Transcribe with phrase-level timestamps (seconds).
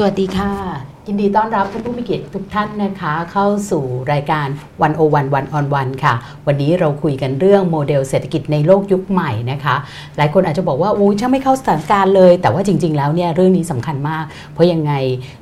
[0.00, 4.46] สวัสดีค่ะ ยินดีต้อนรับท่านผู้มีเกียรติทุกท่านนะคะ เข้าสู่รายการ
[4.82, 6.14] วันโอวันวันออนวันค่ะ
[6.46, 9.76] วันนี้เราคุยกันเรื่องโมเดลเศรษฐกิจในโลกยุคใหม่นะคะ
[10.16, 14.92] หลายคนอาจจะบอกว่าอู้ช่างไม่เข้าสถานการณ์เลย แต่ว่าจริง ๆ แล้วเนี่ยเรื่องนี้สำคัญมาก เพราะยังไง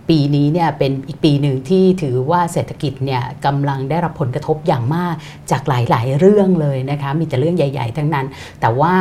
[0.08, 5.14] ปีนี้เนี่ยเป็นอีกปีหนึ่งที่ถือว่าเศรษฐกิจเนี่ยกำลังได้รับผลกระทบอย่างมาก
[5.50, 8.26] จากหลายๆ เรื่องเลยนะคะมีแต่เรื่องใหญ่ ๆ ทั้งนั้น
[8.60, 8.94] แต่ว่า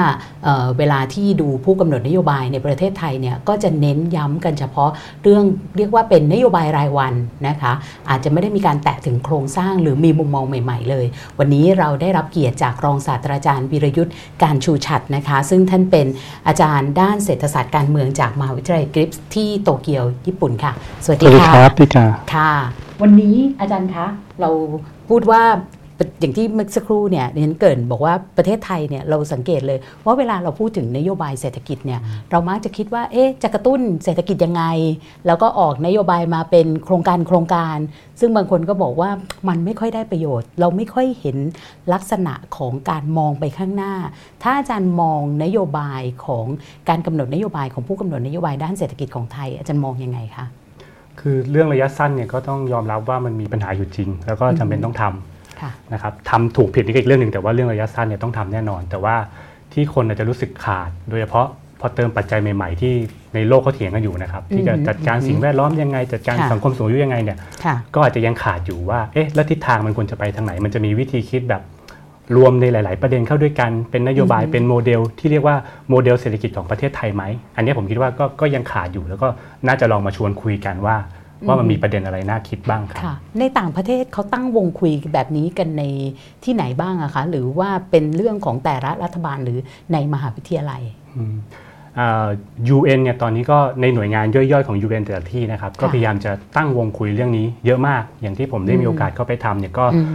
[0.43, 4.91] เเวลาที่ดูผู้กำหนดนโยบายในประเทศไทยเนี่ยก็จะเน้นย้ำกันเฉพาะ
[5.23, 5.43] เรื่อง
[5.77, 7.13] เรียกว่าเป็นนโยบายรายวัน
[7.47, 7.73] นะคะ
[8.09, 11.05] อาจจะไม่ได้มีการแตะถึงโครงสร้างหรือมีมุมมองใหม่ ๆ เลย
[11.39, 14.13] วันนี้เราได้รับเกียรติจากรองศาสตราจารย์วิรยุทธ์
[14.43, 16.07] การชูชัดนะคะ ซึ่งท่านเป็น
[16.47, 20.71] อาจารย์ด้านเศรษฐศาสตร์การเมืองจากมหาวิทยาลัยกริปส์ที่โตเกียวญี่ปุ่นค่ะ
[21.03, 22.51] สวัสสดีวัสดีค่ะครับพี่กาค่ะ
[23.01, 24.05] วันนี้อาจารย์คะ
[24.41, 24.49] เรา
[25.09, 25.41] พูดว่า
[26.19, 31.99] อย่างที่เมื่อสักครู่เนี่ยดิฉันเกินบอกว่าประเทศไทยเนี่ยเราสังเกตเลยว่าเวลาเราพูดถึงนโยบายเศรษฐกิจเนี่ย
[32.31, 34.63] เรามักจะคิดว่าเอ๊ะจะกระตุ้นเศรษฐกิจยังไง
[35.27, 37.77] แล้วก็ออกนโยบายมาเป็นโครงการโครงการ
[38.19, 39.09] ซึ่งบางคนก็บอกว่า
[39.47, 41.37] มันไม่ค่อยได้ประโยชน์ เราไม่ค่อยเห็น
[41.93, 43.93] ลักษณะของการมองไปข้างหน้า
[44.43, 46.45] ถ้าอาจารย์มองนโยบายของ
[46.89, 50.45] การกำหนดนโยบายของผู้กำหนดนโยบายด้านเศรษฐกิจของไทย อาจารย์มองยังไงคะ
[51.19, 55.34] คือเรื่องระยะสั้นเนี่ยก็ต้องยอมรับว่ามันมีปัญหาอยู่จริง แล้วก็จำเป็นต้องทำค่ะ
[55.93, 59.15] นะครับทำถูกผิดนี่ก็อีกเรื่องหนึ่งแต่ว่าเรื่องระยะสั้นเนี่ยต้องทำแน่นอน แต่ว่า
[59.73, 61.47] ที่คนอาจจะรู้สึกขาด โดยเฉพาะ
[61.79, 62.93] พอเติมปัจจัยใหม่ ๆ ที่
[63.35, 71.61] ในโลกเขาเถียงกันอยู่นะครับที่จะอืมจัดการสิ่งแวดล้อมยังไง จัดการค่ะสังคมสูงอายุยังไงเนี่ยค่ะก็อาจจะยังขาดอยู่ว่าเอ๊ะแล้วทิศทางมันควรจะไปทางไหน มันจะมีวิธีคิดแบบ
[72.37, 75.55] รวมในหลาย ๆ ประเด็นเข้าด้วยกัน เป็นนโยบายอือฮึเป็นโมเดล ที่เรียกว่า
[75.89, 77.23] โมเดลเศรษฐกิจของประเทศไทยไหม
[77.55, 79.27] อันนี้ผมคิดว่าก็ก็ยังขาดอยู่แล้วก็
[79.67, 80.95] น่าจะลองมาชวนคุยกันว่า
[81.47, 85.83] ว่ามันมีประเด็นอะไรน่าคิดบ้างครับค่ะในต่างประเทศเขาตั้งวงคุยแบบนี้กันใน
[86.43, 89.59] ที่ไหนบ้างอะคะ หรือว่าเป็นเรื่องของแต่ละรัฐบาลหรือ
[89.93, 90.83] ในมหาวิทยาลัย
[91.17, 91.64] อืมอ่า
[92.75, 100.07] UN เนี่ยตอนนี้ก็ในหน่วยงานย่อยๆของ UN แต่ละที่นะครับก็พยายามจะตั้งวงคุยเรื่องนี้เยอะมาก อย่างที่ผมได้มีโอกาสเข้าไปทำเนี่ยก็อืม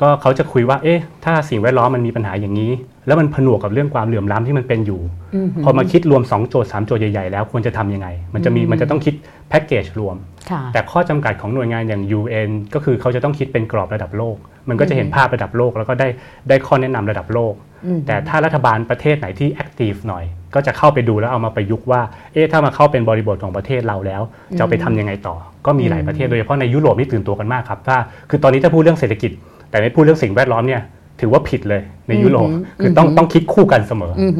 [0.00, 2.72] ก็เขาจะคุยว่าเอ๊ะถ้าสิ่งแวดล้อมมันมีปัญหาอย่างนี้
[3.06, 5.00] แล้วมันผนวกกับเรื่องความเหลื่อมล้ำที่มันเป็นอยู่
[5.34, 9.14] อืมพอมาคิดรวม 2 โจทย์3โจทย์ใหญ่ๆแล้วควรจะทำยังไง มันจะมีอืมมันจะต้องคิด
[9.48, 10.16] แพ็กเกจรวม
[10.50, 14.36] ค่ะแต่ข้อจำกัดของหน่วยงานอย่าง UN ก็คือเขาจะต้องคิดเป็นกรอบระดับโลก
[14.68, 16.08] มันก็จะเห็นอืมภาพระดับโลก แล้วก็ได้
[16.48, 17.73] ได้ข้อแนะนำระดับโลกอืม
[18.06, 20.24] แต่ถ้ารัฐบาลประเทศไหนที่แอคทีฟหน่อย
[20.54, 22.00] ก็จะเข้าไปดูแล้วเอามาประยุกต์ว่า
[22.32, 24.22] เอ๊ะถ้ามาเข้าเป็นบริบทของประเทศเราแล้ว
[24.56, 25.34] จะเอาไปทำยังไงต่อ
[25.66, 27.96] ก็มีหลายประเทศโดยเฉพาะในยุโรปนี่ตื่นตัวกันมากครับถ้า
[28.30, 29.30] คือตอนนี้ถ้าพูดเรื่องเศรษฐกิจ
[29.70, 30.82] แต่ไม่พูดเรื่องสิ่งแวดล้อมเนี่ย
[31.20, 34.32] ถือว่าผิดเลยในยุโรปอืมคือต้องอืมต้องคิดคู่กันเสมอออืม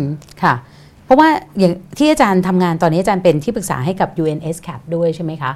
[0.43, 0.55] ค่ะ
[1.05, 1.29] เพราะว่า
[1.59, 5.53] อย่างที่อาจารย์ทำงานตอนนี้อาจารย์เป็นที่ปรึกษาให้กับ UNSCAP ด้วยใช่ไหมคะ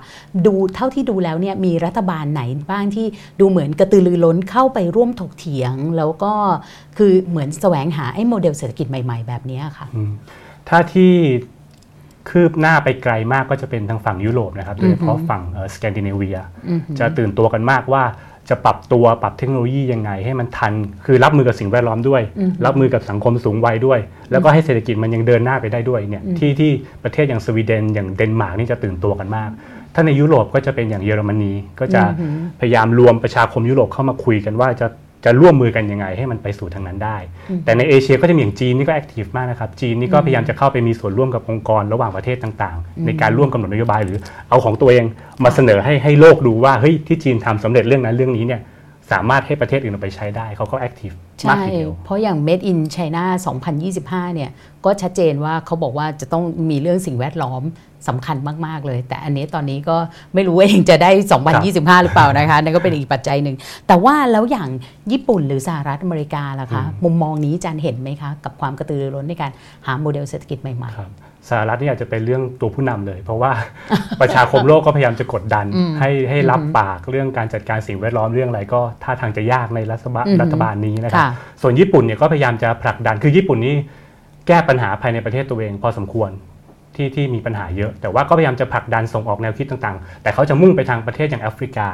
[0.47, 3.06] ดูเท่าที่ดูแล้วเนี่ยมีรัฐบาลไหนบ้างที่
[3.41, 6.32] ดูเหมือนกระตือรือร้นเข้าไปร่วมถกเถียง แล้วก็
[6.98, 10.10] คือเหมือนแสวงหาไอ้โมเดลเศรษฐกิจใหม่ๆ แบบนี้ค่ะอืม
[10.69, 11.12] ถ้าที่
[12.31, 15.42] คืบหน้าไปไกลมากก็จะเป็นทางฝั่งยุโรปนะครับโดยเฉพาะฝั่ง
[15.75, 16.38] สแกนดิเนเวีย
[16.69, 18.03] อืมจะตื่นตัวกันมากว่า
[18.50, 20.72] จะปรับตัวปรับเทคโนโลยียังไง ให้มันทัน
[21.06, 23.98] คือรับมือกับสิ่งแวดล้อมด้วยอืมรับมือกับสังคมสูงวัยด้วย
[24.31, 26.70] แล้วก็ให้เศรษฐกิจมันยังเดินหน้าไปได้ด้วยเนี่ยอืมที่ที่
[27.04, 29.50] ประเทศอย่างสวีเดนอย่างเดนมาร์กนี่จะตื่นตัวกันมาก
[29.94, 34.87] ถ้าในยุโรปก็จะเป็นอย่างเยอรมนีก็จะอืมพยายามรวมประชาคมยุโรปเข้ามาคุยกันว่าจะ
[35.25, 37.17] จะร่วมมือกันยังไงให้มันไปสู่ทางนั้นได้
[37.51, 44.19] อืมแต่ในเอเชียก็จะมีอย่างจีนนี่ก็แอคทีฟมากนะครับ จีนนี่ก็พยายามจะเข้าไปมีส่วนร่วมกับองค์กรระหว่างประเทศต่างอืมๆในการร่วมกำหนดนโยบายหรือ
[44.49, 45.05] เอาของตัวเอง
[45.45, 48.61] มาเสนอให้ให้โลกดูว่าเฮ้ยที่จีนทำสำเร็จเรื่องนั้นเรื่องนี้เนี่ย
[49.12, 53.24] สามารถให้ประเทศอื่นเอาไปใช้ได้เขาก็ active มากใช่ทีเดียวเพราะอย่าง Made in China
[53.78, 54.50] 2025 เนี่ย
[54.84, 57.62] ก็ชัดเจนว่าเขาบอกว่าจะต้องมีเรื่องสิ่งแวดล้อม
[58.08, 58.36] สำคัญ
[58.66, 59.96] มาก ๆ เลย แต่อันนี้ตอนนี้ก็
[60.34, 61.10] ไม่รู้ว่าเองจะได้
[61.56, 63.56] 2025 หรือเปล่านะคะนั่นก็เป็นอีกปัจจัยหนึ่ง
[63.88, 64.69] แต่ว่าแล้วอย่าง
[65.12, 69.50] ญี่ปุ่นหรือสหรัฐอเมริกาล่ะคะ มุมมองนี้อาจารย์เห็นไหมคะ กับความกระตือรือร้นในการ
[69.86, 71.10] หาโมเดลเศรษฐกิจใหม่ครับ
[71.50, 73.53] สหรัฐนี่อาจจะเป็นเรื่องตัวผู้นำเลย เพราะว่า
[74.20, 81.31] ประชาคมโลกก็พยายามจะกดดันอืมให้ให้รับอืมปากเรื่องการจัดการสิ่งแวดล้อมเรื่องอะไรก็ท่าทางจะยากในรัฐบาลอืมรัฐบาลนี้นะๆครับค่ะ
[81.62, 83.75] ส่วนญี่ปุ่นเนี่ยก็พยายามจะผลักดันคือญี่ปุ่นนี่
[84.46, 86.31] แก้ปัญหาภายในประเทศตัวเอง พอสมควร
[86.96, 91.88] ที่ที่มีปัญหาเยอะ แต่ว่าก็พยายามจะผลักดันส่งออกแนวคิดต่างๆ แต่เขาจะมุ่งไปทางประเทศอย่างแอฟริกา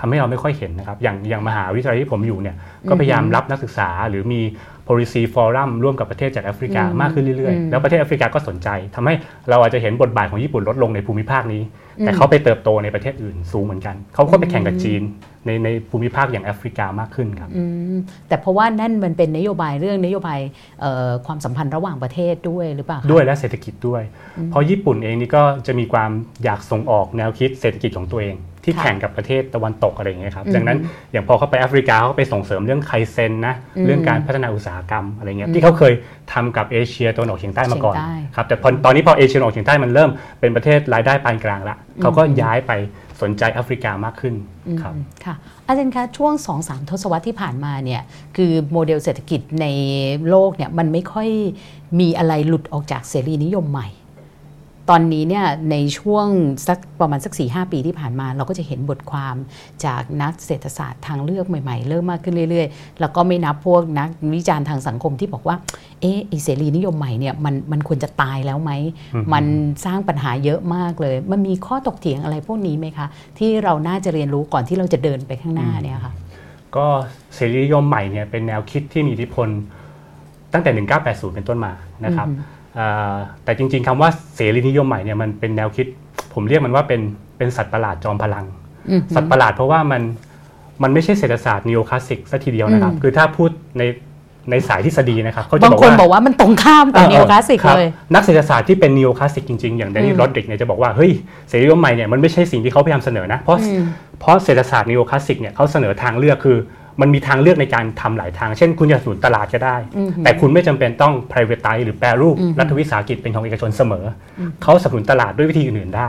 [0.00, 2.56] ทำให้เราไม่ค่อยเห็นนะครับ อย่างอย่างมหาวิทยาลัยที่ผมอยู่เนี่ย
[2.88, 4.40] ก็พยายามรับนักศึกษาหรือมี
[4.88, 9.14] policy forum ร่วมกับประเทศจากแอฟริกาอืมมากขึ้นเรื่อยอืมๆแล้วประเทศแอฟริกาก็สนใจทำให้
[9.50, 11.62] เราอาจจะเห็นบทบาทของญี่ปุ่นลดลงในภูมิภาคนี้
[12.04, 15.02] แต่เขาไปเติบโตในประเทศอื่นสูงเหมือนกัน เขาก็ไปแข่งกับจีน
[15.46, 17.62] ในในภูมิภาคอย่างแอฟริกามากขึ้นครับอื
[17.94, 17.98] ม
[18.28, 20.40] แต่เพราะว่านั่นมันเป็นนโยบายเรื่องนโยบาย
[20.80, 24.02] เอ่อความสัมพันธ์ระหว่างประเทศด้วยหรือเปล่าคะด้วยและเศรษฐกิจด้วย
[24.50, 26.10] เพราะญี่ปุ่นเองนี่ก็จะมีความ
[26.44, 28.34] อยากส่งออกแนวคิดเศรษฐกิจของตัวเอง
[28.66, 30.78] ที่ค่ะแข่งกับประเทศตะวันตกอะไรอย่างเงี้ยครับอืมดังนั้น
[31.12, 35.92] อย่างพอเขาไปแอฟริกาเขาก็ไปส่งเสริมเรื่องไคเซนนะอืมเรื่องการพัฒนาอุตสาหกรรมอะไรเงี้ยอืมที่เขาเคย
[36.32, 40.10] ทำกับเอเชียตะวันออกเฉียงใต้มาก่อนเฉียงใต้ครับแต่พอตอนนี้พอเอเชียตะวันออกเฉียงใต้มันเริ่ม
[40.40, 42.72] เป็นประเทศรายได้ปานกลางละเขาก็ย้ายไป
[43.22, 44.34] สนใจแอฟริกามากขึ้น
[44.82, 45.34] ครับอืมค่ะ
[45.66, 48.02] อาจารย์คะช่วง 2-3 ทศวรรษที่ผ่านมาเนี่ย
[48.36, 49.66] คือโมเดลเศรษฐกิจใน
[50.28, 51.28] โลกเนี่ยมันไม่ค่อย
[52.00, 53.88] มีอะไรหลุดออกจากเสรีนิยมใหม่
[54.90, 56.26] ตอนนี้เนี่ยในช่วง
[56.68, 59.36] สักประมาณสัก4-5ปีที่ผ่านมา เราก็จะเห็นบทความ
[59.84, 65.56] จากนักเศรษฐศาสตร์ทางเลือกใหม่ๆ เริ่มมากขึ้นเรื่อยๆ แล้วก็ไม่นับพวกนักวิจารณ์ทางสังคมที่บอกว่า
[66.00, 68.72] เอ๊ะไอเสรีนิยมใหม่เนี่ยมันมันควรจะตายแล้วไหม
[69.14, 69.44] อืมมัน
[69.84, 73.06] สร้างปัญหาเยอะมากเลย มันมีข้อตกเถียงอะไรพวกนี้ไหมคะ
[73.38, 76.12] ที่เราน่าจะเรียนรู้ก่อนที่เราจะเดินไปข้างหน้าเนี่ยค่ะ
[76.76, 76.86] ก็
[77.34, 79.48] เสรีนิยมใหม่เนี่ยเป็นแนวคิดที่มีอิทธิพล
[80.52, 80.70] ตั้งแต่
[81.04, 81.72] 1980 เป็นต้นมา
[82.06, 82.54] นะครับอือฮึเอ่อ
[83.44, 85.86] แต่จริง ๆคำว่าเสรีนิยมใหม่เนี่ยมันเป็นแนวคิด
[86.34, 87.00] ผมเรียกมันว่าเป็น
[87.38, 88.44] เป็นสัตว์ประหลาดจอมพลัง
[88.90, 90.02] อืมสัตว์ประหลาดเพราะว่ามัน
[90.82, 93.82] มันไม่ใช่เศรษฐศาสตร์นิโอคลาสสิกซะทีเดียวนะครับอืมคือถ้าพูดใน
[94.50, 101.10] ในสายทฤษฎีนะครับเขาจะบางบอกคนว่าบอกว่ามันตรงข้ามกับเออนิโอคลาสสิกรับเลยนักเศรษฐศาสตร์ที่เป็นนิโอคลาสสิกจริงๆ อย่างแดนนี่อืมโรดริกเนี่ยจะบอกว่าเฮ้ย
[101.48, 103.82] เสรีนิยมใหม่เนี่ยมันไม่ใช่สิ่งที่เขาพยายามเสนอนะเพราะอืม
[104.20, 106.56] เพราะเศรษฐศาสตร์นิโอคลาสสิกเนี่ยเขาเสนอทางเลือกคือ
[107.00, 114.04] มันมีทางเลือกในการทำหลายทาง เช่นคุณจะสนับสนุนตลาดก็ได้อืมแต่คุณไม่จำเป็นต้อง privatize หรือแปรรูปอืมรัฐวิสาหกิจเป็นของเอกชนเสมอ
[114.38, 116.08] อมเขาสนับสนุนตลาดด้วยวิธีอื่นๆได้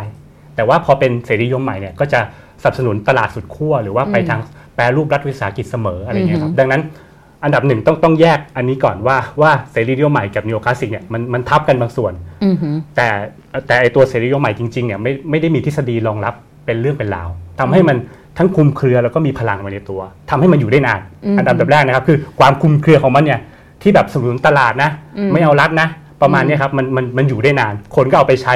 [0.56, 2.20] แต่ว่าพอเป็นเสรีนิยมใหม่เนี่ยก็จะ
[2.62, 4.40] สนับสนุนตลาดสุดขั้วหรือว่าไปทาง
[4.76, 6.82] แปรรูปรัฐวิสาหกิจเสมออะไรเงี้ยครับดังนั้น
[7.44, 12.14] อันดับหนึ่งต้องต้องแยกอันนี้ก่อนว่าว่าเสรีนิยมใหม่กับนิโอคลาสสิกเนี่ยมันมันทับกันบางส่วน
[12.44, 13.08] อือหือแต่
[13.68, 16.34] แต่ไอตัวเสรีนิยมใหม่จริงๆเนี่ยไม่ไม่ได้มีทฤษฎีรองรับ
[16.66, 17.30] เป็นเรื่องเป็นราว
[17.60, 17.98] ทำให้มัน
[18.38, 23.40] ทั้งคลุมเครือแล้วก็มีพลังมาในตัวทำให้มันอยู่ได้นานอืมอันดับแรกนะครับ คือความคลุมเครือของมันเนี่ย
[23.82, 25.88] ที่แบบสนับสนุนตลาดนะอืมไม่เอารัดนะ
[26.22, 28.56] ประมาณอืมเนี้ยครับมันมันมันอยู่ได้นาน คนก็เอาไปใช้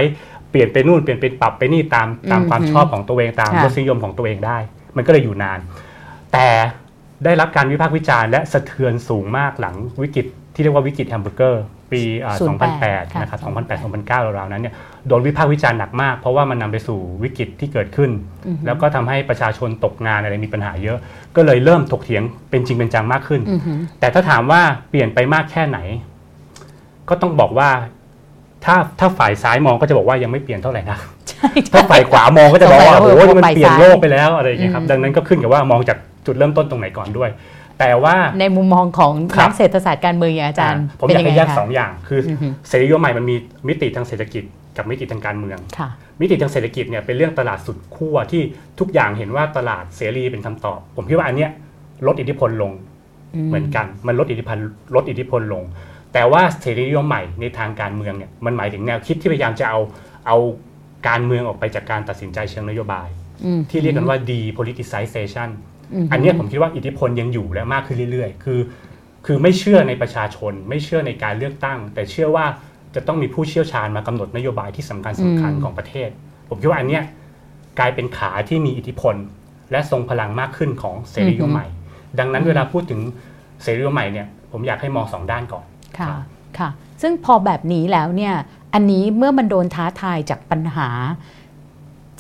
[0.50, 4.58] เปลี่ยนไปนู่นเปลี่ยนไปปรับไปนี่ตามตามอืมความชอบของตัวเองตามค่ะรสนิยมของตัวเองได้
[4.96, 5.60] มันก็เลยอยู่นาน
[6.34, 6.48] แต่
[7.26, 13.52] ได้รับการวิพากษ์วิจารณ์และสะเทือนสูงมากหลังวิกฤตที่เรียกว่าวิกฤตแฮมเบอร์เกอร์ ปีอ่า08 2008นะครับค่ะ
[13.82, 14.74] 2008 2009ราวๆนั้นเนี่ย
[15.08, 18.12] โดนวิพากษ์วิจารณ์หนักมาก เพราะว่ามันนำไปสู่วิกฤตที่เกิดขึ้น
[18.48, 20.98] อือหือแล้วก็ทำให้ประชาชนตกงานอะไรมีปัญหาเยอะ
[21.36, 25.80] ก็เลยเริ่มถกเถียงเป็นจริงเป็นจังมากขึ้นอือหือแต่ถ้าถามว่าเปลี่ยนไปมากแค่ไหน
[27.10, 27.70] ก็ต้องบอกว่า
[28.66, 30.98] ถ้าถ้าฝ่ายซ้ายมองก็จะบอกว่ายังไม่เปลี่ยนเท่าไหร่นะ
[31.30, 37.30] ใช่ถ้าฝ่ายขวามองก็จะบอกว่าสงสัยโอ้โหว่ามันฝ่ายเปลี่ยนซ้ายโลกไปแล้วอะไรอย่างเงี้ยครับอืมดังนั้นก็ขึ้นกับว่ามองจากจุดเริ่มต้นตรงไหนก่อนด้วย
[37.82, 43.36] แต่ว่าในมุมมองของครับนักเศรษฐศาสตร์การเมืองอย่างอาจารย์ ผมเป็นอยากยังไงให้แยกคะสองอย่างคือออหือเสรีนิยมใหม่มันมี
[43.68, 44.44] มิติทางเศรษฐกิจ
[44.78, 45.90] กับมิติทางการเมืองค่ะ
[46.22, 48.42] มิติทางเศรษฐกิจเนี่ยเป็นเรื่องตลาดสุดขั้วที่
[48.80, 51.52] ทุกอย่างเห็นว่าตลาดเสรีเป็นคำตอบ ผมคิดว่าอันเนี้ย
[52.08, 52.72] ลดอิทธิพลลง
[53.48, 54.58] เหมือนกัน มันลดอิทธิพล
[54.96, 55.64] ลดอิทธิพลลง
[56.14, 59.80] แต่ว่าเสรีนิยมใหม่ในทางการเมืองเนี่ยมันหมายถึงแนวคิดที่พยายามจะเอา
[60.28, 60.38] เอา
[61.08, 63.08] การเมืองออกไปจากการตัดสินใจเชิงนโยบาย
[63.46, 65.71] อืมที่เรียกกันว่า depoliticization ม
[66.12, 68.60] อันเนี้ยผมคิดว่าอิทธิพลยังอยู่และมากขึ้นเรื่อยๆ คือ
[69.26, 72.46] คือไม่เชื่อในประชาชน ไม่เชื่อในการเลือกตั้ง แต่เชื่อว่า
[72.96, 76.10] จะต้องมีผู้เชี่ยวชาญมากำหนดนโยบายที่สำคัญสำคัญอืมของประเทศ
[76.50, 77.04] ผมคิดว่าอันเนี้ย
[77.80, 79.16] กลายเป็นขาที่มีอิทธิพล
[79.72, 81.68] และทรงพลังมากขึ้นของเสรีนิยมใหม่
[82.20, 83.00] ดังนั้นเวลาพูดถึง
[83.62, 85.66] เสรีนิยมใหม่เนี่ยผมอยากให้มองสองด้านก่อน
[86.00, 86.08] ค่ะ
[86.60, 86.70] ค่ะ
[87.02, 88.34] ซึ่งพอแบบนี้แล้วเนี่ย
[88.74, 90.90] อันนี้เมื่อมันโดนท้าทายจากปัญหา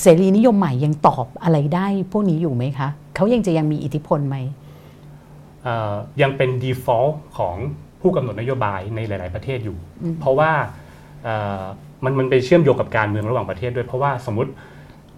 [0.01, 4.38] เสรีนิยมใหม่ยังตอบอะไรได้พวกนี้อยู่ไหมคะเขายังจะยังมีอิทธิพลไหม
[5.63, 7.56] เอ่อยังเป็น default ของ
[8.01, 10.51] ผู้กำหนดนโยบายในหลาย ๆ ประเทศอยู่อืมเพราะว่า
[11.24, 11.63] เอ่อ
[12.03, 14.51] มันมันไปเชื่อมโยงกับการเมืองระหว่างประเทศด้วยเพราะว่าสมมติ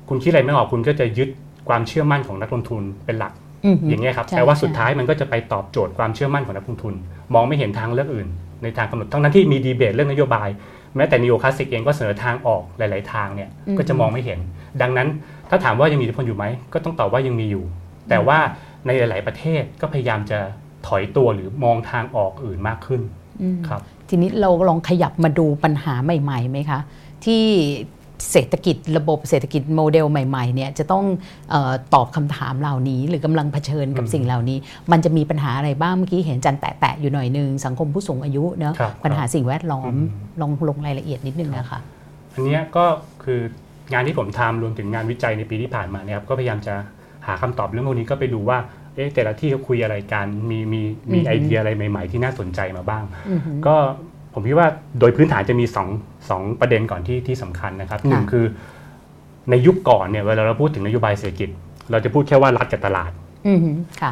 [0.10, 1.30] คุณคิดอะไรไม่ออกคุณก็จะยึด
[1.70, 3.34] ความเชื่อมั่นของนักลงทุนเป็นหลัก
[3.66, 6.94] อืมอย่างเงี้ยครับใช่แต่ว่าใช่สุดท้ายมันก็จะไปตอบโจทย์ความเชื่อมั่นของนักลงทุน
[7.34, 8.28] มองไม่เห็นทางเลือกอื่น
[8.64, 10.50] ในทางกำหนดทั้งนั้นที่มีดีเบตเรื่องนโยบาย
[10.96, 14.40] แม้แต่นิโอคลาสสิกเองก็เสนอทางออกหลาย ๆ ทางเนี่ยก็จะมองไม่เห็น
[14.82, 15.08] ดังนั้น
[15.50, 17.64] ถ้าถามว่ายังมีอิทธิพลอยู่ไหมก็ต้องตอบว่ายังมีอยู่
[18.10, 18.40] แต่ว่า
[18.86, 20.40] ในหลาย ๆ ประเทศก็พยายามจะ
[20.88, 23.02] ถอยตัวหรือมองทางออกอื่นมากขึ้น
[23.42, 26.80] อืมครับทีนี้เราลองขยับมาดูปัญหาใหม่ๆไหมคะ
[27.26, 27.44] ที่
[28.32, 31.06] เศรษฐกิจระบบเศรษฐกิจโมเดลใหม่ๆเนี่ยจะต้อง
[31.50, 34.58] เออตอบคำถามเหล่านี้ หรือกำลังเผชิญกับอืมสิ่งเหล่านี้
[34.92, 41.80] มันจะมีปัญหาอะไรบ้างเมื่อกี้เห็นจันแตะๆอยู่หน่อยนึง สังคมผู้สูงอายุเนอะครับปัญหาสิ่งแวดล้อมอืมลองลงรายละเอียดนิดนึงนะคะ
[42.34, 42.86] อันเนี้ยก็
[43.24, 43.42] คือ
[43.92, 46.76] งานที่ผมทำรวมถึงงานวิจัยในปีที่ผ่านมาเนี่ยครับก็พยายามจะ
[47.28, 48.58] หาคำตอบเรื่องพวกนี้ก็ไปดูว่า
[48.96, 53.76] เอ๊ะแต่ละที่เขาคุยอะไรกันมีมีมีอือฮึไอเดียอะไรใหม่ๆ ที่น่าสนใจมาบ้างอือหือก็
[54.34, 54.68] ผมคิดว่า
[55.00, 55.88] โดยพื้นฐานจะมีสอง
[56.30, 58.46] สองประเด็นก่อนที่ที่สำคัญนะครับหนึ่งค่ะคือ
[59.50, 61.50] ในยุคก่อนเนี่ยเวลาเราพูดถึงนโยบายเศรษฐกิจ
[61.92, 63.12] เราจะพูดแค่ว่ารัฐกับตลาด
[63.48, 64.12] อือหือค่ะ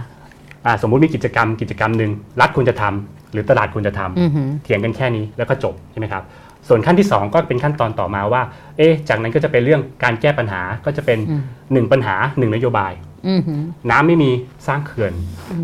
[0.66, 2.12] อ่าสมมุติมีกิจกรรมกิจกรรมหนึ่ง
[2.42, 6.24] รัฐควรจะทำหรือตลาดควรจะทำอือหือเถียงกันแค่นี้แล้วก็จบใช่ไหมครับ
[6.68, 8.42] ส่วนขั้นที่ 2 ก็เป็นขั้นตอนต่อมาว่า
[8.78, 11.42] เอ๊ะ จากนั้นก็จะเป็นเรื่องการแก้ปัญหา ก็จะเป็นอืม
[11.74, 12.92] หนึ่งปัญหาหนึ่งนโยบาย
[13.28, 14.32] อือหือน้ำไม่มี
[14.68, 15.14] สร้างเขื่อน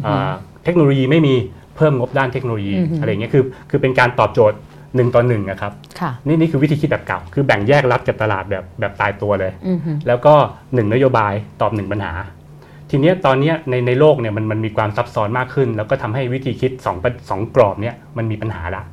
[0.04, 0.32] เอ่อ
[0.64, 1.36] เทคโนโลยีไม่มี
[1.76, 4.58] เพิ่มงบด้านเทคโนโลยีอือฮึอะไรเงี้ย คือ คือเป็นการตอบโจทย์
[4.96, 10.34] หนึ่งต่อหนึ่งนะครับค่ะนี่นี่คือวิธีคิดแบบเก่า คือแบ่งแยกรัฐกับตลาดแบบแบบตายตัวเลยอือหือแล้วก็
[10.74, 12.14] หนึ่งนโยบายตอบหนึ่งปัญหา
[12.90, 18.84] ทีเนี้ยตอนเนี้ยในในโลกเนี่ยมันมันมีความซับซ้อนมากขึ้น แล้วก็ทำให้วิธีคิด2ประสองกรอบเนี่ยมันมีปัญหาละ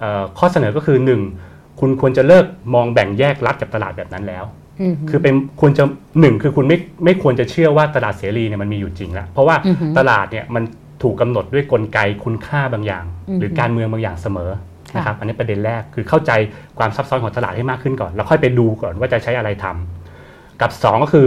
[0.00, 1.51] เอ่อข้อเสนอก็คือ 1
[1.84, 4.44] คุณควรจะเลิกมองแบ่งแยกรัฐกับตลาดแบบนั้นแล้ว
[4.82, 5.84] อือหือคือเป็นควรจะ
[6.20, 10.62] หนึ่งคือคุณไม่ไม่ควรจะเชื่อว่าตลาดเสรีเนี่ยมันมีอยู่จริงแล้วเพราะว่าอือฮึตลาดเนี่ยมัน
[11.02, 14.50] ถูกกำหนดด้วยกลไกคุณค่าบางอย่างอือฮึหรือการเมืองบางอย่างเสมอ
[14.92, 16.32] ค่ะนะครับอันนี้ประเด็นแรกคือเข้าใจ
[16.78, 21.26] ความซับซ้อนของตลาดให้มากขึ้นก่อนแล้วค่อยไปดูก่อนว่าจะใช้อะไรทำกับสองก็คือ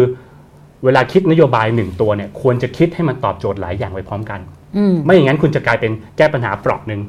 [0.86, 4.40] เวลาคิดนโยบายหนึ่งตัวเนี่ยควรจะคิดให้มันตอบโจทย์หลายอย่างไปพร้อมกัน
[4.78, 7.02] อืมไม่อย่างนั้นคุณจะกลายเป็นแก้ปัญหาเปราะหนึ่ง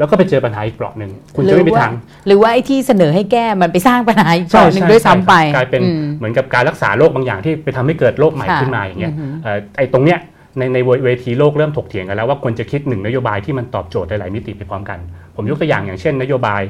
[0.00, 1.92] แล้วก็ไปเจอปัญหาอีกเปราะหนึ่งคุณจะไม่มีทาง
[2.26, 10.18] หรือว่าไอ้ที่เสนอให้แก้มันไปสร้างปัญหาอีกต่อหนึ่งด้วยซ้ำไปกลายเป็นอืมเหมือนกับการรักษาโรคบางอย่างที่ไปทำให้เกิดโรคใหม่ค่ะขึ้นมาอย่างเงี้ยอือฮึเอ่อไอ้ตรงเนี้ย
[10.58, 14.98] ในในเวทีโลกเริ่มถกเถียงกันแล้วว่าควรจะคิดหนึ่งนโยบายที่มันตอบโจทย์หลายๆมิติไปพร้อมกัน
[15.36, 16.62] ผมยกตัวอย่างอย่างเช่น นโยบาย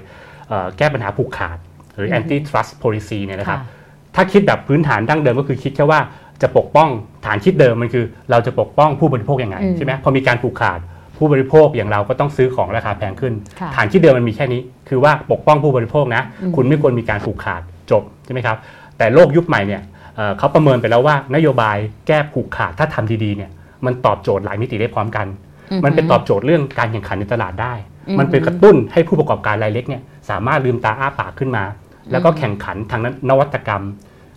[0.49, 1.59] เอ่อแก้ปัญหาผูกขาด
[1.97, 3.79] หรือ anti trust policy เนี่ยนะครับค่ะ
[4.15, 6.01] ถ้าคิดแบบพื้นฐานดั้งเดิมก็คือคิดแค่ว่า
[6.43, 6.89] จะปกป้อง
[7.27, 10.81] ฐานคิดเดิมมันคือ เราจะปกป้องผู้บริโภคยังไงอืมใช่ไหมพอมีการผูกขาด
[11.21, 18.57] ผู้บริโภคอย่างเราก็ต้องซื้อของราคาแพงขึ้นค่ะฐานคิดเดิมมันมีแค่นี้ คือว่าปกป้องผู้บริโภคนะอืมคุณไม่ควรมีการผูกขาดจบใช่ไหมครับ
[18.99, 19.83] แต่โลกยุคใหม่เนี่ย
[20.17, 23.51] เอ่อเขาประเมินไปแล้วว่านโยบายแก้ผูกขาดถ้าทำดีๆเนี่ย
[23.85, 25.27] มันตอบโจทย์หลายมิติได้พร้อมกัน
[25.71, 27.75] อือหือมันเป็นตอบโจทย์เรื่องการแข่งขันในตลาดได้
[28.09, 31.65] อืมมันเป็นกระตุ้นให้ผู้ประกอบการรายเล็กเนี่ยสามารถลืมตาอ้าปากขึ้นมา
[32.13, 33.01] แล้วก็แข่งขันทาง
[33.31, 33.83] นวัตกรรม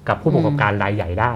[0.07, 1.33] กับผู้ประกอบการรายใหญ่ได้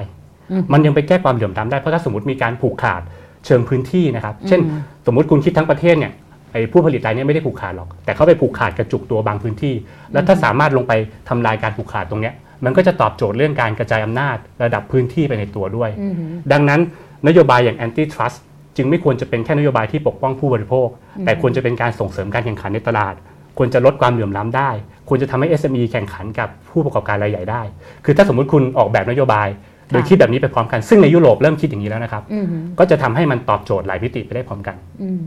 [0.52, 3.02] อืมมันยังไปแก้ความเหลื่อมล้ำได้เพราะถ้าสมมติมีการผูกขาด
[3.48, 6.14] เชิงพื้นที่นะครับ เช่นอืมสมมติคุณคิดทั้งประเทศเนี่ย
[6.52, 9.74] ไอ้ผู้ผลิตรายเนี้ไม่ได้ผูกขาดหรอก แต่เขาไปผูกขาดกระจุกตัวบางพื้นที่
[10.14, 10.94] แล้วถ้าสามารถลงไป
[11.30, 12.34] ทำลายการผูกขาดตรงเนี้ย
[12.66, 16.80] มันก็จะตอบโจทย์เรื่องการกระจายอำนาจระดับพื้นที่ไปในตัวด้วยอือหือดังนั้น
[17.28, 18.38] นโยบายอย่าง anti trust
[18.78, 20.88] จึงไม่ควรจะเป็นแค่นโยบายที่ปกป้องผู้บริโภค
[21.26, 23.14] แต่ควรจะเป็นการส่งเสริมการแข่งขันในตลาด
[23.58, 24.70] ควรจะลดความเหลื่อมล้ำได้
[25.10, 27.62] ควรจะทำให้ SME แข่งขันกับผู้ประกอบการรายใหญ่ได้
[28.06, 29.48] คือถ้าสมมุติคุณออกแบบนโยบาย
[29.92, 35.22] โดยคิดแบบนี้ไปพร้อมกันซึ่งในยุโรปเริ่มคิดอย่างนี้แล้วนะครับอือหือก็จะทำให้มันตอบโจทย์หลายมิติไปได้พร้อมกันอืม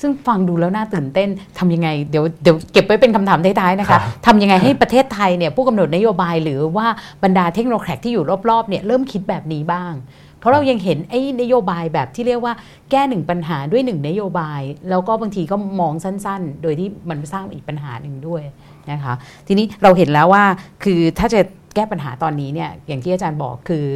[0.00, 6.86] ซึ่งฟังดูแล้วน่าตื่นเต้นทำยังไงเดี๋ยวเดี๋ยวเก็บไว้เป็นคำถามท้ายๆนะครัคะบทำยังไงให้ประเทศไทยเนี่ยผู้กำหนดนโยบายหรือว่า
[7.22, 9.92] บรรดาเทคโนแครกที่อยู่รอบๆเนี่ยเริ่มคิดแบบนี้บ้าง
[10.38, 12.54] เพราะเรายังเห็นไอ้นโยบายแบบที่เรียกว่า
[12.90, 14.60] แก้หนึ่งปัญหาด้วยหนึ่งนโยบาย
[14.90, 18.42] แล้วก็บางทีก็มองสั้นๆ โดยที่มันสร้างอีกปัญหาหนึ่งด้วย
[18.90, 19.14] นะคะ
[19.46, 20.44] ทีนี้เราเห็นแล้วว่า
[20.84, 21.40] คือถ้าจะ
[21.76, 23.86] แก้ปัญหาตอนนี้เนี่ยอย่างที่อาจารย์บอกคือ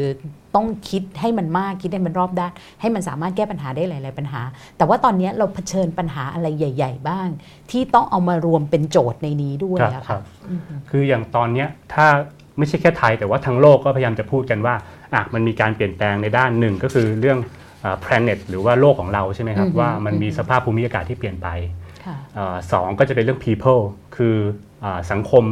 [0.54, 4.40] ต้องคิดให้มันมากคิดให้มันรอบด้านให้มันสามารถแก้ปัญหาได้หลาย ๆ ปัญหา
[4.76, 7.28] แต่ว่าตอนนี้เราเผชิญปัญหาอะไรใหญ่ ๆ บ้าง
[7.70, 10.22] ที่ต้องเอามารวมเป็นโจทย์ในนี้ด้วยครับอะครัค่ะบ
[10.90, 12.06] คืออย่างตอนเนี้ยถ้า
[12.58, 14.75] ไม่ใช่แค่ไทย แต่ว่าทั้งโลกก็พยายามจะพูดกันว่า
[15.14, 17.38] อะมันมีการเปลี่ยนแปลงในด้านหนึ่งก็คือเรื่อง
[17.84, 21.49] อ่า planet หรือว่าโลกของเราใช่ไหมครับอือฮึว่ามันมีสภาพภูมิอากาศที่เปลี่ยนไป
[22.04, 23.82] ค่ะอ่าสองก็จะเป็นเรื่อง people
[24.16, 24.37] คือ
[24.84, 25.44] อาสังคม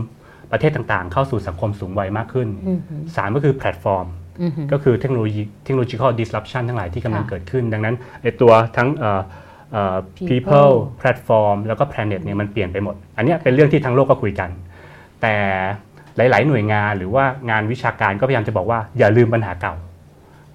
[0.52, 4.06] ประเทศต่างๆ เข้าสู่สังคมสูงวัยมากขึ้นอือหือสามก็คือแพลตฟอร์ม
[4.42, 9.20] อือหือก็คือเทคโนโลยีเทคโนโลยี disruption ทั้งหลายที่กำลังค่ะเกิดขึ้น ดังนั้นไอตัวทั้งเอ่อ
[9.72, 9.96] เอ่อ
[10.28, 14.50] People people platform แล้วก็ planet เนี่ยมันเปลี่ยนไปหมด อันเนี้ยเป็นเรื่องที่ทั้งโลกก็คุยกัน
[15.22, 15.34] แต่
[16.16, 19.74] หลาย ๆ หน่วยงานหรือว่างานวิชาการก็พยายามจะบอกว่าอย่าลืมปัญหาเก่า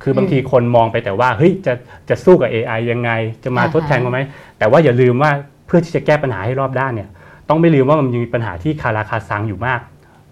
[0.04, 1.74] คือบางทีคนมองไปแต่ว่าเฮ้ยจะ
[2.10, 3.12] จะสู้กับ AI ยังไง
[3.44, 4.20] จะมาอ่าฮะทดแทนกันไหม
[4.60, 5.32] แต่ว่าอย่าลืมว่า
[5.68, 7.10] เพื่อที่จะแก้ปัญหาให้รอบด้านเนี่ย
[7.54, 9.80] ต้องไม่ลืมว่ามันมีปัญหาที่คาราคาซังอยู่มาก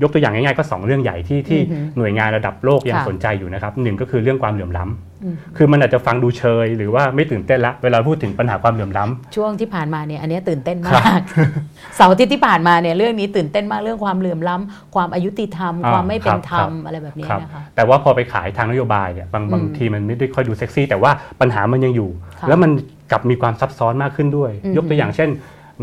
[0.03, 11.21] ยกตัวอย่างง่ายๆก็สองเรื่องใหญ่ที่ที่อือฮึหน่วยงานระดับโลกยังค่ะสนใจอยู่นะครับหนึ่งก็คือเรื่องความเหลื่อมล้ำอืมคือมันอาจจะฟังดูเชย หรือว่าไม่ตื่นเต้นละเวลาพูดถึงปัญหาความเหลื่อมล้ำช่วงที่ผ่านมาเนี่ยอันเนี้ยตื่นเต้นครัมากบ
[11.95, 21.11] เสาร์อาทิตย์ที่ผ่านมาเนี่ยเรื่องนี้ตื่นเต้นมากเรื่องความเหลื่อมล้ำความอายุติธรรมอ่าความไม่เป็นธรรมครับอะไรแบบนี้ครับนะคะแต่ว่าพอไปขายทางนโยบายเนี่ยบางบางอืมทีมันไม่ได้ค่อยดูเซ็กซี่ แต่ว่า
[21.41, 22.09] ปัญหามันยังอยู่
[22.39, 22.71] ค่ะแล้วมัน
[23.11, 25.29] กลับมีความซับซ้อนมากขึ้นด้วยอืมยกตัวอย่างเช่น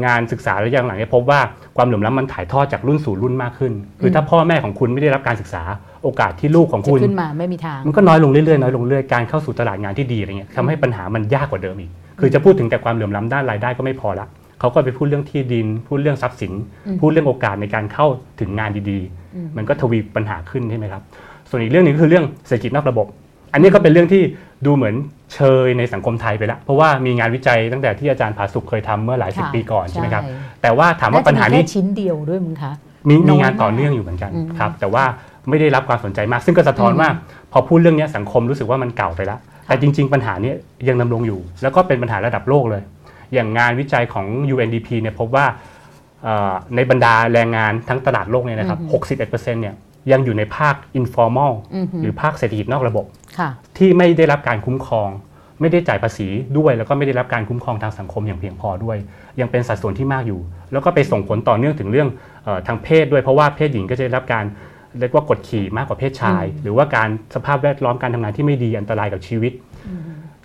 [0.05, 1.40] งานศึกษาระยะหลังเนี่ยพบว่า
[1.76, 5.62] ความเหลื่อมล้ำมันถ่ายทอดจากรุ่นสู่รุ่นมากขึ้น คือถ้าพ่อแม่ของคุณไม่ได้รับการศึกษา
[6.05, 11.90] โอกาสที่ลูกของจะคุณขึ้นมาไม่มีทางมันก็น้อยลงเรื่อยๆน้อยลงเรื่อยๆการเข้าสู่ตลาดงานที่ดีอะไรเงี้ยทำให้ปัญหามันยากกว่าเดิมอีก
[12.21, 14.26] คือจะพูดถึงแต่ความเหลื่อมล้ำด้านรายได้ก็ไม่พอละ
[14.61, 16.52] เขาก็ไปพูดเรื่องที่ดิน พูดเรื่องทรัพย์สิน
[16.87, 18.07] อืมพูดเรื่องโอกาสในการเข้า
[18.40, 19.00] ถึงงานดี
[19.35, 21.02] อืมๆมันก็ทวีปัญหาขึ้นใช่ไหมครับ
[21.49, 23.07] ส่วนอีกเรื่องหนึงก็คือเรื่องเศรษฐกิจนอกระบบ
[23.52, 24.23] อันนี้ก็เป็นเรื่องที่
[24.67, 24.95] ดูเหมือน
[25.35, 32.73] เชยในสังคมไทยไปแล้วเพราะว่ามีงานวิจัยตั้งแต่ที่อาจารย์ผาสุกเคยทำเมื่อหลายสิบค่ะปีก่อนใช่ไหมครับใช่แต่ว่าถามว่าปัญหานี้น่จะมีแค่ชิ้นเดียวด้วยมึงคะ
[33.09, 35.05] มีน้มีอยงานต่อมากเนื่องอยู่เหมือนกันอืมครับแต่ว่า
[35.49, 37.09] ไม่ได้รับความสนใจมาก ซึ่งก็สะท้อนอืมว่า
[37.52, 40.57] พอพูดเรื่องเนี้ยสังคมรู้สึกว่ามันเก่าไปแล้วแต่จริง ๆ ปัญหาเนี้ย
[40.88, 42.83] ยังดำรงอยู่ แล้วก็เป็นปัญหาระดับโลกเลย
[43.35, 45.47] อย่างงานวิจัยของ UNDP เนี่ยพบว่า
[46.25, 49.75] เอ่อในบรรดาแรงงานทั้งตลาดโลกเนี่ยนะครับอือฮึ61%เนี่ย
[50.12, 53.18] ยังอยู่ในภาค informal อือฮึหรือภาคเศรษฐกิจนอกระบบค่ะ
[53.78, 55.11] ที่ไม่ได้รับการคุ้มครอง
[55.61, 56.28] ไม่ได้จ่ายภาษี
[56.59, 58.99] ด้วย แล้วก็ไม่ได้รับการคุ้มครองทางสังคมอย่างเพียงพอด้วย
[59.40, 60.40] ยังเป็นสัดส่วนที่มากอยู่
[60.73, 62.09] แล้วก็ไปส่งผลต่อเนื่องถึงเรื่อง
[62.45, 64.45] เออทางเพศด้วยเพราะว่าเพศหญิงก็จะได้รับการ
[64.99, 69.52] เรียกว่ากดขี่มากกว่าเพศชาย หรือว่าการสภาพแวดล้อมการทำงานที่ไม่ดีอันตรายกับชีวิต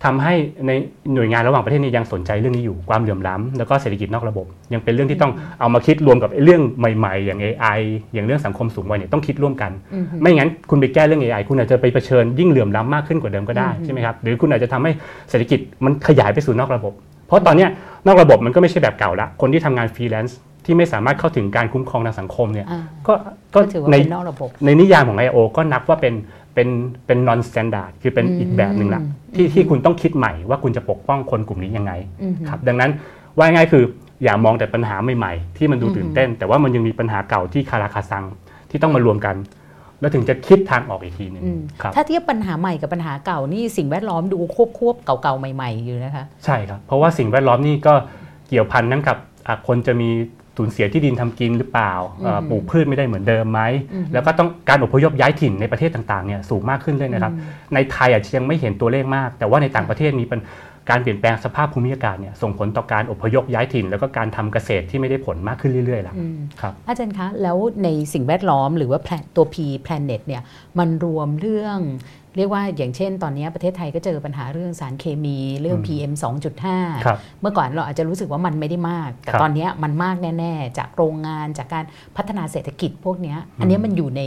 [0.05, 0.33] ทำให้
[0.67, 0.72] ใน
[1.13, 7.79] หน่วยงานระหว่างประเทศนี้ยังสนใจเรื่องนี้อยู่ความเหลื่อมล้ำแล้วก็เศรษฐกิจนอกระบบ ยังเป็นเรื่องที่ต้องเอามาคิดรวมกับไอ้เรื่องใหม่ๆ อย่าง AI
[8.13, 14.91] อย่างเรื่องสังคมสูงวัยเนี่ยต้องคิดร่วมกันอือฮึไม่งั้นคุณไปแก้เรื่อง AI คุณอาจจะไปเผชิญยิ่งเหลื่อมล้ำมากขึ้นกว่าเดิมก็ได้อืมใช่ไหมครับหรือคุณอาจจะทำให้
[15.29, 16.93] เศรษฐกิจมันขยายไปสู่นอกระบบ
[17.27, 17.69] เพราะตอนเนี้ย
[18.07, 23.13] นอกระบบมันก็ไม่ใช่แบบเก่าละคนที่ทำงานฟรีแลนซ์ที่ไม่สามารถเข้าถึงการคุ้มครองทางสังคมเนี่ยอ่าก็
[23.55, 25.38] ก็ก็ถือว่าในเป็นนอกระบบในนิยามของ I.O.
[25.57, 26.13] ก็นับว่าเป็น
[26.53, 26.69] เป็น
[27.05, 31.91] เป็น non standard คือเป็นอีกแบบหนึ่งละอืมที่ที่คุณต้องคิดใหม่ว่าคุณจะปกป้องคนกลุ่มนี้ยังไง
[32.24, 32.91] อือฮึครับดังนั้น
[33.38, 33.83] ว่าง่ายๆคือ
[34.24, 38.25] อย่ามองแต่ปัญหาใหม่ๆ ที่มันดูอืมตื่นเต้น แต่ว่ามันยังมีปัญหาเก่าที่คาราคาซัง
[38.69, 39.36] ที่ต้องมารวมกัน
[40.00, 47.93] แล้วถึงจะคิดทางออกอีกทีหนึ่งอืมครับถ้าเทียบปัญหาใหม่กับปัญหาเก่านี่สิ่งแวดล้อมดูควบควบๆเก่าๆใหม่ ๆ อยู่นะคะ ใช่ครับเพราะว่าสิ่งแวดล้อมนี่ก็
[48.50, 49.17] เกี่ยวพันทั้งกับ
[49.48, 50.10] อะคนจะมี
[50.57, 53.62] สูญเสียที่ดินทำกินหรือเปล่าเอ่ออืมปลูกพืชไม่ได้เหมือนเดิมไหม
[53.93, 57.33] อืมแล้วก็ต้องการอพยพย้ายถิ่นในประเทศต่างๆเนี่ยสูงมากขึ้นเลยนะครับ
[57.74, 60.41] ในไทยอาจจะยังไม่เห็นตัวเลขมาก แต่ว่าในต่างประเทศมีเป็น
[60.89, 69.55] การเปลี่ยนแปลงสภาพภูมิอากาศเนี่ยส่งผลต่อการอพยพย้ายถิ่น แล้วก็การทำเกษตรที่ไม่ได้ผลมากขึ้นเรื่อยๆล่ะอืมครับอาจารย์คะ แล้วในสิ่งแวดล้อมหรือว่า plan- ตัว P
[69.86, 70.41] planet เนี่ย
[70.79, 71.77] มันรวมเรื่อง
[72.38, 76.12] เรียกว่าอย่างเช่น ตอนนี้ประเทศไทยก็เจอปัญหาเรื่องสารเคมีเรื่องอืม PM
[76.60, 81.86] 2.5ครับเมื่อก่อนเราอาจจะรู้สึกว่ามันไม่ได้มาก แต่ครับตอนเนี้ยมันมากแน่ ๆ จากโรงงานจากการ
[82.18, 84.22] พัฒนาเศรษฐกิจพวกเนี้ยอันเนี้ยมันอยู่ใน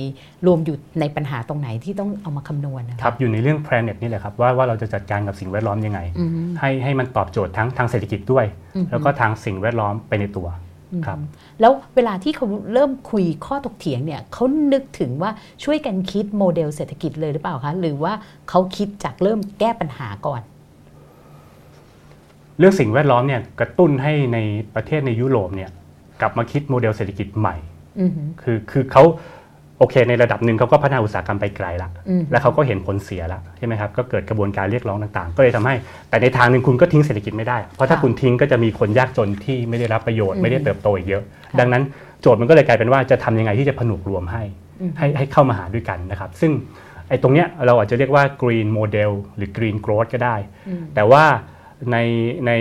[0.46, 8.44] รวมอยู่ในปัญหาตรงไหนที่ต้องเอามาคำนวณนะะครับอยู่ในเรื่อง planet นี่แหละครับว่าว่าเราจะจัดการกับสิ่งแวดล้อมยังไงอืมให้ให้มันตอบโจทย์ทั้งทางเศรษฐกิจด้วย
[8.74, 10.48] อืมแล้วก็ทางสิ่งแวดล้อมไปในตัว
[11.06, 11.26] ครับอืม
[11.60, 15.30] แล้วเวลาที่เขาเริ่มคุยข้อถกเถียงเนี่ยเขานึกถึงว่า
[15.64, 18.12] ช่วยกันคิดโมเดลเศรษฐกิจเลยหรือเปล่าคะหรือว่า
[18.48, 20.42] เขาคิดจากเริ่มแก้ปัญหาก่อน
[22.58, 24.38] เรื่องสิ่งแวดล้อมเนี่ยกระตุ้นให้ใน
[24.74, 25.70] ประเทศในยุโรปเนี่ย
[26.20, 27.56] กลับมาคิดโมเดลเศรษฐกิจใหม่
[28.00, 29.04] อือหือคือคือเขา
[29.78, 35.74] โอเค ในระดับหนึ่งเขาก็พัฒนาอุตสาหกรรมไปไกลละอืมแล้วเขาก็เห็นผลเสียแล้วใช่ไหมครับก็เกิดกระบวนการเรียกร้องต่างๆ ก็เลยทำให้
[36.10, 41.22] แต่ในทางหนึ่งคุณก็ทิ้งเศรษฐกิจไม่ได้ เพราะถ้าคุณทิ้งก็จะมีคนยากจนที่ไม่ได้รับประโยชน์ไม่ได้เติบโตอีกเยอะ
[41.60, 41.82] ดังนั้น
[42.20, 44.42] โจทย์มันก็เลยกลายเป็นว่าจะทำยังไงที่จะผนวกรวมให้
[44.98, 46.52] ให้ให้เข้ามาหาด้วยกันนะครับ ซึ่ง
[47.08, 50.36] ไอ้ตรงเนี้ยเราอาจจะเรียกว่า green model หรือ green growth ก็ได้
[50.68, 51.24] อืมแต่ว่า
[51.92, 51.96] ใน
[52.46, 52.52] ใน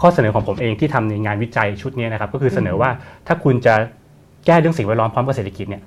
[0.00, 2.90] ข้อเสนอของผมเองที่ทำในงานวิจัยชุดนี้นะครับก็คือเสนอว่า
[3.26, 3.74] ถ้าคุณจะ
[4.46, 5.82] แก้เรื่องสิ่งแวดล้อมพร้อมกับเศรษฐกิจเนี่ย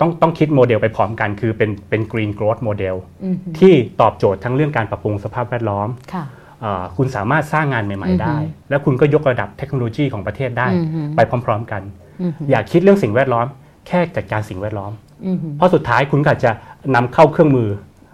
[0.00, 6.24] ต้องต้องคิดโมเดลไปพร้อมกัน คือเป็นเป็น green growth model อือหือที่ตอบโจทย์ทั้งเรื่องการปรับปรุงสภาพแวดล้อมค่ะ
[6.60, 8.36] เอ่อคุณสามารถสร้างงานใหม่อือฮึๆได้
[8.70, 11.82] แล้วคุณก็ยกระดับเทคโนโลยีของประเทศได้อือหือไปพร้อม ๆ กัน
[12.22, 13.46] อือหืออย่าคิดเรื่องสิ่งแวดล้อม
[13.86, 14.92] แค่จัดการสิ่งแวดล้อม
[15.26, 16.50] อือหือเพราะสุดท้ายคุณก็อาจจะ
[16.94, 17.68] นำเข้าเครื่องมือ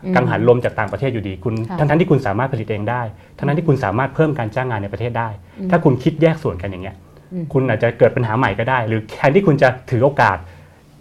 [0.05, 3.03] อมกังหันลมจากต่างประเทศอยู่ดีคุณค่ะทั้งทั้งๆที่คุณสามารถผลิตเองได้
[3.39, 5.29] ทั้งนั้นที่คุณสามารถเพิ่มการจ้างงานในประเทศได้
[5.71, 6.97] ถ้าคุณคิดแยกส่วนกันอย่างเงี้ย
[7.33, 10.37] อืมคุณอาจจะเกิดปัญหาใหม่ก็ได้ หรือแทนที่คุณจะถือโอกาส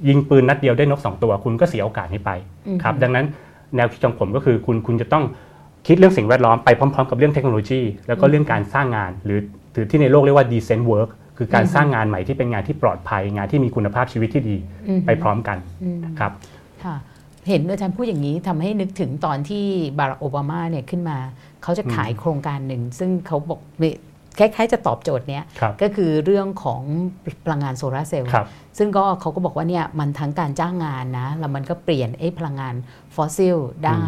[0.08, 2.32] ยิงปืนนัดเดียวได้นกสองตัว คุณก็เสียโอกาสนี้ไป
[2.68, 3.26] อืมครับดังนั้น
[3.76, 5.24] แนวคิดของผมก็คือคุณคุณจะต้อง
[5.88, 9.40] คิดเรื่องสิ่งแวดล้อมไปพร้อม ๆ กับเรื่องเทคโนโลยี แล้วก็เรื่องการสร้างงาน หรือ
[9.74, 14.58] หรือที่ในโลกเรียกว่า decent work คือการสร้างงานใหม่ที่เป็นงานที่ปลอดภัย งานที่มีคุณภาพชีวิตที่ดี
[14.88, 16.32] อือหือไปพร้อมกันอืมครับ
[16.84, 16.96] ค่ะ
[17.50, 19.66] เห็นอาจารย์พูดอย่างนี้ทำให้นึกถึงตอนที่
[20.00, 21.18] บารักโอบามาเนี่ยขึ้นมา
[21.64, 23.96] เขาจะขายโครงการหนึ่ง ซึ่งเขาบอกเนี่ย
[24.40, 26.82] คล้ายๆจะตอบโจทย์เนี้ยครับก็คือเรื่องของ
[27.46, 28.48] พลังงานโซลาร์เซลล์ครับ
[28.78, 32.76] ซึ่งก็เขาก็บอกว่าเนี่ยมันทั้งการจ้างงานนะแล้วมันก็เปลี่ยนไอ้พลังงาน
[33.16, 34.04] ฟอสซิลได้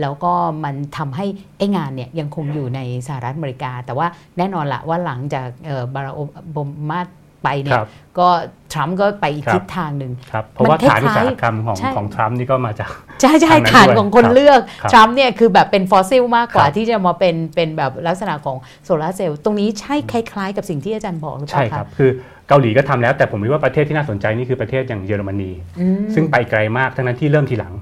[0.00, 0.32] แล้วก็
[0.64, 1.26] มันทำให้
[1.58, 4.06] ไอ้งานเนี่ยยังคงอยู่ในสหรัฐอเมริกา แต่ว่า
[4.38, 6.20] แน่นอนละว่าหลังจากเอ่อบารักโอ
[6.54, 7.00] บามา
[7.42, 8.28] ไปเนี่คยรับก็
[8.72, 22.10] ทรัมป์ก็ไปอีกครับทิศทางหนึ่งครับเพราะว่ามันคล้ายๆฐานอุตสาหกรรมของใช่ของทรัมป์นี่ก็มาจาก ใช่ใช่ทางนั้นฐานด้วยของคนครับเลือกครับทรัมป์เนี่ยคือแบบเป็นฟอสซิลมากกว่าครับที่จะมาเป็นเป็นแบบลักษณะของโซลาร์เซลล์ตรงนี้ใช่คล้ายๆ กับสิ่งที่อาจารย์บอกหรือเปใช่ล่าครับคะคือ
[22.48, 25.50] เกาหลีก็ทำแล้วแต่ผมคิดว่าประเทศที่น่าสนใจนี่คือประเทศอย่างเยอรมนี
[25.80, 27.74] อืมซึ่งไปไกลมากทั้งนั้นที่เริ่มทีหลัง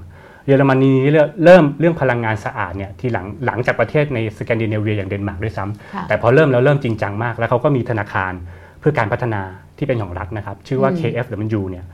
[0.47, 8.33] เยอรมนีเริ่มเริ่มเรื่องพลังงานสะอาดเนี่ยทีหลังหลังจากประเทศในสแกนดิเนเวียอย่างเดนมาร์กด้วยซ้ำค่ะแต่พอเริ่มแล้วเริ่มจริงจังมาก แล้วเขาก็มีธนาคาร
[8.79, 9.41] เพื่อการพัฒนา
[9.77, 11.85] ที่เป็นของรัฐนะครับ ชื่อว่าอืม KFW เนี่ย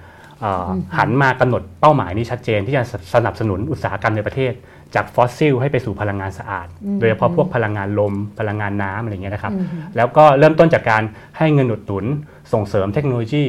[0.41, 2.84] เอ่ออมหันมากำหนดเป้าหมายนี้ชัดเจนที่จะ
[3.15, 4.54] สนับสนุนอุตสาหกรรมในประเทศ
[4.95, 6.67] จากฟอสซิลให้ไปสู่พลังงานสะอาด
[7.00, 9.65] โดยเฉพาะพวกพลังงานลม พลังงานน้ำอะไรอย่างเงี้ยนะครับอืม
[9.98, 11.04] แล้วก็เริ่มต้นจากการ
[11.38, 12.06] ให้เงินอุดหนุน
[12.54, 13.45] ส่งเสริมเทคโนโลยี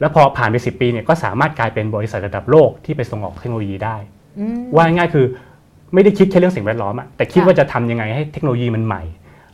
[0.00, 3.96] แล้วพอผ่านไป 10 ปีเนี่ยก็สามารถกลายเป็นบริษัทระดับโลกที่ไปส่งออกเทคโนโลยีได้
[4.38, 5.26] อืมว่าง่ายๆคือ
[5.94, 9.02] ไม่ได้คิดแค่เรื่องสิ่งแวดล้อมอะแต่คิดค่ะว่าจะทำยังไงให้เทคโนโลยีมันใหม่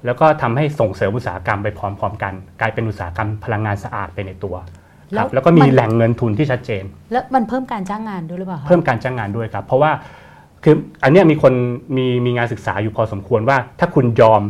[0.07, 4.55] แล้วก็ทำให้ส่งเสริมอุตสาหกรรมไปพร้อมๆกัน กลายเป็นอุตสาหกรรมพลังงานสะอาดไปในตัว
[5.19, 9.91] ครับแล้วก็มีแหล่งเงินทุนที่ชัดเจน แล้วมันเพิ่มการจ้างงานด้วยหรือเปล่าเพิ่มการจ้างงานด้วยครับ เพราะว่า
[10.65, 11.53] คืออันเนี้ยมีคน
[11.97, 14.43] มีมีงานศึกษาอยู่พอสมควรว่า ถ้าคุณยอม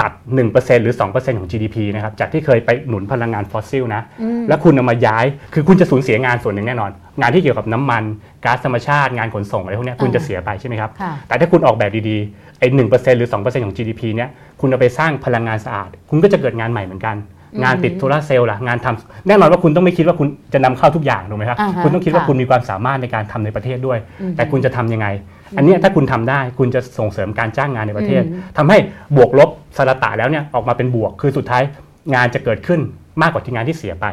[0.00, 0.12] ตัด
[0.48, 4.02] 1%หรือ 2%ของ GDP นะครับจากที่เคยไปหนุนพลังงานฟอสซิลนะ
[4.48, 6.90] แล้วคุณเอามาย้ายคือคุณจะสูญเสียงานส่วนหนึ่งแน่นอน
[7.20, 8.02] งานที่เกี่ยวกับน้ำมัน
[8.44, 10.90] ก๊าซธรรมชาติงานขนส่งอะไรพวกนี้คุณจะเสียไปใช่ไหมครับ
[11.28, 14.28] แต่ถ้าคุณออกแบบดีๆ ไอ้ 1% หรือ2%ของ GDP เนี่ย
[14.60, 17.16] คุณเอาไปสร้างพลังงานสะอาด คุณก็จะเกิดงานใหม่เหมือนกัน
[17.62, 23.98] งานติดโซลาเซลล์ล่ะงานทำแน่นอนว่าคุณต้องไม่คิดว่าคุณจะนำเข้าทุกอย่างถูกไหมครับคุณต้องคิดว่าคุณมีความสามารถในการทำในประเทศด้วย
[24.36, 25.06] แต่คุณจะทำยังไง
[25.56, 28.22] อันนี้ถ้าคุณทำได้คุณจะส่งเสริมการจ้างงานในประเทศ
[28.58, 28.78] ทำให้
[29.16, 31.62] บวกลบสารตะแล้วเนี่ยออกมาเป็นบวก คือสุดท้าย
[32.14, 32.80] งานจะเกิดขึ้น
[33.22, 34.06] มากกว่าที่งานที่เสียไป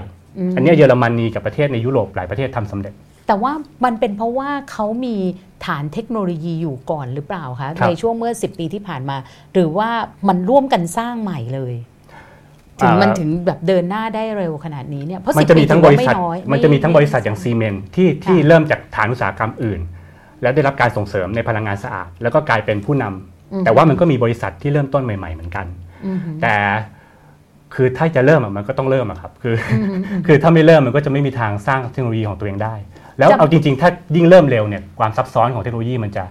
[0.55, 2.93] อันนี้เยอรมนีกับประเทศในยุโรปหลายประเทศทำสำเร็จ
[3.27, 3.51] แต่ว่า
[3.85, 5.15] มันเป็นเพราะว่าเขามี
[5.65, 9.17] ฐานเทคโนโลยีอยู่ก่อนหรือเปล่าคะในช่วงเมื่อ 10 ปีที่ผ่านมา
[9.53, 9.89] หรือว่า
[10.27, 11.75] มันร่วมกันสร้างใหม่เลย
[12.81, 16.13] ถึงมันถึงแบบเดินหน้าได้เร็วขนาดนี้เนี่ยเพราะมันจะมีทั้งบริษัท
[16.51, 19.79] มันจะมีทั้งบริษัทอย่างซีเมนที่ที่เริ่มจากฐานอุตสาหกรรมอื่น
[20.41, 25.65] แล้วได้รับการส่งเสริมในพลังงานสะอาด แล้วก็กลายเป็นผู้นำแต่ว่ามันก็มีบริษัทที่เริ่มต้นใหม่ ๆ เหมือนกัน
[26.41, 26.55] แต่
[27.73, 29.55] คือถ้าจะเริ่มมันก็ต้องเริ่มครับคือ
[30.27, 32.75] คือถ้าไม่เริ่มมันก็จะไม่มีทางสร้างเทคโนโลยีของตัวเองได้
[33.19, 36.25] แล้วเอาจริงๆ ถ้ายิ่งเริ่มเร็วเนี่ยความซับซ้อนของเทคโนโลยีมันจะ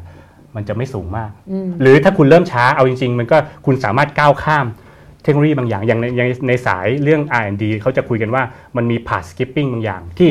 [0.57, 1.31] มันจะไม่สูงมาก
[1.81, 4.67] หรือถ้าคุณเริ่มช้าเอาจริง ๆ มันก็คุณสามารถก้าวข้าม
[5.25, 6.07] เทคโนโลยีบางอย่างอย่างใน
[6.49, 8.43] ในสายเรื่อง R&D เขาจะคุยกันว่า
[8.77, 10.29] มันมี path skipping บางอย่าง ที่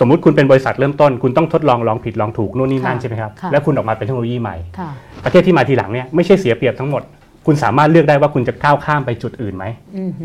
[0.00, 4.56] สมมุติคุณเป็นบริษัทเริ่มต้น คุณต้องทดลองลองผิดลองถูกนู่นนี่นั่นใช่ไหมครับ แล้วคุณออกมาเป็นเทคโนโลยีใหม่
[5.24, 7.02] ประเทศที่มาทีหลังเนี่ยไม่ใช่เสียเปรียบทั้งหมด
[7.46, 9.64] คุณสามารถเลือกได้ว่าคุณจะก้าวข้ามไปจุดอื่นไหม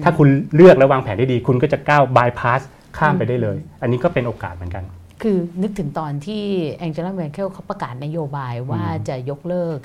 [0.03, 2.61] ถ้าคุณเลือกและวางแผนได้ดี คุณก็จะก้าว bypass
[2.97, 4.83] ข้ามไปได้เลย อันนี้ก็เป็นโอกาสเหมือนกัน
[5.21, 6.43] คือนึกถึงตอนที่
[6.75, 9.77] แองเจล่าเมอร์เคิลเขาประกาศนโยบายว่าจะยกเลิก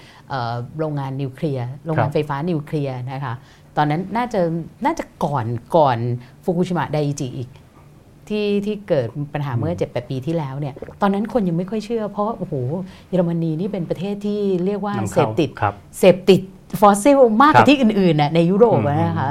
[0.78, 3.34] โรงงานนิวเคลียร์โรงงานไฟฟ้านิวเคลียร์นะคะ
[3.76, 4.40] ตอนนั้นน่าจะ
[4.84, 5.98] น่าจะก่อนก่อน
[6.44, 7.48] ฟุกุชิมะไดจิอีก
[8.28, 12.54] ที่ที่เกิดปัญหาเมื่อเจ็ดแปดปีที่แล้วเนี่ย ตอนนั้นคนยังไม่ค่อยเชื่อ เพราะโอ้โห
[13.08, 15.50] เยอรมนีนี่เป็นประเทศที่เรียกว่าเสพติด
[15.98, 16.40] เสพติด
[16.80, 19.30] ฟอสซิลมากกว่าที่อื่นๆน่ะในยุโรปนะคะ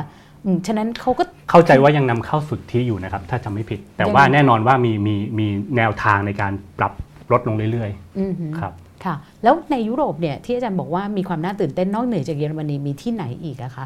[0.68, 6.94] ฉะนั้นเขาก็เข้าใจว่ายังนำเข้าสุดที่อยู่นะครับ ถ้าจำไม่ผิด แต่ว่าแน่นอนว่ามีมีมีแนวทางในการปรับ
[7.32, 8.74] ลดลงเรื่อยๆครับ
[9.06, 13.86] ค่ะ แล้วในยุโรปเนี่ยที่อาจารย์บอกว่ามีความน่าตื่นเต้นนอกเหนือจากเยอรมนีมีที่ไหนอีกอะคะ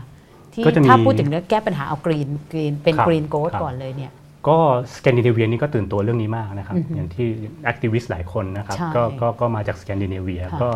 [0.53, 4.11] ที่ถ้าพูดถึงเรื่องแก้ปัญหาเอา green green เป็น green growth ก่อนเลยเนี่ย
[4.47, 4.57] ก็
[4.95, 7.27] สแกนดิเนเวียนี่ก็ตื่นตัวเรื่องนี้มากนะครับ อย่างที่
[7.63, 10.69] activist หลายคนนะครับก็ก็ก็มาจากสแกนดิเนเวียก็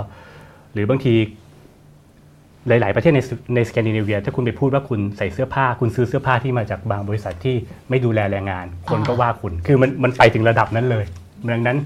[0.74, 1.14] หรือบางที
[2.68, 3.20] หลาย ๆ ประเทศใน
[3.56, 7.56] ในสแกนดิเนเวียถ้าคุณไปพูดว่าคุณใส่เสื้อผ้า คุณซื้อเสื้อผ้าที่มาจากบางบริษัทที่
[7.90, 11.06] ไม่ดูแลแรงงาน คนก็ว่าคุณคือมันมันไปถึงระดับนั้นเลย
[11.52, 11.78] ดังนั้น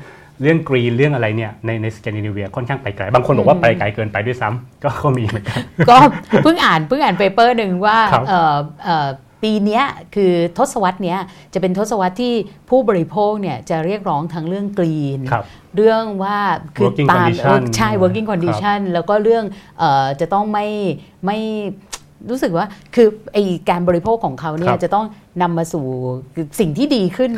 [0.42, 5.60] เรื่อง green เรื่องอะไรเนี่ยในในสแกนดิเนเวียค่อนข้างไปไกล บางคนบอกว่าไปไกลเกินไปด้วยซ้ำก็ก็มีเหมือนกัน
[5.90, 5.98] ก็
[6.44, 7.98] เพิ่งอ่านเพิ่งอ่าน paper หนึ่งว่า
[9.44, 9.82] ปีนี้
[10.16, 11.18] คือทศวรรษนี้
[11.54, 12.34] จะเป็นทศวรรษที่
[12.70, 15.20] ผู้บริโภคเนี่ยจะเรียกร้องทั้งเรื่อง green
[15.76, 16.38] เรื่องว่า
[16.76, 17.28] คือตาม
[17.76, 19.46] ใช่ working condition แล้วก็เรื่อง
[20.22, 20.68] จะต้องไม่
[21.26, 21.40] ไม่
[22.30, 23.38] รู้สึกว่าคือไอ
[23.70, 25.06] การบริโภคของเขาเนี่ยจะต้อง
[25.42, 25.86] นำมาสู่
[26.60, 27.32] สิ่งที่ดีขึ้น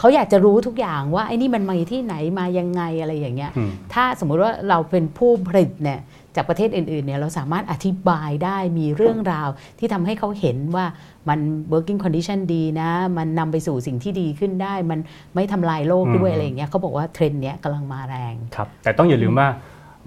[0.00, 3.52] เขาอยากจะรู้ทุกอย่างว่าไอ้นี่มันมาที่ไหนมายังไงอะไรอย่างเงี้ย
[3.92, 6.00] ถ้าสมมุติว่าเราเป็นผู้ผลิตเนี่ย
[6.36, 10.86] จากประเทศอื่นๆเนี่ยเราสามารถอธิบายได้มีเรื่องราวที่ทำให้เขาเห็นว่า
[11.28, 11.38] มัน
[11.72, 15.00] working condition ดีนะ มันนำไปสู่สิ่งที่ดีขึ้นได้ มัน
[15.34, 19.48] ไม่ทำลายโลกด้วยอะไรอย่างเงี้ยเขาบอกว่าเทรนด์เนี้ยกำลังมาแรงครับ แต่ต้องอย่าลืมว่า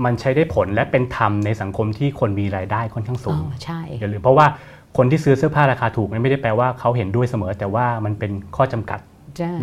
[0.06, 4.46] มันใช้ได้ผลและเป็นธรรมในสังคมที่คนมีรายได้ค่อนข้างสูงใช่อย่าลืมเพราะว่า
[4.98, 9.00] คนที่ซื้อเสื้อผ้าราคาถูกไม่ได้แปลว่าเขาเห็นด้วยเสมอ แต่ว่ามันเป็นข้อจำกัด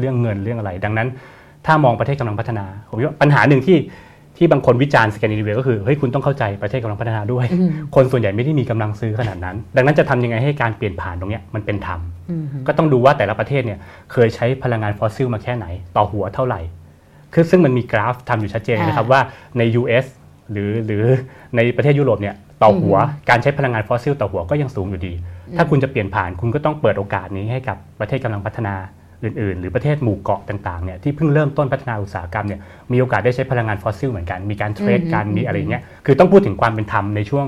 [0.01, 1.09] เรื่องเงินเรื่องอะไร ดังนั้น
[1.67, 3.77] ถ้ามองประเทศกำลังพัฒนาผมว่าปัญหาหนึ่งที่
[4.43, 7.45] ที่บางคนวิจารณ์สแกนดิเนเวียก็คือเฮ้ยคุณต้องเข้าใจประเทศกำลังพัฒนาด้วย
[7.95, 12.01] คนส่วนใหญ่ไม่ได้มีกำลังซื้อขนาดนั้น ดังนั้นจะทำยังไงให้การเปลี่ยนผ่านตรงนี้มันเป็นธรรม
[12.67, 13.79] ก็ต้องดูว่าแต่ละประเทศเนี่ย
[14.13, 16.61] เคยใช้พลังงานฟอสซิลมาแค่ไหน ต่อหัวเท่าไหร่
[17.35, 19.21] คือซึ่งมันมีกราฟทำอยู่ชัดเจนนะครับว่า
[19.59, 20.05] ใน US
[20.53, 21.05] หรือหรือ
[21.57, 22.97] ในประเทศยุโรปเนี่ยต่อหัว
[23.31, 25.13] การใช้พลังงานฟอสซิลต่อหัวก็ยังสูงอยู่ดี
[25.57, 28.75] ถ้าคุณจะเปลี่ยนผ่านคุณก็ต้องเปิดโอกาสนี้ให้กับประเทศกำลังพัฒนา
[29.25, 32.61] อื่นๆ หรือประเทศหมู่เกาะต่างๆเนี่ยที่เพิ่งเริ่มต้นพัฒนาอุตสาหกรรมเนี่ย
[32.93, 37.47] มีโอกาสได้ใช้พลังงานฟอสซิลเหมือนกัน มีการ trade กันมีอะไรเงี้ยคือต้องพูดถึงความเป็นธรรมในช่วง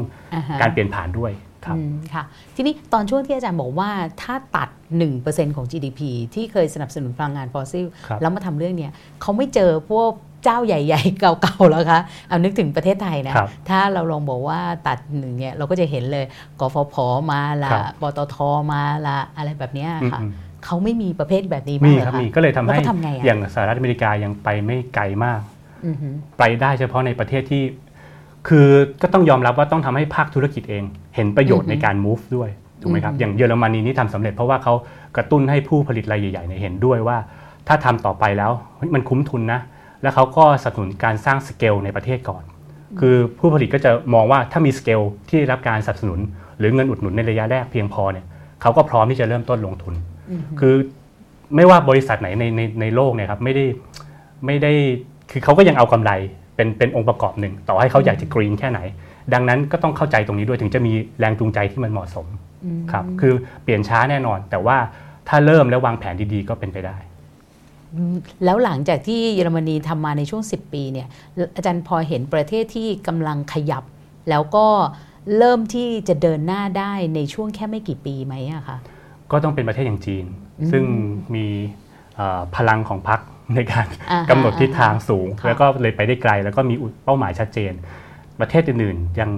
[0.60, 1.32] การเปลี่ยนผ่านด้วย
[1.66, 1.76] ครับ
[2.14, 2.24] ค่ะ
[2.56, 3.90] ทีนี้ตอนช่วงที่อาจารย์บอกว่า
[4.22, 4.68] ถ้าตัด
[5.12, 6.00] 1%ของ GDP
[6.34, 7.86] ที่เคยสนับสนุนพลังงานฟอสซิล
[8.20, 10.10] แล้วมาทำเรื่องเนี้ยเขาไม่เจอพวก
[10.44, 13.34] เจ้าใหญ่ ๆ เก่าๆแล้วคะเอานึกถึงประเทศไทยนะ
[13.68, 16.24] ถ้าเราลองบอกว่าตัดหนึ่งเนี่ยเราก็จะเห็นเลย
[16.60, 16.96] กฟผ
[17.32, 18.36] มาละปตท
[18.72, 20.20] มาละอะไรแบบนี้ค่ะ
[20.64, 22.78] เขาไม่มีประเภทแบบนี้มากเลยค่ะมีก็เลยทำให้
[23.26, 25.40] อย่างสหรัฐอเมริกายังไปไม่ไกลมาก
[26.38, 27.62] ไปได้เฉพาะในประเทศที่
[28.48, 28.68] คือ
[29.02, 30.84] ก็ต้องยอมรับว่าต้องทำให้ภาคธุรกิจเอง
[31.16, 32.50] เห็นประโยชน์ในการ move ด้วย
[32.80, 34.74] ถูกไหมครับอืมอย่างเยอรมนีนี่ทำสำเร็จเพราะว่าเขา
[35.16, 37.16] กระตุ้นให้ผู้ผลิตรายใหญ่ๆเนี่ยเห็นด้วยว่า
[37.68, 39.60] ถ้าทำต่อไปแล้วเฮ้ยมันคุ้มทุนนะ
[40.02, 42.42] แล้วเขาก็สนับสนุนการสร้างสเกลในประเทศก่อน
[43.00, 46.20] คือผู้ผลิตก็จะมองว่าถ้ามีสเกลที่ได้รับการสนับสนุน
[46.58, 48.26] หรือเงินอุดหนุนในระยะแรกเพียงพอเนี่ย
[48.62, 50.13] เขาก็พร้อมที่จะเริ่มต้นลงทุนอืม
[50.60, 50.74] คือ
[51.56, 53.64] ไม่ว่าบริษัทไหนในในในโลกเนี่ยครับไม่ได้
[54.46, 54.72] ไม่ได้
[55.30, 56.10] คือเขาก็ยังเอากำไร
[56.56, 58.80] เป็นเป็นองค์ประกอบหนึ่ง ต่อให้เขาอยากจะกรีนแค่ไหน
[59.34, 62.26] ดังนั้นก็ต้องเข้าใจตรงนี้ด้วยถึงจะมีแรงจูงใจที่มันเหมาะสม
[62.64, 63.32] อืมครับคือ
[63.62, 64.76] เปลี่ยนช้าแน่นอน แต่ว่า
[65.28, 66.96] ถ้าเริ่มแล้ววางแผนดีๆก็เป็นไปได้
[67.94, 71.08] อืมแล้วหลังจากที่เยอรมนีทำมาในช่วง 10 ปีเนี่ย
[71.56, 73.84] อาจารย์พอเห็นประเทศที่กำลังขยับ
[74.30, 74.66] แล้วก็
[75.38, 78.78] เริ่มที่จะเดินหน้าได้ในช่วงแค่ไม่กี่ปีไหมอะคะ
[79.30, 80.24] ก็ต้องเป็นประเทศอย่างจีน
[80.60, 80.84] อืมซึ่ง
[81.34, 81.46] มี
[82.16, 83.20] เอ่อพลังของพรรค
[83.54, 87.72] ในการอ่าฮะกำหนดทิศทางสูงค่ะแล้วก็เลยไปได้ไกล แล้วก็มีเป้าหมายชัดเจน
[88.40, 89.30] ประเทศอื่นๆยัง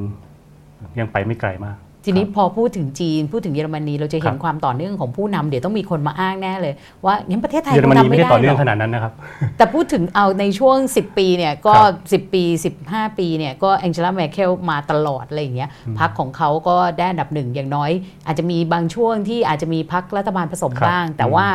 [0.99, 9.13] ยังไปไม่ไกลมาก ทีนี้พอพูดถึงจีนพูดถึงเยอรมนีเราจะเห็นครับความต่อเนื่องของผู้นำเดี๋ยวต้องมีคนมาอ้างแน่เลย ว่างั้นประเทศไทยเยอรมคงนีทำไม่ไม่ได้ได้ต่อเนื่องหรขอกนาดนั้นนะครับ
[9.57, 12.43] แต่พูดถึงเอาในช่วง 10 ปีเนี่ยก็ครับ10 ปี
[12.81, 17.91] 15 ปีเนี่ยก็แองเจล่าแมเคลมาตลอดอะไรอย่างเงี้ยอืมพักของเขาก็ได้อันดับหนึ่งอย่างน้อย
[18.27, 21.47] อาจจะมีบางช่วงที่อาจจะมีพักรัฐบาลผสมครับบ้าง แต่อืมว่า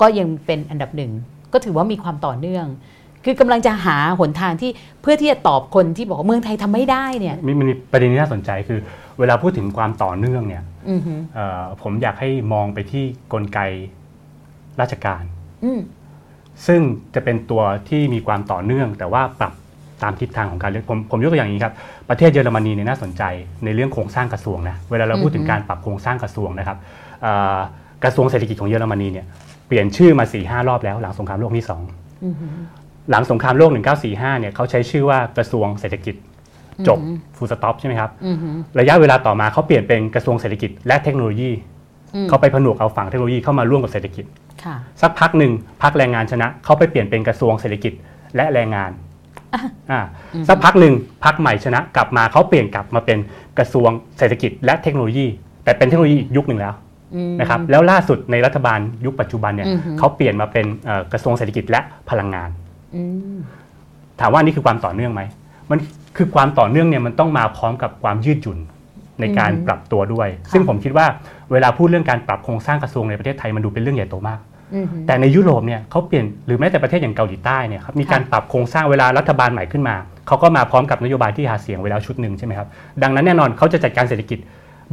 [0.00, 1.10] ก็ยังเป็นอันดับหนึ่ง
[1.52, 2.66] ก็ถือว่ามีความต่อเนื่อง
[3.24, 4.70] คือกำลังจะหาหนทางที่
[5.02, 8.78] เพื่อที่จะตอบคนที่บอกว่าเมืองไทยทำไม่ได้เนี่ยมีมันมีประเด็นที่น่าสนใจคือ
[9.18, 13.58] เวลาพูดถึงความต่อเนื่องเนี่ยอือหือเอ่อผมอยากให้มองไปที่กลไก
[14.80, 15.22] ราชการ
[15.64, 15.80] อืม
[16.66, 16.80] ซึ่ง
[17.14, 19.52] จะเป็นตัวที่มีความต่อเนื่อง แต่ว่าปรับ
[20.02, 21.74] ตามทิศทางของการเลือกผมผมยกตัวอย่างนี้ครับ
[22.08, 23.22] ประเทศเยอรมนีเนี่ยน่าสนใจ
[23.64, 26.78] ในเรื่องโครงสร้างกระทรวงนะเวลาเราพูดถึงการปรับโครงสร้างกระทรวงนะครับ
[27.22, 27.58] เอ่อ
[28.04, 29.26] กระทรวงเศรษฐกิจของเยอรมนีเนี่ย
[29.66, 31.82] เปลี่ยนชื่อมา4ีหรอบแล้วหลังสงครามโลกที่สอง
[32.24, 32.52] อือหือ
[33.10, 33.70] หลังสงครามโลก
[34.04, 36.14] 1945เนี่ยเขาใช้ชื่อว่ากระทรวงเศรษฐกิจ
[36.88, 41.50] จบอือหือฟูลสต็อปใช่ไหมครับอือหือระยะเวลาต่อมาเขาเปลี่ยนเป็นกระทรวงเศรษฐกิจและเทคโนโลยี
[42.14, 44.24] อืมเขาไปผนวกเอาฝั่งเทคโนโลยีเข้ามาร่วมกับเศรษฐกิจ
[44.64, 47.92] ค่ะสักพักหนึ่งพักแรงงานชนะเขาไปเปลี่ยนเป็นกระทรวงเศรษฐกิจ
[48.36, 48.90] และแรงงาน
[49.90, 50.00] อ่า
[50.34, 53.18] อืมสักพักหนึ่งพักใหม่ชนะ กลับมาเขาเปลี่ยนกลับมาเป็น
[53.58, 55.26] กระทรวงเศรษฐกิจและเทคโนโลยี
[55.64, 56.74] แต่เป็นเทคโนโลยีอีกยุคหนึ่งแล้ว
[57.14, 61.80] อืมนะครับแล้วล่าสุดในรัฐบาลยุคปัจจุบันเนี่ยอือฮึเขาเปลี่ยนมาเป็นเอ่อกระทรวงเศรษฐกิจและ
[62.10, 62.50] พลังงาน
[62.94, 63.02] อื
[63.34, 63.36] ม
[64.20, 65.22] ถามว่านี่คือความต่อเนื่องไหม
[65.70, 65.78] มัน
[66.16, 68.58] คือความต่อเนื่องเนี่ยมันต้องมาพร้อมกับความยืดหยุ่น
[69.20, 71.06] ในการอืมปรับตัวด้วยค่ะซึ่งผมคิดว่า
[71.52, 74.38] เวลาพูดเรื่องการปรับโครงสร้างกระทรวงในประเทศไทยมันดูเป็นเรื่องใหญ่โตมาก
[74.74, 79.96] อือหือแต่ในยุโรปเนี่ยเขาเปลี่ยนหรือแม้แต่ประเทศอย่างเกาหลีใต้เนี่ยครับมีการค่ะปรับโครงสร้างเวลารัฐบาลใหม่ขึ้นมา
[80.26, 82.68] เขาก็มาพร้อมกับนโยบายที่หาเสียงไว้แล้วชุดหนึ่งใช่ไหมครับ
[83.02, 84.38] ดังนั้นแน่นอนเขาจะจัดการเศรษฐกิจ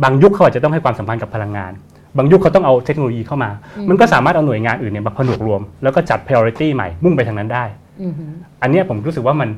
[0.03, 1.71] บางยุคเขาอาจจะต้องให้ความสัมพันธ์กับพลังงาน
[2.17, 3.49] บางยุคเขาต้องเอาเทคโนโลยีเข้ามา
[3.89, 7.63] มันก็สามารถเอาหน่วยงานอื่นเนี่ยมาผนวกรวม แล้วก็จัด priority ใหม่มุ่งไปทางนั้นได้
[8.01, 9.49] อือหืออันเนี้ยผมรู้สึกว่ามัน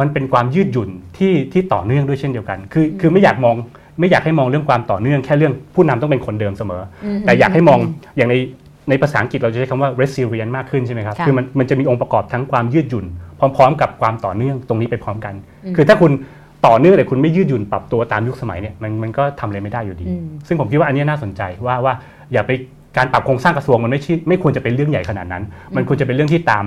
[0.00, 3.54] มันเป็นความยืดหยุ่นที่ที่ต่อเนื่องด้วยเช่นเดียวกัน คือคือไม่อยากมอง
[4.00, 6.82] ไม่อยากให้มองเรื่องความต่อเนื่องแค่เรื่องผู้นำต้องเป็นคนเดิมเสมอ
[7.26, 7.78] แต่อยากให้มอง
[8.16, 8.34] อย่างใน
[8.90, 13.06] ในภาษาอังกฤษเราจะใช้คำว่า resilient มากขึ้นใช่ไหมครับค่ะคือมันมันจะมีองค์ประกอบทั้งความยืดหยุ่น
[13.38, 16.12] พร้อม ๆ กับความต่อเนื่องตรงนี้ไปพร้อมกันอืมคือถ้าคุณ
[16.66, 21.94] ต่อเนื่องแต่คุณไม่ยืดหยุ่นปรับตัวตามยุคสมัยเนี่ยมันมันก็ทำอะไรไม่ได้อยู่ดีอืมซึ่งผมคิดว่าอันเนี้ยน่าสนใจว่าว่า
[22.32, 22.50] อย่าไป
[22.96, 25.42] การปรับโครงสร้างกระทรวงมันไม่ใช่ไม่ควรจะเป็นเรื่องใหญ่ขนาดนั้น
[25.76, 26.64] มันควรจะเป็นเรื่องที่ตาม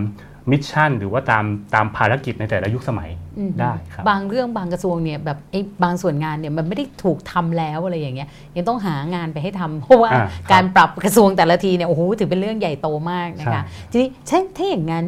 [0.51, 15.05] mission หรือว่าตามตามภารกิจในแต่ละยุคสมัยอืมได้ครับบางเรื่องบางกระทรวงเนี่ยแบบไอ้บางส่วนงานเนี่ยมันไม่ได้ถูกทำแล้วอะไรอย่างเงี้ยยังต้องหางานไปให้ทำเพราะว่าอ่าครับการปรับกระทรวงแต่ละทีเนี่ยโอ้โหถือเป็นเรื่องใหญ่โตมากนะใช่คะทีนี้ถ้าถ้าอย่างนั้น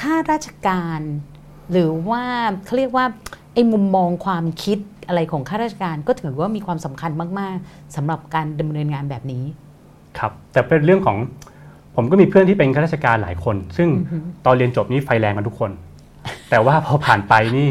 [0.00, 1.00] ข้าราชการ
[1.72, 2.22] หรือว่า
[2.64, 3.06] เขาเรียกว่า
[3.54, 9.44] ไอ้มุมมองความคิดอะไรของข้าราชการก็ถือว่ามีความสำคัญมาก ๆสำหรับการดำเนินงานแบบนี้
[10.18, 11.18] ครับ แต่เป็นเรื่องของ
[11.96, 15.70] ผมก็มีเพื่อนที่เป็นข้าราชการหลายคน ซึ่งอือฮึตอนเรียนจบนี่ไฟแรงกันทุกคน
[16.50, 17.68] แต่ว่าพอผ่านไปนี่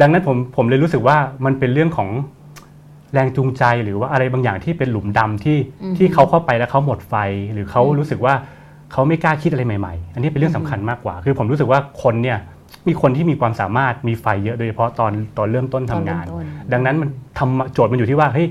[0.00, 2.08] ดังนั้นผมผมเลยรู้สึกว่ามันเป็นเรื่องของ
[3.12, 7.14] แรงจูงใจหรือว่าอะไรบางอย่างที่เป็นหลุมดำที่อือฮึที่เขาเข้าไปแล้วเขาหมดไฟ
[7.52, 8.34] หรือเขาอืมรู้สึกว่า
[8.92, 12.38] เขาไม่กล้าคิดอะไรใหม่ๆ อันนี้เป็นเรื่องสำคัญมากกว่า คือผมรู้สึกว่าคนเนี่ย
[12.88, 18.48] มีคนที่มีความสามารถมีไฟเยอะโดยเฉพาะตอนตอนเริ่มต้นทำงานตอเริ่มต้นดังนั้นมันทำโจทย์มันอยู่ที่ว่าเฮ้ย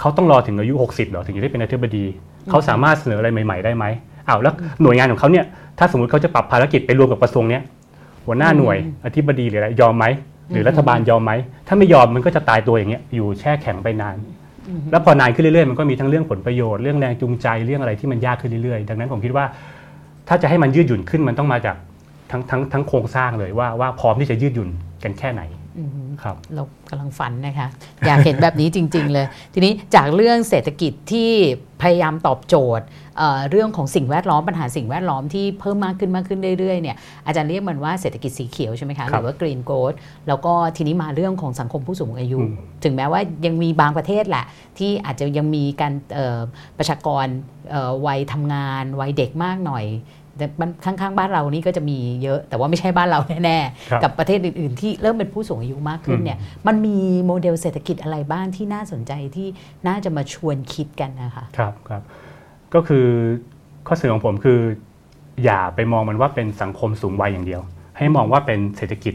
[0.00, 2.04] เขาต้องรอถึงอายุ 60 เหรอถึงจะได้เป็นอธิบดี
[2.50, 3.84] เขาสามารถเสนออะไรใหม่ ๆ ได้ไหม
[4.32, 5.44] อ้าวแล้วหน่วยงานของเขาเนี่ย
[5.78, 7.62] ถ้าสมมติเขาจะปรับภารกิจไปรวมกับกระทรวงเนี้ย
[8.26, 10.04] หัวหน้าหน่วยอธิบดีหรืออะไรยอมไหม
[10.52, 11.32] หรือรัฐบาลยอมไหม
[11.68, 14.16] ถ้าไม่ยอมมันก็จะตายตัวอย่างเงี้ยอยู่แช่แข็งไปนาน
[14.68, 19.44] อือฮึแล้วพอนานขึ้นเรื่อยๆมันก็มีทั้งเรื่องผลประโยชน์เรื่องแรงจูงใจเรื่องอะไรที่มันยากขึ้นเรื่อยๆ ดังนั้นผมคิดว่า
[20.28, 21.76] ถ้าจะให้มันยืดหยุ่นขึ้นมันต้องมาจาก
[22.30, 24.68] ทั้งทั้งทั้งโครงสร้างเลยว่าว่าพร้อมที่จะยืดหยุ่น
[25.04, 25.61] กันแค่ไหนอืม
[26.22, 27.68] ครับเรากำลังฝันนะคะ
[28.06, 31.30] อยากเห็นแบบนี้จริง ๆ เลย ทีนี้จากเรื่องเศรษฐกิจที่
[31.82, 32.86] พยายามตอบโจทย์
[33.18, 39.96] เอ่อเรื่องของสิ่งแวดล้อมปัญหาสิ่งแวดล้อมที่เพิ่มมากขึ้นมากขึ้นเรื่อยๆเนี่ยอาจารย์เรียกมันว่าเศรษฐกิจสีเขียวใช่ไหมคะหครับรือว่า green growth
[40.28, 42.54] แล้วก็ทีนี้มาเรื่องของสังคมผู้สูงอายุอืม
[42.84, 44.44] ถึงแม้ว่ายังมีบางประเทศแหละ
[44.78, 46.40] ที่อาจจะยังมีการเอ่อ
[46.78, 47.26] ประชากร
[47.70, 49.84] เอ่อวัยทำงานวัยเด็กมากหน่อย
[50.36, 53.58] แต่มันข้างๆ บ้านเรานี่ก็จะมีเยอะ แต่ว่าไม่ใช่บ้านเราแน่
[53.90, 59.48] ครับๆกับประเทศอื่น ๆ ที่เริ่มเป็นผู้สูงอายุมากขึ้นเนี่ยมันมีโมเดลเศรษฐกิจอะไรบ้างที่น่าสนใจที่
[59.86, 62.02] น่าจะมาชวนคิดกันนะคะครับครับ
[62.74, 63.06] ก็คือ
[63.86, 64.60] ข้อเสนอของผมคือ
[65.44, 67.62] อย่าไปมองมันว่าเป็นสังคมสูงวัยอย่างเดียว
[67.98, 69.14] ให้มองว่าเป็นเศรษฐกิจ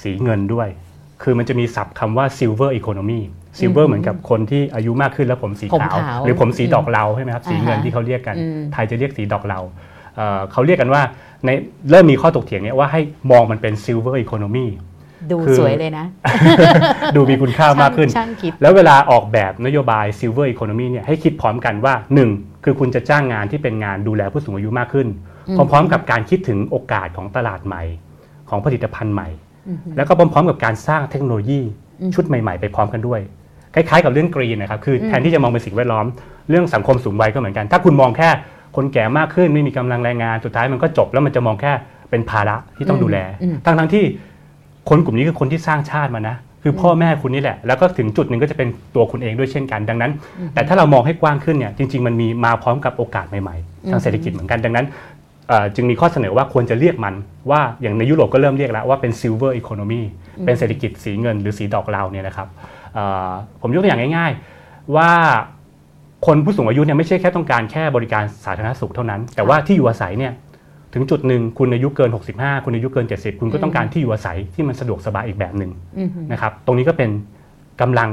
[0.00, 0.68] สีเงินด้วย
[1.22, 3.20] คือมันจะมีศัพท์คำว่า silver economy
[3.58, 9.60] silver เหมือนกับคนที่อายุมากขึ้นแล้วผมสีผมขาวขาว หรือผมสีอืมดอกเหลาใช่ไหมครับสีเงินอ่าฮะที่เขาเรียกกันอืมไทยจะเรียกสีดอกเหลา
[10.16, 11.02] เอ่อเขาเรียกกันว่า
[11.44, 11.50] ใน
[11.90, 13.00] เริ่มมีข้อตกเถียงเนี่ยว่าให้
[13.30, 14.66] มองมันเป็น silver economy
[15.30, 16.06] ดูคือสวยเลยนะ
[17.16, 21.94] ดูมีคุณค่ามากขึ้นช่างคิดแล้วเวลาออกแบบนโยบาย Silver Economy เนี่ยให้คิดพร้อมกันว่า
[22.28, 22.64] 1.
[22.64, 25.08] คือคุณจะจ้างงานที่เป็นงานดูแลผู้สูงอายุมากขึ้น
[25.48, 27.82] อืมพร้อมๆ กับการคิดถึงโอกาสของตลาดใหม่
[28.50, 29.28] ของผลิตภัณฑ์ใหม่
[29.68, 31.60] อืมแล้วก็พร้อมๆ กับการสร้างเทคโนโลยี
[32.00, 33.20] อืมชุดใหม่ ๆ ไปพร้อมกันด้วย
[33.74, 36.06] คล้ายๆ กับเรื่องกรีนนะครับคืออมแทนที่จะมองเป็นสิ่งแวดล้อม
[36.50, 38.28] เรื่องสังคมสูงวัยก็เหมือนกัน ถ้าคุณมองแค่
[38.76, 41.72] คนแก่มากขึ้นไม่มีกำลังแรงงานสุดท้ายมันก็จบแล้วมันจะมองแค่
[42.10, 44.04] เป็นภาระที่ต้องดูแลอืมทั้งๆที่
[44.88, 50.12] คนกลุ่มนี้คือคนที่สร้างชาติมานะ คือพ่อแม่คุณนี่แหละ แล้วก็ถึงจุดหนึ่งก็จะเป็นตัวคุณเองด้วยเช่นกันดังนั้น
[50.54, 54.86] แต่ถ้าเรามองให้กว้างขึ้นเนี่ยจริง ๆ มันมีมาพร้อมกับโอกาสใหม่ๆ ทางเศรษฐกิจเหมือนกันดังนั้น
[55.48, 57.14] เอ่อจึงมีข้อเสนอว่าควรจะเรียกมัน
[57.50, 60.02] ว่าอย่างในยุโรปก็เริ่มเรียกแล้วว่าเป็น silver economy
[60.44, 62.48] เป็นเศรษฐกิจสีเงินหรือสีดอกเหลาเนี่ยนะครับ
[62.94, 63.30] เอ่อ
[63.62, 64.32] ผมยกตัวอย่างง่าย
[64.64, 65.10] ๆ ว่า
[66.26, 70.32] คนผู้สูงอายุเนี่ยไม่ใช่แค่ต้องการแค่บริการสาธารณสุขเท่านั้น แต่ว่าที่อยู่อาศัยเนี่ย
[70.94, 77.10] ถึงจุดหนึ่งคุณอายุเกิน 65 คุณอายุเกิน 70 คุณก็ต้องการที่อยู่อาศัยที่มันสะดวกสบายอีกแบบหนึ่งอืมนะครับตรงนี้ก็เป็น
[77.80, 78.08] กำลัง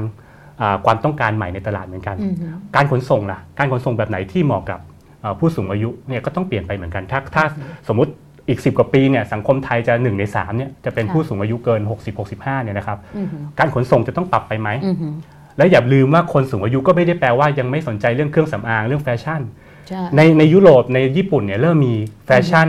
[0.61, 2.35] อ่าความต้องการใหม่ในตลาดเหมือนกันอืม
[2.75, 4.79] การขนส่งล่ะการขนส่งแบบไหนที่เหมาะกับ
[5.21, 7.43] เอ่อผู้สูงอายุเนี่ยก็ต้องเปลี่ยนไปเหมือนกันถ้าถ้า
[7.87, 8.11] สมมติ
[8.49, 11.81] อีก 10 กว่าปีเนี่ยสังคมไทยจะ1ใน3เนี่ยจะเป็นค่ะผู้สูงอายุเกิน
[12.23, 13.27] 60-65เนี่ยนะครับอืม
[13.59, 15.13] การขนส่งจะต้องปรับไปไหมอืม
[15.57, 19.41] และอย่าลืมว่าคนสูงอายุก็ไม่ได้แปลว่ายังไม่สนใจเรื่องเครื่องสำอางเรื่องแฟชั่น
[19.87, 22.67] ใช่ในในยุโรปในญี่ปุ่นเนี่ยเริ่มมีแฟชั่น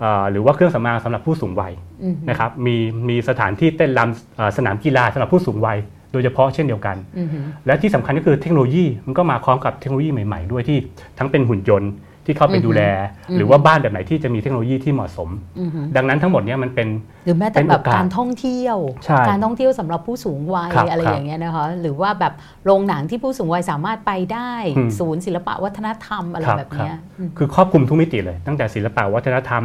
[0.00, 2.76] เอ่อหรือว่าเครื่องสำอางสำหรับผู้สูงวัยอืมนะครับมี
[3.08, 5.78] มีสถานที่เต้นรำเอ่อสนามกีฬาสำหรับผู้สูงวัย
[6.12, 7.28] โดยเฉพาะเช่นเดียวกันอืม
[7.66, 10.78] และที่สำคัญก็คือเทคโนโลยีมันก็มาพร้อมกับเทคโนโลยีใหม่ ๆ ด้วยที่
[11.18, 11.90] ทั้งเป็นหุ่นยนต์
[12.30, 12.82] ที่เข้าไปดูแล
[13.30, 16.88] อืมหรือว่าบ้านแบบไหนที่จะมีเทคโนโลยีที่เหมาะสมอืมดังนั้นทั้งหมดเนี้มันเป็น
[17.24, 22.32] หรือแม้แต่เป็นแบโอบกาสการท่องเที่ยวใช่การท่องเที่ยวสำหรับผู้สูงวัยครับอะไรครับอย่างเงี้ยนะคะหรือว่าแบบ
[22.64, 29.62] โรงหนังที่ผู้สูงวัยสามารถไปได้อืมศูนย์ศิลปะวัฒนธรรมอะไรครับแบบเนี้ยอืมคือครอบคลุมทุกมิติเลย ตั้งแต่ศิลปะวัฒนธรรม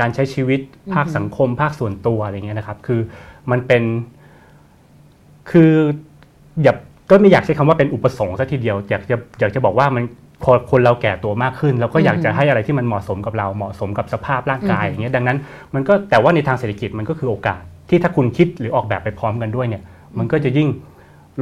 [0.00, 0.60] การใช้ชีวิต
[0.94, 3.00] ภาคอือฮึสังคม ภาคส่วนตัวอะไรเงี้ยนะครับ คือ
[3.50, 3.82] มันเป็น
[5.50, 5.72] คือ
[6.62, 6.74] อย่า
[7.10, 10.04] ก็ไม่อยากใช้คำว่าเป็นอุปสงค์ซะทีเดียว อยากจะอยากจะบอกว่ามัน
[10.42, 15.38] พอคนเราแก่ตัวมากขึ้นเราก็อยากจะให้อะไรที่มันเหมาะสมกับเราเหมาะสมกับสภาพร่างกายอือฮึอย่างเงี้ยดังนั้น
[15.74, 19.82] มันก็แต่ว่าในทางเศรษฐกิจมันก็คือโอกาสที่ถ้าคุณคิดหรือออกแบบไปพร้อมกันด้วยเนี่ย
[20.18, 20.68] มันก็จะยิ่ง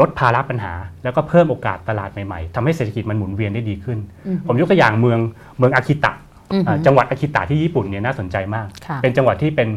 [0.01, 0.73] ลดภาระปัญหา
[1.05, 5.19] แล้วก็เพิ่มโอกาสตลาดใหม่ๆทำให้เศรษฐกิจมันหมุนเวียนได้ดีขึ้นอืมผมยกตัวอย่างเมือง
[5.59, 6.13] เมืองอากิตะ
[6.53, 9.69] อืมอ่าจังหวัดอากิตะที่ญี่ปุ่นเนี่ยน่าสนใจมากค่ะเป็นจังหวัดที่เป็น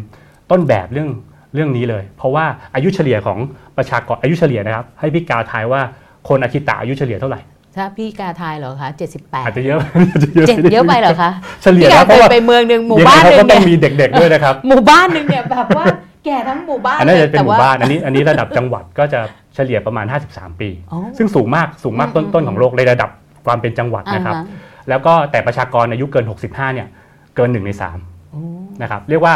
[0.52, 1.10] ต้นแบบเรื่อง
[1.54, 3.40] เรื่องนี้เลย เพราะว่าอายุเฉลี่ยของ
[3.78, 5.82] ประชากรอายุเฉลี่ยนะครับ ให้พี่กาทายว่า
[6.28, 7.40] คนอากิตะอายุเฉลี่ยเท่าไหร่
[7.76, 9.80] ถ้าพี่กาทายเหรอคะ78อาจจะเยอะ
[10.12, 11.30] อาจจะเยอะเจ็ดเยอะไปเหรอคะ
[11.64, 15.86] เฉลี่ยพี่กานะเพเคราะยว่าไปเมืองหนึ่งหมู่ยังไงบ้านหเขานึ่ก็งต้องเนี่ยมีเด็กๆด้วยนะครับหมู่บ้านหนึ่งเนี่ยแบบว่า
[16.26, 19.20] แก่ทั้งหมู่บ้านอันนั้นจะเป็นแต่หว่มู่บ้านอันนี้อันนี้ระดับจังหวัดก็จะ
[19.56, 23.10] เฉลี่ยประมาณ 53 ปีอ๋อซึ่งสูงมากสูงมากอืมต้นๆของโลกในระดับ
[23.46, 24.50] ความเป็นจังหวัดนะครับอ่าฮ
[24.90, 26.88] แล้วก็แต่ประชากรอายุเกิน 65 เนี่ย
[27.36, 28.42] เกิน1ใน3โอ้
[28.82, 29.34] นะครับเรียกว่า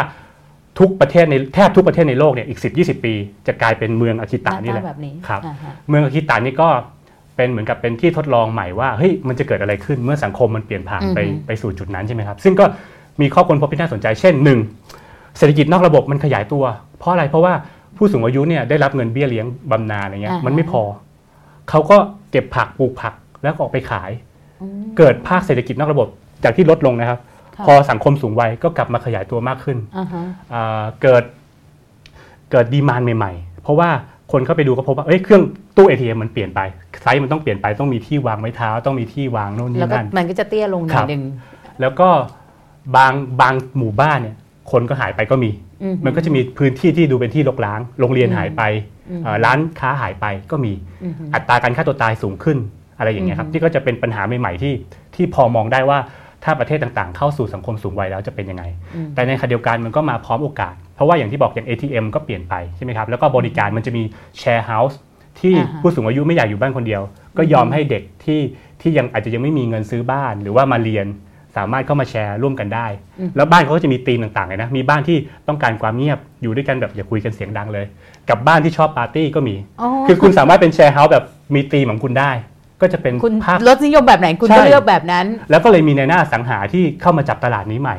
[0.78, 3.14] ทุกประเทศในแทบทุกประเทศในโลกเนี่ยอีก 10 20 ปี
[3.46, 6.68] จะกลายเป็นเมืองอากิหตะน้านี่แหตาละแบบนี้ครับอ่าฮะเมืองอากิตะนี่ก็
[7.36, 12.64] เป็นเหมือนกับเป็นที่ทดลองใหม่ว่าเฮ้ยมันจะเกิดอะไรขึ้นเมื่อสังคมมันเปลี่ยนผ่านไปอือฮึไปสู่จุดนั้นใช่ไหมครับ ซึ่งก็
[13.20, 14.58] มีข้อค้นพบที่น่าสนใจเช่นหนึ่ง
[15.38, 16.64] เศรษฐกิจนอกระบบมันขยายตัว
[16.98, 17.52] เพราะอะไรเพราะว่า
[17.96, 20.82] ผู้สูงอายุเนี่ยได้รับเงินเบี้ยเลี้ยงบำนาญอะไรเงี้ยอ่าฮะมันไม่พอ
[21.70, 21.96] เขาก็
[22.30, 24.10] เก็บผักปลูกผักแล้วก็ออกไปขาย
[24.62, 26.08] อืมเกิดภาคเศรษฐกิจนอกระบบ
[26.44, 27.18] จากที่ลดลงนะครับ
[27.56, 31.24] ค่ะพอสังคมสูงวัยก็กลับมาขยายตัวมากขึ้นอ่าฮะอ่าเกิด
[32.50, 33.88] เกิดดีมานใหม่ ๆ เพราะว่า
[34.32, 35.42] คนเข้าไปดูก็พบว่าเอ้ยเครื่อง
[35.76, 36.60] ตู้ ATM มันเปลี่ยนไป
[37.02, 41.22] ไซส์มันต้องเปลี่ยนไปต้องมีที่วางไม้เท้า ต้องมีที่วางโน่นแล้วนี่ก็นั่นมันก็จะเตี้ยลงหน่คอรัยบหนึ่ง
[41.80, 42.08] แล้วก็
[42.96, 44.36] บางบางหมู่บ้านเนี่ย
[44.72, 45.50] คนก็หายไปก็มี
[45.82, 48.62] อืมันก็จะมีพื้นที่ที่ดูเป็นที่รกร้าง โรงเรียนอืมหายไป
[49.10, 50.72] อืมเอ่อร้านค้าหายไปก็มี
[51.02, 52.58] อืมอัตราการฆ่าตัวตายสูงขึ้น
[52.98, 54.74] อะไรอย่างเงี้ยครับอืมที่ก็จะเป็นปัญหาใหม่ๆที่
[55.14, 55.98] ที่พอมองได้ว่า
[56.44, 58.64] ถ้าประเทศต่างๆ เข้าสู่สังคมสูงวัยแล้วจะเป็นยังไง
[58.94, 64.02] อืมแต่ในขณะเดียวกันมันก็มาพร้อมโอกาสเพราะว่าอย่างที่บอกอย่าง ATM ก็เปลี่ยนไปใช่ไหมครับ แล้วก็บริการมันจะมี
[64.38, 64.98] share house
[65.40, 67.02] ที่อ่าฮะผู้สูงอายุไม่อยากอยู่บ้านคนเดียว
[67.36, 68.40] ก็ยอมให้เด็กที่
[68.80, 71.06] ที่ยังอาจจะยังไม่มีเงินซื้อบ้านหรือว่ามาเรียน
[71.56, 72.86] สามารถเข้ามาแชร์ร่วมกันได้
[73.36, 75.18] แล้วบ้านเขาก็จะมีธีมต่างๆเลยนะ มีบ้านที่
[75.48, 77.86] ต้องการความเงียบอยู่ด้วยกันแบบอย่าคุยกันเสียงดังเลย
[78.30, 81.24] กับบ้านที่ชอบปาร์ตี้ก็มีอ๋อคือคุณสามารถเป็น share house แบบ
[81.54, 82.30] มีธีมของคุณได้
[82.80, 87.96] ก็จะเป็นคุณภาพรสนิยมแบบไหนคุณใช่ก็เลือกแบบนั้น แล้วก็เลยมีในหน้าอสังหาที่เข้ามาจับตลาดนี้ใหม่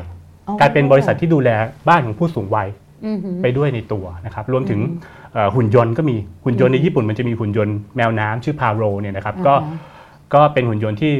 [0.48, 1.50] อ๋อกลายเป็นบริษัทที่ดูแล
[1.88, 2.68] บ้านของผู้สูงวัย
[3.06, 5.21] อือหือไปด้วยในตัวนะครับ รวมถึงเอ่อ
[5.56, 9.90] หุ่นยนต์ก็มีหุ่นยนต์ในญี่ปุ่นมันจะมีหุ่นยนต์แมวน้ำชื่อพาโรเนี่ยนะครับก็อ่าฮะ
[10.34, 11.12] ก็เป็นหุ่นยนต์ที่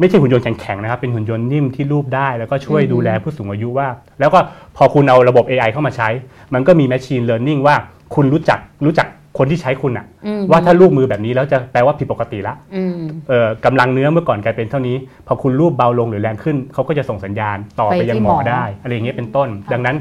[0.00, 3.88] ไม่ใช่หุ่นยนต์แข็งๆนะครับ เป็นหุ่นยนต์นิ่มที่รูปได้ แล้วก็ช่วยอืมดูแลผู้สูงอายุว่า
[4.20, 4.38] แล้วก็
[4.76, 6.08] พอคุณเอาระบบ AI เข้ามาใช้
[6.54, 7.76] มันก็มี Machine Learning ว่า
[8.14, 9.06] คุณรู้จักรู้จัก
[9.38, 12.96] คนที่ใช้คุณอะอืมว่าถ้ารูปมือแบบนี้แล้วจะแปลว่าผิดปกติละอืม
[13.28, 14.96] เอ่อกำลังเนื้อเมื่อก่อนกลายเป็นเท่านี้
[15.26, 19.96] พอคุณรูปเบาลงหรือแรงขึ้นเขาก็จะส่งสัญญาณต่อไปไปยังที่หมหมออได้ อะไรอย่างเงี้ยเป็นต้นค่ะดังนั้น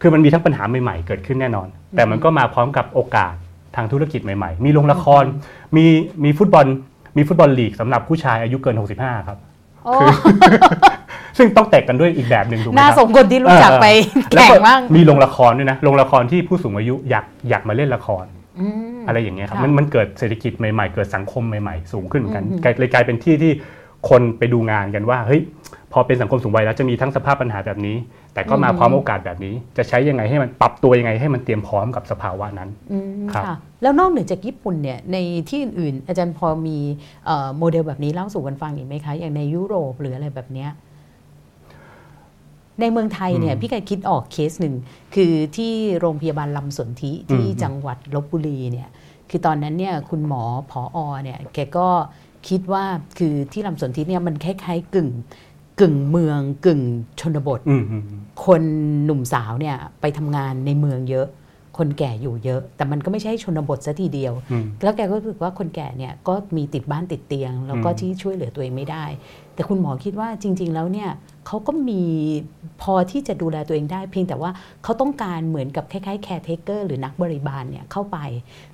[0.00, 3.34] คือมันมีทั้งปัญหาใหม่ๆ เกิดขึ้นแน่นอน แต่มันก็มาพร้อมกับโอกาส
[3.76, 5.24] ทางธุรกิจใหม่ๆ มีโรงละคร
[5.76, 5.84] มี
[6.24, 6.66] มีฟุตบอล
[7.16, 9.38] มีฟุตบอลลีกสำหรับผู้ชายอายุเกิน 65 ครับ
[9.84, 9.92] โอ้
[11.38, 13.86] ซึ่งต้องแตกกันด้วยอีกแบบหนึ่งถูกไหมน่าครับสมคนที่รู้จักไป
[14.34, 18.24] แล้วแข่งก็บ้างมีโรงละครด้วยนะโรงละครที่ผู้สูงอายุอยากอยากมาเล่นละคร
[18.60, 23.52] อืมอะไรอย่างเงี้ยครับค่ะมันมันเกิดเศรษฐกิจใหม่ๆ เกิดสังคมใหม่ๆ สูงขึ้นเหมือนกันอืมกลายเลยกลายเป็นที่ที่
[24.10, 25.40] คนไปดูงานกันว่าเฮ้ย
[25.92, 27.96] พอเป็นสังคมสูงวัยแล้วจะมีทั้งสภาพปัญหาแบบนี้
[28.34, 35.16] แต่ก็มาพร้อมโอกาสแบบนี้ จะใช้ยังไงให้มันปรับตัวยังไงให้มันเตรียมพร้อมกับสภาวะนั้นอืมครับค่ะแล้วนอกเหนือจากญี่ปุ่นเนี่ยใน
[35.48, 36.78] ที่อื่นๆอาจารย์พอมี
[37.26, 40.70] เอ่อโมเดลแบบนี้เล่าสู่กันฟังอีกไหมคะอย่างในยุโรปหรืออะไรแบบเนี้ย
[42.80, 44.74] ในเมืองไทยเนี่ยพี่เคยคิดออกเคสหนึ่ง
[45.14, 48.88] คือที่โรงพยาบาลลำสนธิที่จังหวัดลบบุรีเนี่ย
[49.30, 51.88] คือตอนนั้นเนี่ยคุณหมอผออเนี่ยแกก็
[52.48, 52.84] คิดว่า
[53.18, 55.10] คือที่ลำสนธิเนี่ยมันคล้ายๆกึ่ง
[55.80, 56.80] กึ่งเมืองกึ่ง
[57.20, 58.62] ชนบทอืมอืมอืมคน
[59.04, 61.28] หนุ่มสาวเนี่ยไปทำงานในเมืองเยอะ
[61.78, 69.04] คนแก่อยู่เยอะ แต่มันก็ไม่ใช่ชนบทซะทีเดียวอืมแล้วแกก็รู้สึกว่าคนแก่เนี่ยก็มีติดบ้านติดเตียง แล้วก็อืมที่ช่วยเหลือตัวเองไม่ได้
[69.54, 71.10] แต่คุณหมอคิดว่าจริง ๆ แล้วเนี่ย
[71.46, 72.02] เขาก็มี
[72.82, 74.50] พอที่จะดูแลตัวเองได้ เพียงแต่ว่า
[74.84, 78.18] เขาต้องการเหมือนกับคล้ายๆ caretaker หรือนักบริบาลเนี่ยเข้าไป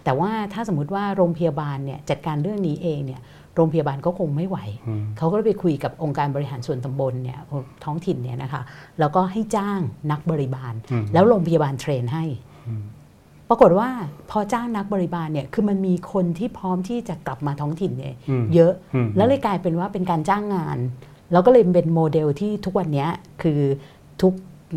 [0.04, 3.20] แต่ว่าถ้าสมมุติว่าโรงพยาบาลเนี่ยจัดการเรื่องนี้เองเนี่ย
[3.54, 7.38] โรงพยาบาลก็คงไม่ไหวอืมเขาก็เลยไปคุยกับองค์การบริหารส่วนตำบลเนี่ย
[7.84, 8.62] ท้องถิ่นเนี่ยนะคะ
[9.00, 9.80] แล้วก็ให้จ้าง
[10.10, 12.24] นักบริบาลอืมแล้วโรงพยาบาล train ให้
[12.68, 12.82] อืม
[13.48, 13.88] ปรากฏว่า
[14.30, 20.78] พอจ้างนักบริบาลเนี่ยคือมันมีคนที่พร้อมที่จะกลับมาท้องถิ่นเนี่ยอืมเยอะอืมแล้วเลยกลายเป็นว่าเป็นการจ้างงาน
[21.32, 23.08] แล้วก็เลยเป็นโมเดลที่ทุกวันเนี้ย
[23.42, 23.60] คือ
[24.22, 24.32] ทุก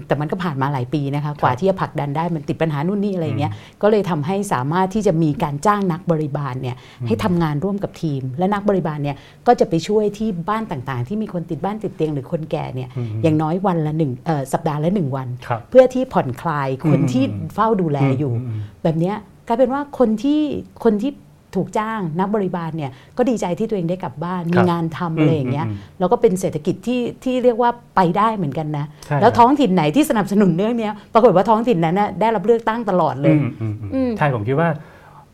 [0.07, 6.75] แต่มันก็ผ่านมาหลายปีนะคะกว่าที่จะผลักดันได้มันติดปัญหานู่นนี่อะไรอย่างเงี้ยก็เลยทำให้สามารถที่จะมีการจ้างนักบริบาลเนี่ย
[7.07, 9.15] ให้ทำงานร่วมกับทีม และนักบริบาลเนี่ย
[9.47, 17.23] ก็จะไปช่วยที่บ้านต่างๆ ที่มีคนติดบ้านติดเตียงหรือคนแก่เนี่ยอืมอย่างน้อยวันละหนึ่งเอ่อสัปดาห์ละหนึ่งวันครับเพื่อที่ผ่อนคลายคนอืมที่
[17.53, 19.15] เฝ้าดูแลอยู่มมแบบเนี้ย
[19.47, 20.39] กลายเป็นว่าคนที่
[20.83, 21.11] คนที่
[21.57, 34.69] ถูกจ้างนักบริบาลเนี่ยก็ดีใจที่ตัวเองได้กลับบ้านมีงานทำอะไรอย่างเงี้ยอืมแล้วก็เป็นเศรษฐกิจที่ที่เรียกว่าไปได้เหมือนกันนะใช่แล้วท้องถิ่นไหนที่สนับสนุนเรื่องเนี้ยปรากฏว่าท้องถิ่นนั้นน่ะได้รับเลือกตั้งตลอดเลยอืมอืมอืมอืมใช่ผมคิดว่า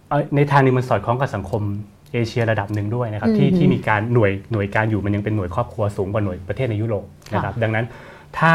[0.09, 1.61] เอ่อในทางหนึงมันสอดคล้องกับสังคม
[2.13, 7.85] เอเชียระดับหนึ่งด้วยนะครับที่อืมที่มีการหน่วยหน่วยการอยู่มันยังเป็นหน่วยครอบครัวสูงกว่าหน่วยประเทศในยุโรปนะครับค่ะดังนั้น
[8.37, 8.51] ถ้า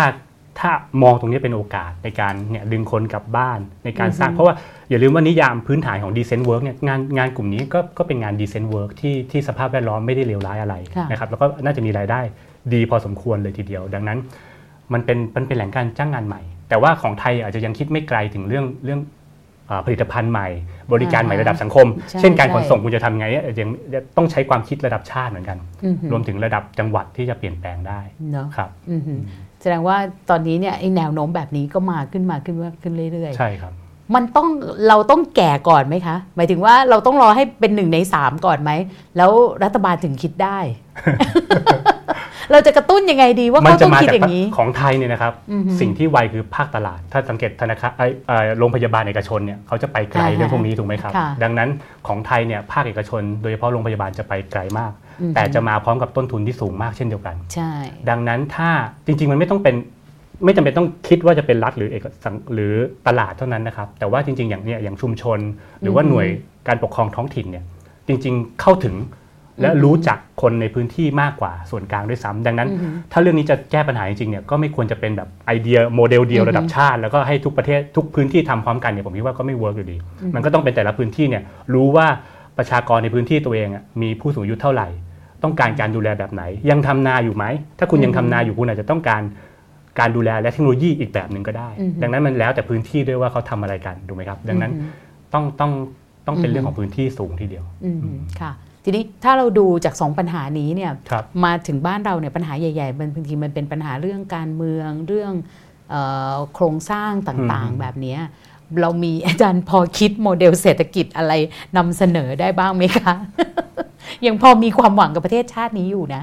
[0.61, 0.71] ถ้า
[1.03, 4.55] มองตรงนี้เป็นโอกาสในการเนี่ยดึงคนกลับบ้านในการสร้างอือฮึเพราะว่า
[4.91, 12.21] อย่าลืมว่านิยามพื้นฐานของ decent work เนี่ยงานงานกลุ่มนี้ก็ก็เป็นงาน decent work ที่ที่สภาพแวดล้อมไม่ได้เลวร้ายอะไรค่ะนะครับแล้วก็น่าจะมีรายได้
[12.75, 14.19] ดีพอสมควรเลยทีเดียว ดังนั้น
[14.93, 19.01] มันเป็นมันเป็นแหล่งการจ้างงานใหม่ แต่ว่าของไทยอาจจะยังคิดไม่ไกลถึงเรื่องเรื่อง
[19.71, 20.49] อ่าผลิตภัณฑ์ใหม่
[20.93, 23.69] บริการใหม่อ่าระดับสังคมใช่เช่นการใช่ขนส่งคุณจะทำไงเนี่ยยัง
[24.17, 28.01] ต้องใช้ความคิดระดับชาติเหมือนกันอือหือรวมถึงระดับจังหวัดที่จะเปลี่ยนแปลงได้
[28.33, 29.97] เนาะครับอือหือแส ดงว่า
[30.31, 33.73] ตอนนี้เนี่ยไอ้แนวโน้มแบบนี้ก็มาขึ้นมาขึ้นมาขึ้นเรื่อยๆ ใช่ครับ
[34.15, 34.49] มันต้อง
[34.89, 38.71] เราต้องแก่ก่อนไหมคะ หมายถึงว่าเราต้องรอให้เป็นหนึ่งในสามก่อนไหม
[39.17, 39.31] แล้ว
[39.65, 40.59] รัฐบาลถึงคิดได้
[42.53, 51.69] เราจะกระตุ้นยังไงดีว่ามันเขาจะต้องมาคิดจากอย่างนี้ ของไทยเนี่ยนะครับอือฮึสิ่งที่ไวคือภาคตลาด ถ้าสังเกตธนาคารไอ้เอ่อโรงพยาบาลเอกชนเนี่ยเขาจะไปไกลอ่าฮะเรื่องพวกนี้ถูกไหมครับค่ะดังนั้น
[52.09, 57.73] ของไทยเนี่ยภาคเอกชน โดยเฉพาะโรงพยาบาลจะไปไกลมากอือฮึ แต่จะมาพร้อมกับต้นทุนที่สูงมากเช่นเดียวกัน ใช่
[58.11, 58.71] ดังนั้นถ้า
[59.07, 59.75] จริง ๆ มันไม่ต้องเป็น
[60.45, 62.75] ไม่จำเป็นต้องคิดว่าจะเป็นรัฐหรือเอกชนหรือ
[63.07, 65.39] ตลาดเท่านั้นนะครับ แต่ว่าจริง ๆ อย่างเนี้ยอย่างชุมชน
[65.83, 66.27] หรือว่าอือฮึหน่วย
[66.69, 67.65] การปกครองท้องถิ่นเนี่ย
[68.09, 68.95] จริง ๆ เข้าถึง
[69.61, 79.97] และอือฮึรู้จักคนในพื้นที่มากกว่าส่วนกลางด้วยซ้ำดังนั้นอือฮึถ้าเรื่องนี้จะแก้ปัญหาจริงๆเนี่ยก็ไม่ควรจะเป็นแบบไอเดียโมเดลเดียวอือฮึระดับชาติ แล้วก็ให้ทุกประเทศทุกพื้นที่ทำพร้อมกันเนี่ยผมคิดว่าก็ไม่ work อยู่ดี
[80.35, 81.43] มันก็ต้องเป็นแต่ละพื้นที่เนี่ย
[81.75, 82.07] รู้ว่า
[82.59, 84.89] ประชากรในพื้นที่ตัวเองอะมีผู้สูงอายุเท่าไหร่
[85.43, 87.45] ต้องการการดูแลแบบไหน ยังทำนาอยู่ไหม
[87.79, 89.23] ถ้าคุณยังทำนาอยู่คุณอาจจะต้องการ
[89.99, 94.91] การดูแลและเทคโนโลยีอีกแบบหนึ่งก็ได้อือฮึดังนั้นมันแล้วแต่พื้นที่ด้วยว่าเขาทำอะไรกันถูกไหมครับ ดังนั้นอืม
[95.33, 95.73] ต้องต้อง
[96.27, 98.01] ต้องเป็นอือฮึเรื่องของพื้นที่สูงทีเดียวอืม
[98.41, 98.53] ค่ะ
[98.85, 105.33] ทีนี้ถ้าเราดูจากสองปัญหานี้เนี่ยครับมาถึงบ้านเราเนี่ยปัญหาใหญ่ๆมันบางทีมันเป็นปัญหาเรื่องการเมืองเรื่อง
[105.91, 105.95] เอ
[106.35, 108.21] อโครงสร้างต่างอืมๆแบบเนี้ย
[108.81, 111.33] เรามีอาจารย์พอคิดโมเดลเศรษฐกิจอะไร
[111.77, 113.15] นำเสนอได้บ้างไหมคะ
[114.27, 116.23] ยังพอมีความหวังกับประเทศชาตินี้อยู่นะ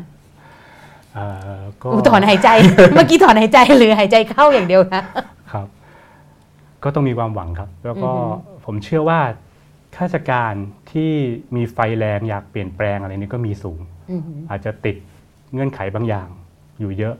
[1.13, 1.25] เอ่
[1.59, 2.49] อก็อุยถอนหายใจ
[2.93, 5.03] เมื่อกี้ถอนหายใจหรือหายใจเข้าอย่างเดียวนะ
[5.51, 5.67] ครับ
[6.83, 9.19] ก็ต้องมีความหวังครับ แล้วก็อือฮึผมเชื่อว่า
[9.95, 10.53] ข้าราชการ
[10.91, 11.11] ที่
[11.55, 13.79] มีไฟแรงอยากเปลี่ยนแปลงอะไรนี่ก็มีสูง
[14.11, 14.95] อือหืออาจจะติด
[15.53, 16.27] เงื่อนไขบางอย่าง
[16.79, 17.15] อยู่เยอะ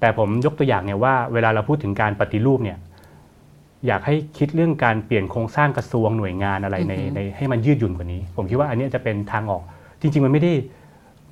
[0.00, 2.78] แต่ผมยกตัวอย่างเนี่ยว่าเวลาเราพูดถึงการปฏิรูปเนี่ย
[3.86, 9.62] อยากให้คิดเรื่องการเปลี่ยนโครงสร้างกระทรวงหน่วยงานอะไรในอือฮึในให้มันยืดหยุ่นกว่านี้ ผมคิดว่าอันเนี้ยจะเป็นทางออก
[10.00, 10.52] จริง ๆ มันไม่ได้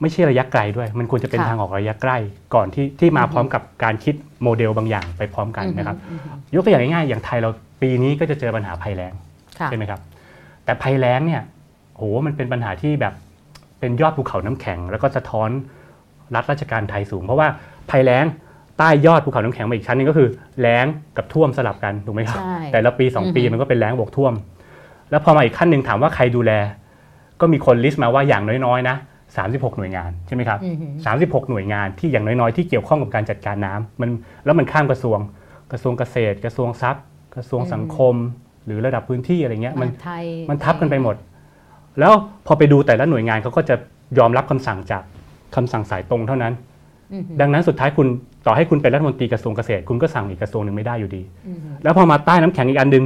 [0.01, 2.17] ไม่ใช่ระยะไกลด้วย มันควรจะเป็นทางออกระยะใกล้
[2.55, 7.51] ก่อนที่ที่มาพร้อมกับการคิดโมเดลบางอย่างไปพร้อมกันนะครับอือหือยกตัวอย่างง่ายๆอย่างไทยเรา
[7.83, 9.13] ปีนี้ก็จะเจอปัญหาภัยแล้ง
[9.59, 10.01] ค่ะ ใช่ไหมครับ
[10.65, 11.43] แต่ภัยแล้งเนี่ย
[11.97, 13.15] โหมันเป็นปัญหาที่แบบ
[13.81, 15.51] เป็นยอดภูเขาน้ำแข็ง แล้วก็สะท้อน
[16.35, 17.49] รัฐราชการไทยสูง เพราะว่า
[17.91, 18.25] ภัยแล้ง
[18.79, 20.29] ใต้ยอดภูเขาน้ำแข็งมาอีกชั้นหนึงก็คือ
[20.61, 20.87] แล้ง
[21.17, 24.33] กับท่วมสลับกันถูกไหมครับ ใช่แต่ละปี2ปีอือฮึมันก็เป็นแล้งบวกท่วม
[25.11, 26.53] แล้วพอมาอีกขั้นหนึ่งถามว่าใครดูแล
[27.41, 28.97] ก็มีคนลิสต์มาว่าอย่างน้อยๆนะ
[29.37, 30.91] 36 หน่วยงานใช่ไหมครับอือหือ
[31.43, 34.11] 36 หน่วยงานที่อย่างน้อยๆที่เกี่ยวข้องกับการจัดการน้ำมัน
[34.45, 35.19] แล้วมันข้ามกระทรวง
[35.73, 38.15] กระทรวงเกษตร กระทรวงทรัพย์ กระทรวงสังคม
[38.67, 41.17] หรือระดับพื้นที่อะไรเงี้ยมันมหาไทยมันทับกันไปหมด
[42.01, 42.13] แล้ว
[42.47, 43.75] พอไปดูแต่ละหน่วยงานเขาก็จะ
[44.19, 45.03] ยอมรับคำสั่งจาก
[45.57, 46.53] คำสั่งสายตรงเท่านั้น
[47.13, 48.07] อือหือดังนั้นสุดท้ายคุณ
[48.47, 53.05] ต่อให้คุณเป็นรัฐมนตรีกระทรวงเกษตร คุณก็สั่งอีกกระทรวงหนึ่งไม่ได้อยู่ดีอือหือแล้วพอมาใต้น้ำแข็งอีกอันหนึง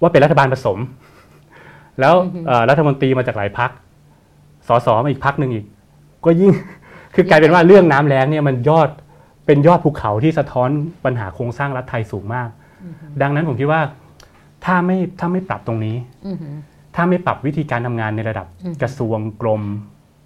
[0.00, 0.78] ว่าเป็นรัฐบาลผสม
[2.00, 2.14] แล้ว
[2.46, 3.70] เอ่อรัฐมนตรีมาจากหลายพัก
[4.68, 5.66] สสมาอีกพักหนึ่งอีก
[6.24, 6.52] ก็ยิ่ง
[7.14, 8.88] คือกลายเป็นว่าเรื่องน้ำแล้งเนี่ยมันยอด
[9.46, 10.68] เป็นยอดภูเขาที่สะท้อน
[11.04, 12.48] ปัญหาโครงสร้างรัฐไทยสูงมาก
[13.22, 13.82] ดังนั้นผมคิดว่า
[14.64, 16.54] ถ้าไม่ถ้าไม่ปรับตรงนี้อือหือ
[16.94, 19.62] ถ้าไม่ปรับวิธีการทำงานในระดับอืมกระทรวงกรม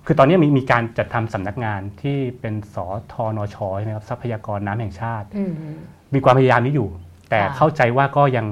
[0.06, 2.76] คือตอนนี้มีมีการจัดทำสำนักงานที่เป็นส
[3.12, 5.74] ทนชใช่ไหมครับทรัพยากรน้ำแห่งชาติอือหือ
[6.14, 6.88] มีความพยายามนี้อยู่
[7.30, 8.46] แต่ค่ะเข้าใจว่าก็ยัง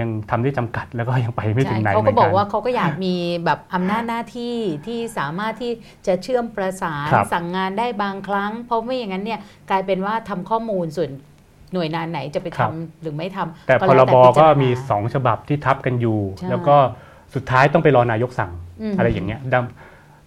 [0.00, 3.14] ยังทำได้จำกัดแล้วก็ยังไปไม่ถึงไหนใช่เขาเหมืก็อนบกัอกนว่าเขาก็อยากมี
[3.44, 4.54] แบบอำนาจหน้าที่
[4.86, 5.72] ที่สามารถที่
[6.06, 11.10] จะเชื่อมประสานครับสั่งงานได้บางครั้ง เพราะไม่อย่างนั้นเนี่ยกลายเป็นว่าทำข้อมูลส่วน
[11.72, 16.76] หน่วยงานไหนจะไปทำหรือไม่ทำแต่ก็พแล้รวบพิจาก็รณามีสองฉบับที่ทับกันอยู่ใช่แล้วก็
[17.34, 19.64] สุดท้ายต้องไปรอนายกสั่งอืมอะไรอย่างเงี้ยดัง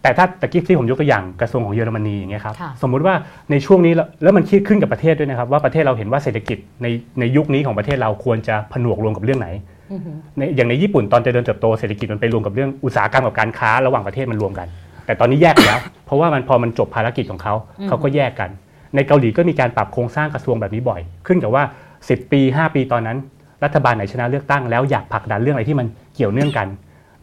[0.01, 3.15] แต่ถ้าตะกี้ที่ผมยกตัวอย่างกระทรวงของเยอรมนีอย่างเงี้ยครับค่ะสมมุติว่า
[3.51, 6.87] ในช่วงนี้แล้วแล้วมันคิดขึ้นกับประเทศด้วยนะครับ ว่าประเทศเราเห็นว่าเศรษฐกิจใน
[7.19, 9.47] ในยุคนี้ของประเทศเราควรจะผนวกรวมกับเรื่องไหน
[9.91, 14.67] อือหือในอย่างในญี่ปุ่นตอนเจริญเติบโตเศรษฐกิจมันไปรวมกับเรื่องอุตสาหกรรมกับการค้าระหว่างประเทศมันรวมกัน
[15.05, 18.49] แต่ตอนนี้แยกกันแล้ว เพราะว่ามันพอมันจบภารกิจของเขาอืมเขาก็แยกกัน
[18.95, 21.63] ในเกาหลีก็มีการปรับโครงสร้างกระทรวงแบบนี้บ่อย ขึ้นกับว่า
[21.97, 23.17] 10 ปี 5 ปีตอนนั้น
[23.63, 26.67] รัฐบาลไหนชนะเลือกตั้งแล้วอยากผลักดันเรื่องอะไรที่มันเกี่ยวเนื่องกัน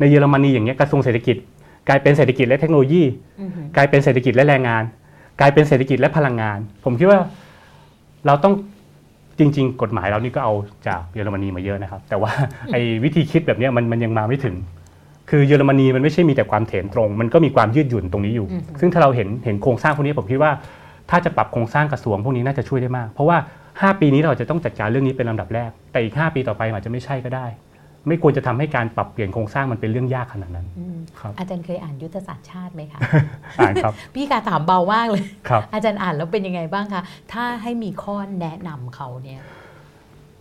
[0.01, 1.37] ในเยอรมนีอย่างเงี้ยกระทรวงเศรษฐกิจ
[1.89, 3.03] กลายเป็นเศรษฐกิจและเทคโนโลยี
[3.41, 4.83] อือหือกลายเป็นเศรษฐกิจและแรงงาน
[5.41, 7.21] กลายเป็นเศรษฐกิจและพลังงาน ผมคิดว่า
[8.27, 8.55] เราต้อง
[9.39, 10.55] จริง ๆ กฎหมายเรานี่ก็เอา
[10.87, 12.31] จากเยอรมนีมาเยอะนะครับ แต่ว่า
[12.73, 14.57] ไอ้วิธีคิดแบบเนี้ยมันมันยังมาไม่ถึง
[15.31, 18.47] คือเยอรมนีมันไม่ใช่มีแต่ความเถนตรง มันก็มีความยืดหยุ่นตรงนี้อยู่
[18.81, 20.53] ซึ่งถ้าเราเห็นเห็นโครงสร้างพวกนี้ผมคิดว่า
[21.11, 23.37] ถ้าจะปรับโครงสร้างกระทรวงพวกนี้น่าจะช่วยได้มาก เพราะว่า
[23.71, 27.47] 5 ปีนี้เราจะต้องจัดการเรื่องนี้เป็นลำดับแรก แต่อีก 5 ปีต่อไปมันอาจจะไม่ใช่ก็ได้
[28.09, 33.01] ไม่ควรจะทำให้การปรับเปลี่ยนโครงสร้างมันเป็นเรื่องยากขนาดนั้นอืมครับอาจารย์เคยอ่านยุทธศาสตร์ชาติไหมคะ
[33.59, 37.03] อ่านครับ พี่กาถามเบามากเลยครับอาจารย์อ่านแล้วเป็นยังไงบ้างคะ
[37.33, 39.41] ถ้าให้มีข้อแนะนำเขาเนี่ย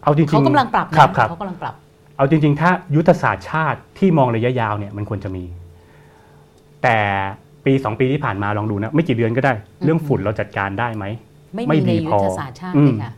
[0.03, 1.76] เอาจริงๆเขากำลังปรับนะครับครับเขากำลังปรับ
[2.18, 5.43] เอาจริง ๆ ถ้ายุทธศาสตร์ชาติที่มองระยะยาวเนี่ยมันควรจะมี
[6.84, 6.97] แต่
[7.66, 9.53] ปี2ปีที่ผ่านมาลองดูนะไม่กี่เดือนก็ได้
[9.84, 11.05] เรื่องฝุ่นเราจัดการได้ไหม
[11.55, 13.13] ไม่ไม่มีดีในยุพอทธศาสตร์ชาติอืมเลยค่ะ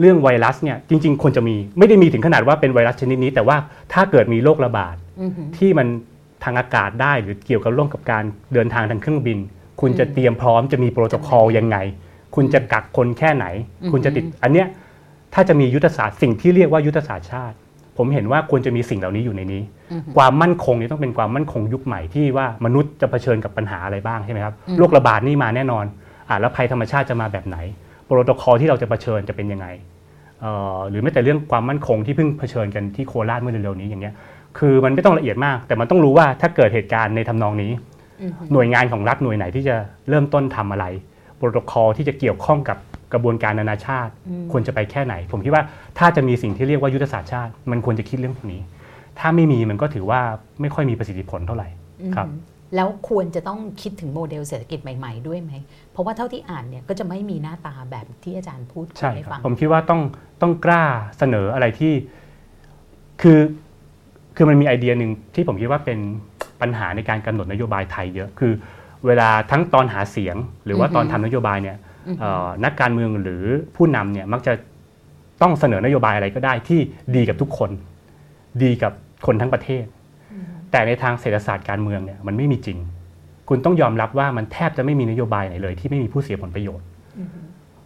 [0.00, 3.56] เรื่องไวรัสเนี่ยจริง ๆควรจะมีไม่ได้มีถึงขนาดว่าเป็นไวรัสชนิดนี้ แต่ว่า
[3.92, 5.86] ถ้าเกิดมีโรคระบาดอือหือที่มัน
[6.44, 8.24] ทางอากาศได้หรือเกี่ยวกับเรื่องกับการ
[8.54, 9.38] เดินทางทางเครื่องบิน
[9.80, 11.76] คุณจะอืมเตรียมพร้อมจะมีโปรโตคอลยังไง
[12.34, 13.46] คุณจะกักคนแค่ไหน
[13.82, 14.66] อืมคุณจะติดอันเนี้ย
[15.34, 17.56] ถ้าจะมียุทธศาสตร์สิ่งที่เรียกว่ายุทธศาสตร์ชาติ
[17.98, 25.84] ผมเห็นว่าควรจะมีสิ่งเหล่านี้อยู่ในนี้อือหือความมั่นคงนี่ต้องเป็นความมั่นคงยุคใหม่ที่ว่ามนุษย์จะเผชิญกับปัญหาอะไรบ้างใช่ไหมครับอืมโรคระบาดนี่มาแน่นอน
[26.28, 27.58] อ่าแล้วภัยธรรมชาติจะมาแบบไหน
[28.10, 29.66] โปรโตคอลที่เราจะเผชิญจะเป็นยังไง
[30.40, 34.14] เอ่อหรือแม้แต่เรื่องความมั่นคงที่เพิ่งเผชิญกันที่โคราชเมื่อเร็วๆนี้อย่างเงี้ย
[34.58, 37.72] คือมันไม่ต้องละเอียดมาก แต่มันต้องรู้ว่าถ้าเกิดเหตุการณ์ในทำนองนี้
[38.22, 39.76] อือหือหน่วยงานของรัฐหน่วยไหนที่จะ
[40.08, 40.86] เริ่มต้นทำอะไร
[41.36, 42.78] โปรโตคอลที่จะเกี่ยวข้องกับ
[43.12, 45.62] กระบวนการนานาชาติอืมควรจะไปแค่ไหน ผมคิดว่า
[45.98, 48.60] ถ้าจะมีสิ่งที่เรียกว่ายุทธศาสตร์ชาติ มันควรจะคิดเรื่องพวกนี้
[49.18, 50.20] ถ้าไม่มีมันก็ถือว่า
[50.60, 51.68] ไม่ค่อยมีประสิทธิผลเท่าไหร่
[52.02, 52.28] อือหือครับ
[52.74, 55.52] แล้วควรจะต้องคิดถึงโมเดลเศรษฐกิจใหม่ๆ ด้วยไหม
[55.92, 60.00] เพราะว่าเท่าที่อ่านเนี่ยก็จะไม่มีหน้าตาแบบที่อาจารย์พูดใช่ให้ครัฟับงผมคิดว่าต้อง
[60.42, 60.82] ต้องกล้า
[61.18, 61.92] เสนออะไรที่
[63.22, 63.40] คือ
[64.36, 65.98] คือมันมีไอเดียหนึ่งที่ผมคิดว่าเป็น
[66.60, 68.52] ปัญหาในการกำหนดนโยบายไทยเยอะคือ
[69.06, 71.76] เวลาทั้งตอนหาเสียง หรือว่าตอนทำนโยบายเนี่ย
[72.08, 73.44] อือฮึเอ่อนักการเมืองหรือ
[73.76, 74.52] ผู้นำเนี่ยมักจะ
[75.42, 76.80] ต้องเสนอนโยบายอะไรก็ได้ที่
[77.16, 77.70] ดีกับทุกคน
[78.62, 78.92] ดีกับ
[79.26, 79.84] คนทั้งประเทศ
[80.70, 82.78] แต่ในทางเศรษฐศาสตร์การเมืองเนี่ยมันไม่มีจริง
[83.48, 86.86] คุณต้องยอมรับว่ามันแทบจะไม่มีนโยบายไหนเลย ที่ไม่มีผู้เสียผลประโยชน์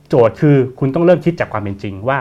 [0.08, 2.18] โจทย์คือคุณต้องเริ่มคิดจากความเป็นจริงว่า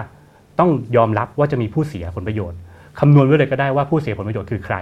[0.60, 2.58] ต้องยอมรับว่าจะมีผู้เสียผลประโยชน์
[3.00, 4.76] คำนวณไว้เลยก็ได้ว่าผู้เสียผลประโยชน์คือใคร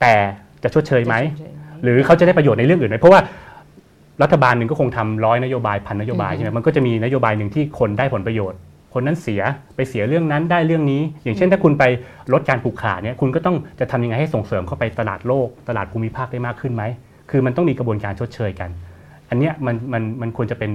[0.00, 0.14] แต่
[0.62, 3.20] จะชดเชยไหมจะเฉยๆไหมหรือเขาจะได้ประโยชน์ในเรื่องอื่นไหมเพราะว่า
[4.22, 8.58] รัฐบาลหนึ่งก็คงทำร้อยนโยบายพันนโยบายอืมใช่ไหมมันก็จะมีนโยบายหนึ่งที่คนได้ผลประโยชน์
[8.94, 9.42] คนนั้นเสีย
[9.76, 11.84] ไปเสียเรื่องนั้นได้เรื่องนี้ อย่างเช่นถ้าคุณไป
[12.32, 16.84] ลดการผูกขาดเนี่ยคุณก็ต้องจะทำยังไงให้ส่งเสริมเข้าไปตลาดโลก ตลาดภูมิภาคได้มากขึ้นไหม
[17.30, 18.70] คือมันต้องมีกระบวนการชดเชยกัน
[19.30, 20.70] อันเนี้ยมันมันมันควรจะเป็น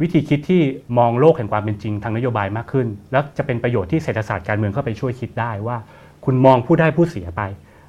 [0.00, 0.62] วิธีคิดที่
[0.98, 5.76] มองโลกแห่งความเป็นจริงทางนโยบายมากขึ้น แล้วจะเป็นประโยชน์ที่เศรษฐศาสตร์การเมืองเข้าไปช่วยคิดได้ว่า
[6.24, 7.42] คุณมองผู้ได้ผู้เสียไป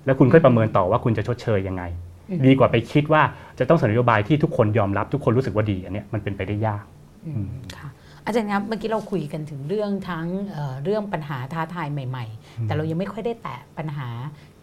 [0.06, 1.84] แล้วคุณค่อยประเมินต่อว่าคุณจะชดเชยยังไง
[2.30, 3.22] อืมดีกว่าไปคิดว่า
[3.60, 6.84] จะต้องเสนอนโยบายที่ทุกคนยอมรับทุกคนรู้สึกว่าดีอันเนี้ยมันเป็นไปได้ยาก
[7.28, 7.46] อืม
[7.78, 7.90] ค่ะ
[8.30, 14.08] อาจารย์ครับเมื่อกี้เราคุยกันถึงเรื่องทั้งเอ่อเรื่องปัญหาท้าทายใหม่ ๆ แต่เรายังไม่ค่อยได้แตะปัญหา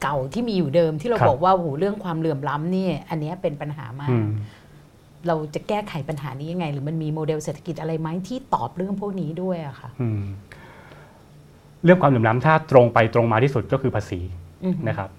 [0.03, 4.29] เก่าที่มีอยู่เดิมที่เราครับบอกว่าโอ้โหเรื่องความเหลื่อมล้ำนี่อันเนี้ยเป็นปัญหามากอืม
[5.27, 10.23] เราจะแก้ไขปัญหานี้ยังไง หรือมันมีโมเดลเศรษฐกิจอะไรไหมที่ตอบเรื่องพวกนี้ด้วยอะค่ะอืม
[11.85, 14.21] เรื่องความเหลื่อมล้ำถ้าตรงไปตรงมาที่สุดก็คือภาษี
[14.64, 15.11] อือฮึนะครับ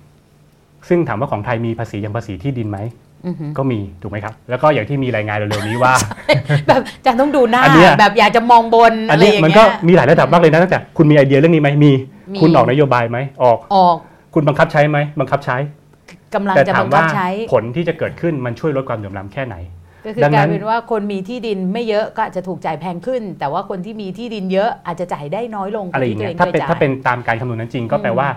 [0.88, 3.07] ซึ่งถามว่าของไทยมีภาษีอย่างภาษีที่ดินไหมอือฮึ
[3.57, 5.93] ก็มีถูกไหมครับ แล้วก็อย่างที่มีรายงานเร็วๆนี้ว่า
[6.68, 11.91] แบบอาจารย์ต้องดูหน้าอันเนี้ยแบบอยากจะมองบนอัอะนไรนี้อย่างมันเงี้ก็ยมีหลายระดับมากเลยนะตั้งแต่คุณมีไอเดียเรื่องนี้ไหมมี
[12.34, 13.95] มีคุณออกนโยบายไหมออกออก
[14.34, 15.57] คุณบังคับใช้ไหมบังคับใช้
[16.36, 19.55] กำลังแต่จะถาบัมงคับว่าใช้ผลที่จะเกิดขึ้นมันช่วยลดความเหลื่อมล้ำแค่ไหน
[20.05, 28.28] ก็คือดังกนั้ลานยเป็นว่าคนมีที่ดินไม่เยอะก็อาจจะถูกจ่ายแพงขึ้น แต่ว่าคนที่มีที่ดินเยอะอาจจะจ่ายได้น้อยลงกอะไรว่าอย่างที่ตัวเงี้เอยงถ้าเคยเป็นจ่ายถ้าเป็นตามการคำนวณนั้นจริง ก็แปลอืมว่า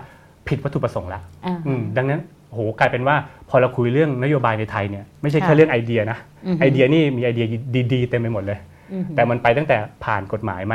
[0.49, 2.21] ผิดวัตถุประสงค์ละอ่าอืมดังนั้น
[2.53, 3.17] โหกลายเป็นว่า
[3.51, 7.47] พอเราคุยเรื่องนโยบายในไทยเนี่ยไม่ใช่แค่ค่ะเรื่องไอเดียนะอือฮึไอเดียนี่มีไอเดีย
[7.93, 8.59] ดีๆเต็มไปหมดเลย
[8.93, 10.75] อือฮึแต่มันไปตั้งแต่ผ่านกฎหมายไหม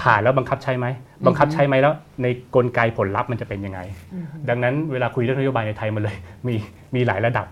[0.00, 0.86] ผ่านแล้วบังคับใช้ไหม
[1.26, 1.92] บังคับใช้ไหมแล้ว
[2.22, 3.80] ในกลไกผลลัพธ์มันจะเป็นยังไง
[4.14, 6.54] อือฮึดังนั้นเวลาคุยเรื่องนโยบายในไทยมันเลย มี
[6.94, 7.46] มีหลายระดับ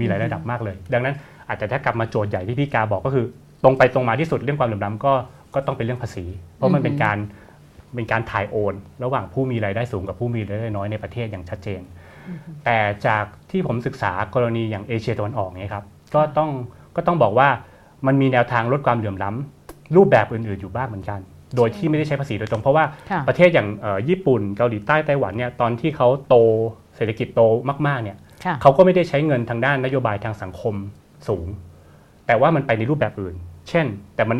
[0.00, 1.14] มีหลายระดับมากเลย ดังนั้น
[1.48, 3.26] อาจจะถ้ากลับมาโจทย์ใหญ่ที่พี่กาบอกก็คือ
[3.64, 5.12] ตรงไปตรงมาที่สุดเรื่องความเหลื่อมล้ำก็
[5.54, 6.24] ก็ต้องเป็นเรื่องภาษี
[6.56, 7.18] เพราะมันเป็นการ
[7.94, 11.80] เป็นการถ่ายโอน ระหว่างผู้มีรายได้สูงกับผู้มีรายได้น้อยในประเทศอย่างชัดเจน
[12.64, 16.50] แต่จากที่ผมศึกษากรณีอย่างเอเชียตะวันออกเนี่ยครับก็ต้อง
[16.96, 17.48] ก็ต้องบอกว่า
[18.06, 21.20] มันมีแนวทางลดความเหลื่อมล้ำรูปแบบอื่นๆอยู่บ้างเหมือนกัน
[21.56, 26.36] โดยที่ไม่ได้ใช้ภาษีโดยตรง เพราะว่าค่ะประเทศอย่างเอ่อญี่ปุ่นเกาหลีใต้ไต้หวันเนี่ยตอนที่เขาโต
[26.96, 27.42] เศรษฐกิจโต
[27.86, 30.74] มากๆเนี่ยค่ะเขาก็ไม่ได้ใช้เงินทางด้านนโยบายทางสังคม
[31.28, 31.46] สูง
[32.26, 33.34] แต่ว่ามันไปในรูปแบบอื่น
[33.68, 34.38] เช่น แต่มัน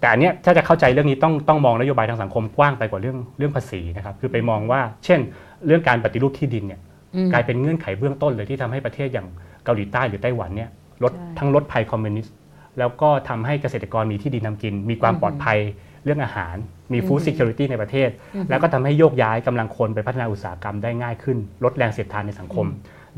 [0.00, 5.20] แต่อันเนี้ยถ้าจะเข้าใจเรื่องนี้ต้องต้องมองนโยบายทางสังคมกว้างไปกว่าเรื่องเรื่องภาษีนะครับคือไปมองว่า เช่น
[5.66, 6.93] เรื่องการปฏิรูปที่ดินเนี่ยอืม
[7.32, 9.26] กลายเป็นเงื่อนไขเบื้องต้นเลยที่ทำให้ประเทศอย่าง
[9.64, 10.70] เกาหลีใต้หรือไต้หวันเนี่ย
[11.02, 12.34] ลดใช่ทั้งลดภัยคอมมิวนิสต์
[12.78, 15.58] แล้วก็ทำให้เกษตรกรมีที่ดินทำกิน มีความอือฮึปลอดภัย
[16.04, 16.56] เรื่องอาหาร
[16.92, 22.66] มีฟู้ดอือฮึซิเคียวริตี้ในประเทศอือฮึแล้วก็ทำให้โยกย้ายกำลังคนไปพัฒนาอุตสาหกรรมได้ง่ายขึ้น ลดแรงเสียดทานในสังคม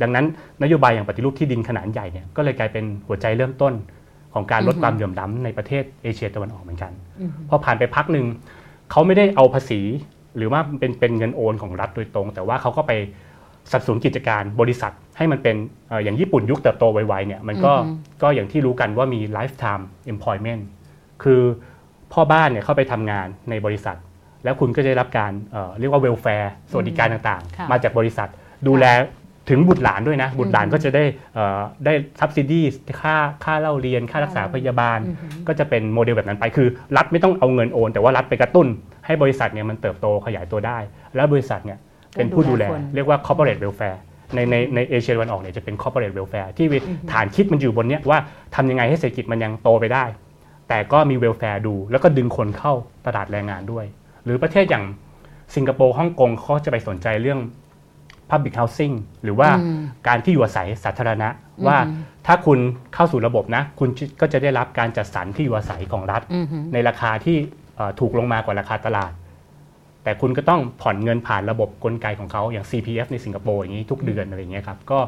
[0.03, 0.26] ดังนั้น
[0.62, 3.72] นโยบายอย่างปฏิรูปที่ดินขนาดใหญ่เนี่ยก็เลยกลายเป็นหัวใจเริ่มต้น
[4.34, 8.26] ของการลดอือฮึความเหลื่อมล้ำในประเทศเอเชียตะวันออกเหมือนกันอืมพอผ่านไปพักหนึ่ง
[8.90, 9.80] เขาไม่ได้เอาภาษี
[10.36, 12.92] หรือว่าเป็นเป็นเงินโอนของรัฐโดยตรง แต่ว่าเขาก็ไป
[13.71, 15.57] สนับสนุนกิจการบริษัทให้มันเป็น
[15.89, 17.93] เอ่ออย่างญี่ปุ่นยุคเติบโตไวๆเนี่ยมันก็อือฮึ
[18.23, 20.62] ก็อย่างที่รู้กันว่ามี lifetime employment
[21.23, 21.41] คือ
[22.12, 23.97] พ่อบ้านเนี่ยเข้าไปทำงานในบริษัท
[24.45, 28.29] แล้วคุณก็จะได้รับการเอ่อเรียกว่า welfare สวัสดิการต่างค่ะๆมาจากบริษัท
[28.69, 28.87] ดูแล
[29.51, 31.05] ถึงบุตรหลานด้วยนะ บุตรหลานอืมก็จะได้
[31.35, 32.61] เอ่อได้ subsidy
[33.01, 38.67] ค่าค่าเล่าเรียน ค่ารักษาพยาบาลอือฮึก็จะเป็นโมเดลแบบนั้นไป คือ รัฐไม่ต้องเอาเงินโอน แต่ว่ารัฐไปกระตุ้น
[39.07, 40.79] ให้บริษัทเนี่ยมันเติบโตขยายตัวได้
[41.14, 41.79] แล้วบริษัทเนี่ย
[42.17, 43.99] เป็นผู้ดูแลคนเรียกว่า corporate welfare
[44.35, 46.67] ในในในเอเชียตะวันออกเนี่ยจะเป็น corporate welfare ที่
[47.12, 48.19] ฐานคิดมันอยู่บนเนี้ยว่า
[48.55, 50.05] ทำยังไงให้เศรษฐกิจมันยังโตไปได้
[50.69, 52.73] แต่ก็มี welfare ดู แล้วก็ดึงคนเข้า
[53.07, 53.85] ตลาดแรงงานด้วย
[54.25, 54.85] หรือประเทศอย่าง
[55.55, 57.41] สิงคโปร์ฮ่องกงเขาจะไปสนใจเรื่อง
[58.31, 58.95] public housing
[59.25, 61.29] หรือว่าอืมการที่อยู่อาศัยสาธารณะ
[61.67, 62.59] ว่าอืมถ้าคุณ
[62.95, 63.89] เข้าสู่ระบบนะ คุณ
[64.21, 67.37] ก็จะได้รับการจัดสรรที่อยู่อาศัยของรัฐอืมฮึในราคาที่
[67.77, 69.12] เอ่อถูกลงมากว่าราคาตลาด
[70.07, 74.99] แต่คุณก็ต้องผ่อนเงินผ่านระบบกลไกของเขาอย่าง CPF ในสิงคโปร์อย่างนี้ทุกเดือนอะไรอย่างเงี้ยครับก็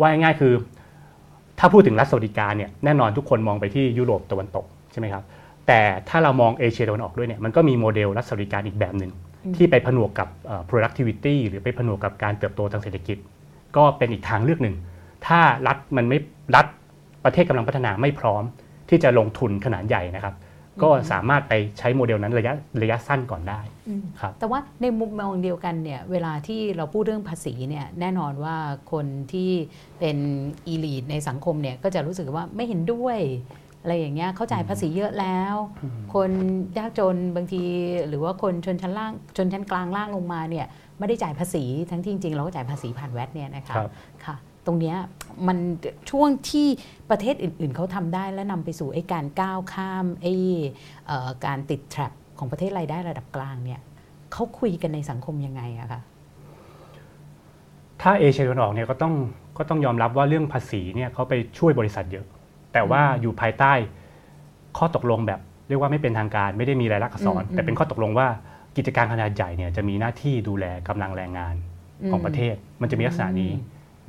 [0.00, 0.52] ว่าง่ายๆคือ
[1.58, 5.24] ถ้าพูดถึงรัฐสวัสดิการเนี่ยแน่นอนทุกคนมองไปที่ยุโรปตะวันตกใช่ไหมครับ
[5.66, 9.12] แต่ถ้าเรามองเอเชียตะวันออกด้วยเนี่ยมันก็มีโมเดลรัฐสวัสดิการอีกแบบหนึ่ง
[9.56, 13.18] ที่ไปผนวกกับเอ่อ productivity หรือไปผนวกกับการเติบโตทางเศรษฐกิจ
[13.76, 14.76] ก็เป็นอีกทางเลือกหนึ่ง
[15.26, 16.18] ถ้ารัฐมันไม่
[16.56, 16.66] รัฐ
[17.24, 18.42] ประเทศกำลังพัฒนาไม่พร้อม
[18.88, 20.34] ที่จะลงทุนขนาดใหญ่นะครับ
[20.82, 22.52] ก็สามารถไปใช้โมเดลนั้นระยะ
[22.82, 28.56] ระยะสั้นก่อนได้อืมครับแต่ว่าในมุมมองเดียวกันเนี่ยเวลาที่เราพูดเรื่องภาษีเนี่ยแน่นอนว่า
[28.92, 29.50] คนที่
[30.00, 30.16] เป็น
[30.66, 33.18] อีลีทในสังคมเนี่ยก็จะรู้สึกว่าไม่เห็นด้วย
[33.82, 35.54] อะไรอย่างเงี้ยเขาจ่ายภาษีเยอะแล้ว
[36.14, 36.30] คน
[36.78, 37.62] ยากจนบางที
[38.08, 40.66] หรือว่าคนชนชั้นล่างชนชั้นกลางล่างลงมาเนี่ย
[40.98, 43.90] ไม่ได้จ่ายภาษีทั้งที่จริงๆเราก็จ่ายภาษีผ่านแวดเนี่ยนะคะครับ
[44.24, 44.96] ค่ะ ตรงเนี้ย
[45.48, 45.58] มัน
[46.10, 46.66] ช่วงที่
[47.10, 50.34] ประเทศอื่นๆ เขาทำได้และนำไปสู่ไอ้การก้าวข้ามไอ้
[51.06, 53.80] เอ่อการติดแทรปของประเทศรายได้ระดับกลางเนี่ย
[54.32, 56.00] เขาคุยกันในสังคมยังไงอะคะ
[58.02, 59.14] ถ้าเอเชียตะวันออกเนี่ยก็ต้อง
[59.58, 62.26] ก็ต้องยอมรับว่าเรื่องภาษีเนี่ยเขาไปช่วยบริษัทเยอะ
[62.72, 63.72] แต่ว่าอยู่ภายใต้
[64.78, 68.28] ข้อตกลงแบบ เรียกว่าไม่เป็นทางการไม่ได้มีรายลักษณ์อักษรอืมแต่เป็นข้อตกลงว่า
[68.76, 71.54] กิจการขนาดใหญ่เนี่ยจะมีหน้าที่ดูแลกำลังแรงงาน
[72.10, 73.52] ของประเทศ มันจะมีลักษณะนี้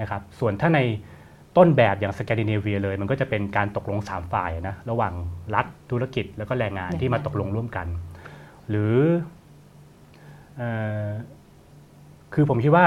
[0.01, 0.79] นะครับ ส่วนถ้าใน
[1.57, 5.13] ต้นแบบอย่างสแกนดิเนเวียเลย มันก็จะเป็นการตกลงสามฝ่ายนะระหว่าง
[5.55, 7.87] รัฐธุรกิจแล้วก็แรงงานที่มาตกลงร่วมกัน
[8.69, 8.95] หรือ
[10.57, 10.69] เอ่
[11.05, 11.07] อ
[12.33, 12.85] คือผมคิดว่า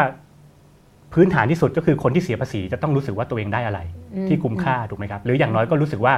[1.14, 3.80] พื้นฐานที่สุดก็คือคนที่เสียภาษีจะต้องรู้สึกว่าตัวเองได้อะไร
[4.14, 6.14] อืมที่คุ้มค่าถูกไหมครับ หรืออย่างน้อยก็รู้สึกว่า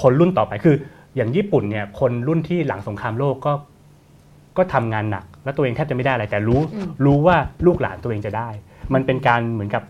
[0.00, 0.76] คนรุ่นต่อไปคือ
[1.16, 3.52] อย่างญี่ปุ่นเนี่ยคนรุ่นที่หลังสงครามโลกก็
[4.56, 7.36] ก็ทำงานหนัก แล้วตัวเองแทบจะไม่ได้อะไรแต่รู้อืมรู้ว่า
[7.66, 8.48] ลูกหลานตัวเองจะได้
[8.94, 9.82] มันเป็นการเหมือนกับ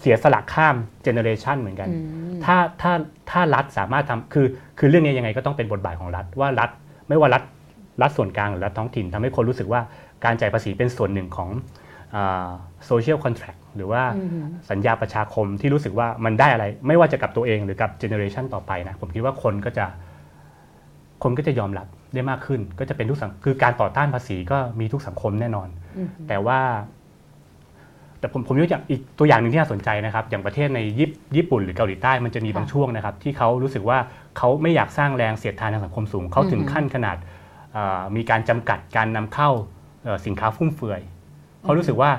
[0.00, 1.98] เสียสละข้าม generation เหมือนกันอื
[2.36, 2.92] มถ้าถ้า
[3.30, 4.46] ถ้ารัฐสามารถทำคือ
[4.78, 6.70] คือเรื่องนี้ยังไงก็ต้องเป็นบทบาทของรัฐว่ารัฐ
[7.08, 7.42] ไม่ว่ารัฐ
[8.02, 9.80] รัฐส่วนกลางหรือรัฐท้องถิ่นทำให้คนรู้สึกว่า
[10.24, 11.50] การจ่ายภาษีเป็นส่วนหนึ่งของ
[12.86, 19.86] social contract หรือว่าอืมสัญญาประชาคมที่รู้สึกว่ามันได้อะไร ไม่ว่าจะกับตัวเองหรือกับ generation ต่อไปนะผมคิดว่าคนก็จะ
[21.22, 26.60] คนก็จะยอมรับได้มากขึ้น ก็จะเป็นทุกสังคือการต่อต้านภาษีก็มีทุกสังคมแน่นอนอืมแต่ว่า
[28.20, 33.98] แต่ผมผมยกอย่างอีกตัวอย่างหนึ่งที่น่าสนใจนะครับ อย่างประเทศในญี่ญี่ปุ่นหรือเกาหลีใต้มันจะมีค่ะบางช่วงนะครับ ที่เขารู้สึกว่า
[34.38, 37.16] เขาไม่อยากสร้างแรงเสียดทานทางสังคมสูงเขาถึงอือฮึขั้นขนาด
[37.72, 39.50] เอ่อมีการจำกัดการนำเข้า
[40.04, 41.00] เอ่อสินค้าฟุ่มเฟือย
[41.62, 42.10] เขารู้สึกว่า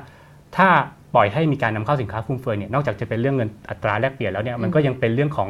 [0.57, 0.67] ถ้า
[1.15, 5.49] ปล่อยให้มีการนำเข้าสินค้าฟุ่มเฟือยเนี่ยนอกจากจะเป็นเรื่องเงินอัตราแลกเปลี่ยนแล้วเนี่ยมันก็ยังเป็นเรื่องของ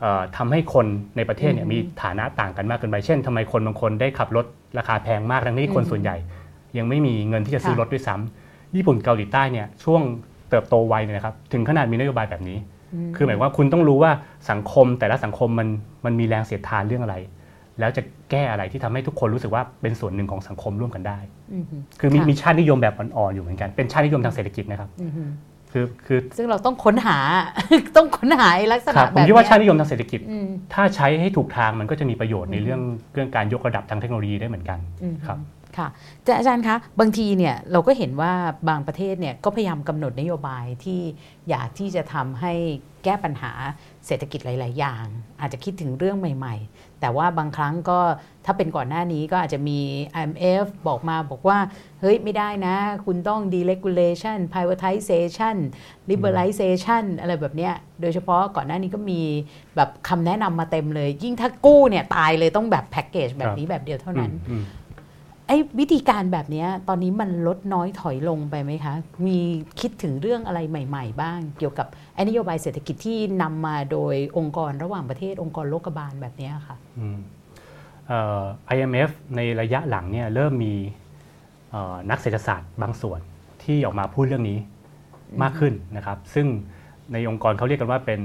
[0.00, 0.86] เออทำให้คน
[1.16, 4.46] ในประเทศเนี่ยอือฮึมีฐานะต่างกันมากเกินไป เช่นทำไมคนบางคนได้ขับรถ
[4.78, 6.16] ราคาแพงมากทั้งที่คนอือฮึส่วนใหญ่
[6.78, 8.41] ยังไม่มีเงินที่จะซื้อค่ะรถด้วยซ้ำ
[8.76, 10.02] ญี่ปุ่นเกาหลีใต้เนี่ยช่วง
[10.50, 12.58] เติบโตไวเนี่ยนะครับถึงขนาดมีนโยบายแบบนี้
[13.16, 14.12] คือหมายความว่าคุณต้องรู้ว่า
[14.50, 15.68] สังคมแต่ละสังคมมัน
[16.04, 17.16] มันมีแรงเสียดทานเรื่องอะไร
[17.80, 21.18] แล้วจะแก้อะไรที่ทำให้ทุกคนรู้สึกว่าเป็นส่วนหนึ่งของสังคมร่วมกันได้
[21.52, 21.64] อืม
[22.00, 25.12] คือมีค่ะมีชาตินิยมแบบอ่อนๆอยู่เหมือนกันเป็นชาตินิยมทางเศรษฐกิจนะครับอืม
[25.72, 27.18] คือคือซึ่งเราต้องค้นหา
[27.96, 32.80] ต้องค้นหาไอ้ลักษคณะรับผแบมบคิดว่าเนี้ยชาตินิยมทางเศรษฐกิจอืมถ้าใช้ให้ถูกทางมันก็จะมีประโยชน์ในอืมเรื่อง
[33.14, 35.38] เรื่องการยกระดับทางเทคโนโลยีได้เหมือนกันอืมครับ
[35.78, 35.88] ค่ะ
[36.24, 38.32] แต่อาจารย์คะบางทีเนี่ยเราก็เห็นว่า
[38.68, 41.00] บางประเทศเนี่ยก็พยายามกำหนดนโยบายที่
[41.48, 42.52] อยากที่จะทำให้
[43.04, 43.52] แก้ปัญหา
[44.06, 45.04] เศรษฐกิจหลาย ๆ อย่าง
[45.40, 48.00] อาจจะคิดถึงเรื่องใหม่ ๆ แต่ว่าบางครั้งก็
[48.44, 49.78] ถ้าเป็นก่อนหน้านี้ก็อาจจะมี
[50.20, 51.58] IMF บอกมาบอกว่า
[52.00, 55.56] เฮ้ย ไม่ได้นะ คุณต้อง deregulation privatization
[56.10, 59.20] liberalization อะไรแบบเนี้ยโดยเฉพาะก่อนหน้านี้ก็มี
[59.76, 64.32] แบบคำแนะนำมาเต็มเลย ยิ่งถ้ากู้เนี่ยตายเลยต้องแบบแพ็กเกจแบบนี้แบบเดียวเท่านั้น
[65.48, 68.94] ไอ้วิธีการแบบเนี้ยตอนนี้มันลดน้อยถอยลงไปไหมคะ
[69.26, 69.38] มี
[69.80, 77.18] คิดถึงเรื่องอะไรใหม่ ๆ บ้าง เกี่ยวกับไอ้นโยบายเศรษฐกิจที่นำมาโดยองค์กรระหว่างประเทศองค์กรโลกบาลแบบเนี้ยค่ะอืม
[78.08, 78.42] เอ่อ
[78.74, 80.74] IMF ในระยะหลังเนี่ยเริ่มมี
[81.70, 83.20] เอ่อนักเศรษฐศาสตร์บางส่วน
[83.64, 84.58] ที่ออกมาพูดเรื่องนี้
[85.42, 86.46] มากขึ้นนะครับ ซึ่ง
[87.12, 88.20] ในองค์กรเขาเรียกกันว่าเป็น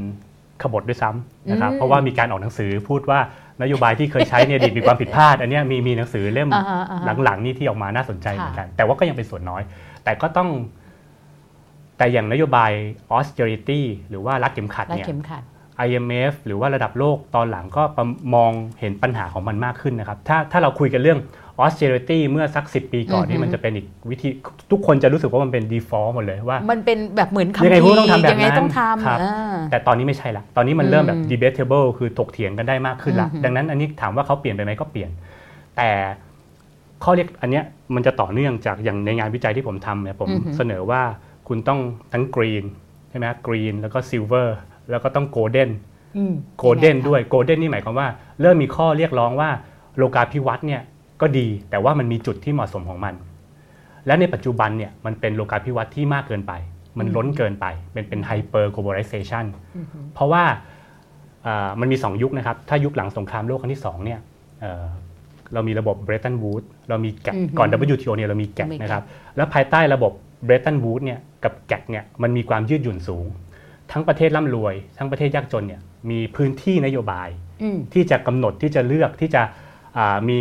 [0.62, 3.20] ขบฏด้วยซ้ำนะครับอืมเพราะว่ามีการออกหนังสือพูดว่า
[3.62, 9.62] นโยบายที่เคยใช้เนี่ยดีมีความผิดพลาด อันเนี้ยมีมีหนังสือเล่มอ่าฮะอ่าฮะหลังๆนี่ที่ออกมาน่าสนใจค่ะเหมือนกัน แต่ว่าก็ยังเป็นส่วนน้อย
[10.04, 10.50] แต่ก็ต้อง
[11.98, 12.72] แต่อย่างนโยบาย
[13.16, 15.44] austerity หรือว่ารัดเข็มขัดและเนี่ยเข็มขัด
[15.88, 18.06] IMF หรือว่าระดับโลกตอนหลังก็ประ
[18.36, 21.20] มองเห็นปัญหาของมันมากขึ้นนะครับ ถ้าถ้าเราคุยกันเรื่อง
[21.64, 24.30] austerity เมื่อสัก 10 ปีก่อนอือฮึนี่มันจะเป็นอีกวิธี
[24.72, 35.10] ทุกคนจะรู้สึกว่ามันเป็น default หมดเลยว่า มันเป็นแบบเหมือนคำยังไงพีคุณต้องทำแบบนั้นยังไงต้องทครับำอ่าแต่ตอนนี้ไม่ใช่ละตอนนี้มันเริ่มแบบอืม debatable คือถกเถียงกันได้มากขึ้นละอือฮึดังนั้นอันนี้ถามว่าเขาเปลี่ยนไปไหมก็เปลี่ยน
[35.78, 35.90] แต่
[37.04, 37.64] ข้อเรียกอันเนี้ย
[37.96, 41.02] มันจะต่อเนื่องจากอย่างในงานวิจัยที่ผมทำเนี่ยผมเสนอว่า
[41.48, 41.80] คุณต้อง
[42.14, 42.66] ทั้ง green
[43.10, 44.48] ใช่ไหม green แล้วก็ silver
[44.90, 45.70] แล้วก็ต้อง golden
[46.18, 48.08] อืมโกลเด้นด้วยโกลเด้นนี่หมายความว่า
[48.42, 49.50] เริ่มมีข้อเรียกร้องว่า
[49.98, 50.82] โลกาภิวัตน์เนี่ย
[51.22, 53.14] ก็ดี แต่ว่ามันมีจุดที่เหมาะสมของมัน
[54.06, 56.54] และในปัจจุบันเนี่ยมันเป็นโลกาภิวัตน์ที่มากเกินไป
[57.00, 59.46] มันล้นเกินไป เป็นเป็นไฮเปอร์ globalization
[59.76, 60.44] อืมเพราะว่า
[61.46, 64.20] อ่ามันมี 2 ยุคนะครับ ถ้ายุคหลังสงครามโลกครั้งที่2เนี่ย
[64.62, 64.86] เอ่อ
[65.54, 69.04] เรามีระบบเบรตันวูดเรามีแกะอือฮึก่อน WTO เนี่ยเรามีแกะมีแกะนะครับ
[69.36, 70.12] แล้วภายใต้ระบบ
[70.46, 73.28] เบรตันวูดเนี่ยกับแกะเนี่ยมันมีความยืดหยุ่นสูง
[73.92, 77.30] ทั้งประเทศร่ำรวย ทั้งประเทศยากจนเนี่ยมีพื้นที่นโยบาย
[77.62, 79.42] อืมที่จะกำหนดที่จะเลือกที่จะ
[79.98, 80.40] อ่ามี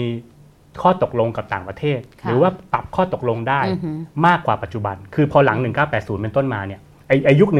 [0.82, 3.96] ข้อตกลงกับต่างประเทศค่ะหรือว่าปรับข้อตกลงได้อือหือ
[4.26, 5.58] มากกว่าปัจจุบัน คือพอหลัง
[5.90, 7.58] 1980 เป็นต้นมาเนี่ยไอ้ไอยุค 19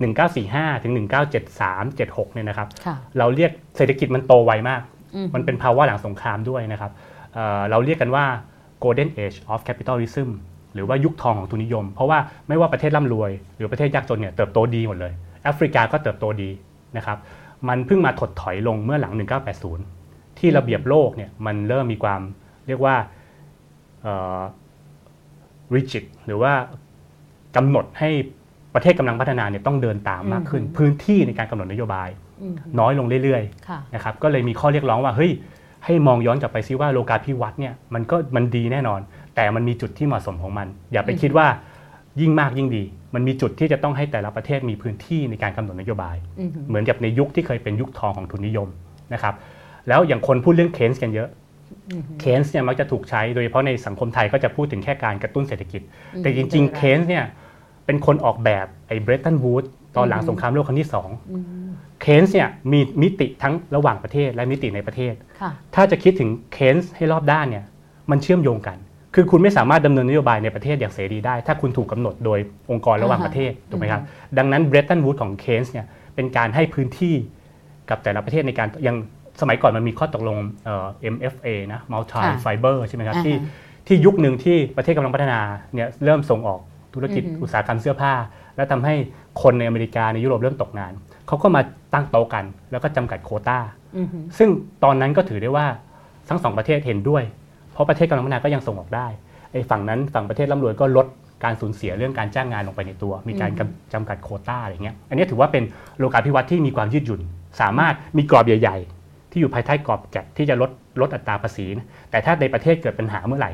[0.00, 0.92] 1945 ถึง
[1.38, 4.82] 1973 76 เนี่ยนะครับค่ะเราเรียกเศรษฐกิจมันโตไวมาก
[5.14, 6.90] อืมมันเป็นภาวะหลังสงครามด้วยนะครับ
[7.34, 8.24] เอ่อเราเรียกกันว่า
[8.82, 10.28] golden age of capitalism
[10.74, 16.50] หรือว่ายุคทองของทุนนิยม เพราะว่าไม่ว่าประเทศร่ำรวย หรือประเทศยากจนเนี่ยเติบโตดีหมดเลย แอฟริกาก็เติบโตดี
[16.96, 17.18] นะครับ
[17.68, 19.12] มันเพิ่งมาถดถอยลงเมื่อหลัง
[19.58, 19.99] 1980
[20.40, 22.20] ที่ระเบียบโลกเนี่ยมันเริ่มมีความ
[22.66, 22.96] เรียกว่า
[24.02, 24.40] เอ่อ
[25.74, 26.52] rigid หรือว่า
[27.56, 28.10] กำหนดให้
[28.74, 32.08] ประเทศกำลังพัฒนาเนี่ยต้องเดินตามมากขึ้นอืมพื้นที่ในการกำหนดนโยบาย
[32.42, 35.32] อืมน้อยลงเรื่อยๆค่ะนะครับก็เลยมีข้อเรียกร้องว่าเฮ้ย
[35.84, 39.00] ให้มองย้อนกลับไปซิว่าโลกาภิวัตน์เนี่ยมันก็มันดีแน่นอน
[39.34, 41.46] แต่มันมีจุดที่เหมาะสมของมัน อย่าไปอืมคิดว่า
[42.20, 42.82] ยิ่งมากยิ่งดี
[43.14, 48.68] มันมีจุดที่จะต้องให้แต่ละประเทศมีพื้นที่ในการกำหนดนโยบายอืมเหมือนกับในยุคที่เคยเป็นยุคทองของทุนนิยม
[49.14, 49.34] นะครับ
[49.90, 51.28] แล้วอย่างคนพูดเรื่องเคนส์กันเยอะ
[51.90, 55.82] อืมเคนส์เนี่ยมักจะถูกใช้โดยเฉพาะในสังคมไทยก็จะพูดถึงแค่การกระตุ้นเศรษฐกิจ
[56.22, 57.24] แต่จริง ๆ เคนส์เนี่ย
[57.86, 59.64] เป็นคนออกแบบไอ้เบรตันวูด
[59.96, 61.70] ตอนหลังสงครามโลกครั้งที่สองอืม
[62.02, 67.64] เคนส์เนี่ยมีมิติทั้งระหว่างประเทศและมิติในประเทศค่ะถ้าจะคิดถึงเคนส์ให้รอบด้านเนี่ย
[68.10, 68.78] มันเชื่อมโยงกัน
[69.14, 72.38] คือคุณไม่สามารถดำเนินนโยบายในประเทศอย่างเสรีได้ ถ้าคุณถูกกำหนดโดย
[72.70, 74.02] องค์กรระหว่างอ่าฮะประเทศถูกไหมครับ
[74.38, 77.14] ดังนั้นเบรตันวูดของเคนส์เนี่ยเป็นการให้พื้นที่
[77.90, 78.96] กับแต่ละประเทศในการยัง
[79.40, 83.36] สมัยก่อนมันมีข้อตกลงเอ่อ MFA นะ Multi ค่ะ Fiber ใช่ไหมครับอ่าฮะที่
[83.86, 85.40] ที่ยุคหนึ่งที่ประเทศกำลังพัฒนา
[85.74, 86.60] เนี่ยเริ่มส่งออก
[86.94, 88.12] ธุรกิจอือฮึอุตสาหกรรมเสื้อผ้า
[88.56, 88.94] แล้วทำให้
[89.42, 90.92] คนในอเมริกาในยุโรปเริ่มตกงาน
[91.26, 91.60] เขาก็มา
[91.94, 93.58] ตั้งโต๊ะกัน แล้วก็จำกัดโควต้า
[93.96, 94.48] อืมซึ่ง
[94.84, 95.66] ตอนนั้นก็ถือได้ว่า
[96.28, 97.22] ทั้งสองประเทศเห็นด้วย
[97.72, 99.06] เพราะประเทศกำลังพัฒนาก็ยังส่งออกได้
[99.52, 101.06] ไอ้ฝั่งนั้นฝั่งประเทศร่ำรวยก็ลด
[101.44, 105.64] การสูญเสียเรื่องการจ้างงานลงไปในตัว มีการกำจำกัดโควต้าอะไรเงี้ย อันนี้ถือว่าเป็น
[105.98, 107.20] โลกาภิวัตน์ที่มีความยืดหยุ่น
[107.60, 108.99] สามารถมีกรอบใหญ่ ๆ
[109.30, 110.70] ที่อยู่ภายใต้กรอบแกะที่จะลด
[111.00, 113.50] ลดอัตราภาษีนะแต่ถ้าในประเทศเกิดปัญหาเมื่อไหร่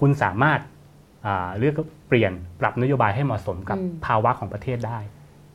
[0.00, 0.60] คุณสามารถ
[1.26, 1.74] อ่าเลือก
[2.08, 4.98] เปลี่ยนปรับนโยบายให้เหมาะสมกับอืมภาวะของประเทศได้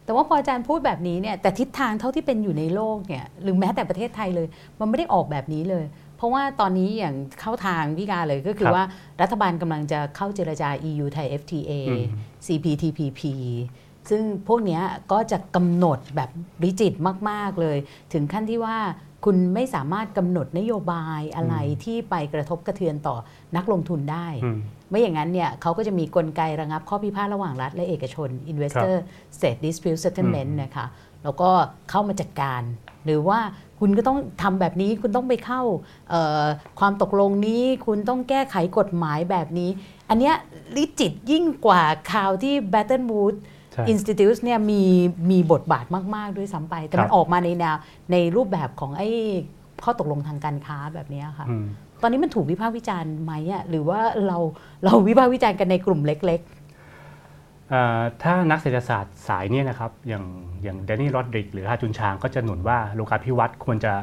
[0.06, 4.48] แต่ว่าพออาจารย์พูดแบบนี้เนี่ยแต่ทิศทางเท่าที่เป็นอยู่ในโลกเนี่ยหรือแม้แต่ประเทศไทยเลย
[4.80, 5.86] มันไม่ได้ออกแบบนี้เลย
[6.18, 8.86] เพราะว่าตอนนี้อย่างเข้าทางพี่กาเลยก็คือครับว่า
[9.22, 12.04] รัฐบาลกำลังจะเข้าเจรจา EU ไทย FTA อืม
[12.46, 13.22] CPTPP
[14.10, 16.30] ซึ่งพวกเนี้ยก็จะกำหนดแบบ
[16.64, 16.94] ริจิต
[17.30, 17.78] มาก ๆเลย
[18.14, 18.78] ถึงขั้นที่ว่า
[19.26, 23.16] คุณไม่สามารถกำหนดนโยบายอะไรที่ไปกระทบกระเทือนต่อ
[23.56, 24.60] นักลงทุนได้อืม
[24.90, 28.96] ไม่อย่างนั้นเนี่ยเขาก็จะมีกลไกระงับข้อพิพาทระหว่างรัฐและเอกชน Investor
[29.36, 30.86] State Dispute Settlement นะคะ
[31.24, 31.50] แล้วก็
[31.90, 32.62] เข้ามาจัดการ
[33.06, 33.40] หรือว่า
[33.80, 35.62] คุณก็ต้องทำแบบนี้คุณต้องไปเข้า
[36.10, 36.46] เอ่อ
[36.80, 39.70] ความตกลงนี้ คุณต้องแก้ไขกฎหมายแบบนี้
[40.10, 40.36] อันเนี้ย
[40.76, 43.40] ลิจิตยิ่งกว่าข่าวที่ Baton Woods
[43.78, 44.84] ใช่ Institute เนี่ยมี
[45.32, 47.76] มีบทบาทมาก ๆ ด้วยซ้ำไป แต่มันครับออกมาในแนว
[48.12, 49.10] ในรูปแบบของไอ้
[49.84, 51.66] ข้อตกลงทางการค้าแบบเนี้ยค่ะอืม
[52.02, 54.38] ตอนนี้มันถูกวิพากษ์วิจารณ์ไหมอะหรือว่าเรา
[54.86, 56.42] เราวิพากษ์วิจารณ์กันในกลุ่มเล็ก
[57.72, 60.26] เอ่อถ้านักเศรษฐศาสตร์สายเนี่ยนะครับ อย่าง
[60.64, 63.94] อย่างแดนนี่โรดริก หรือฮาจุนชางก็จะหนุนว่าโลกาภิวัตน์ควรจะ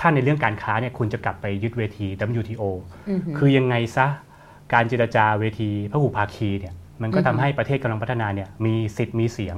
[0.00, 2.06] ถ้าในเรื่องการค้าเนี่ยควรจะกลับไปยึดเวที
[2.40, 4.06] WTO ๆอือหือคือยังไงซะ
[4.72, 9.56] การเจรจาเวทีพหุภาคีเนี่ย มันก็อือฮึทำให้ประเทศกำลังพัฒนาเนี่ยมีสิทธิ์มีเสียง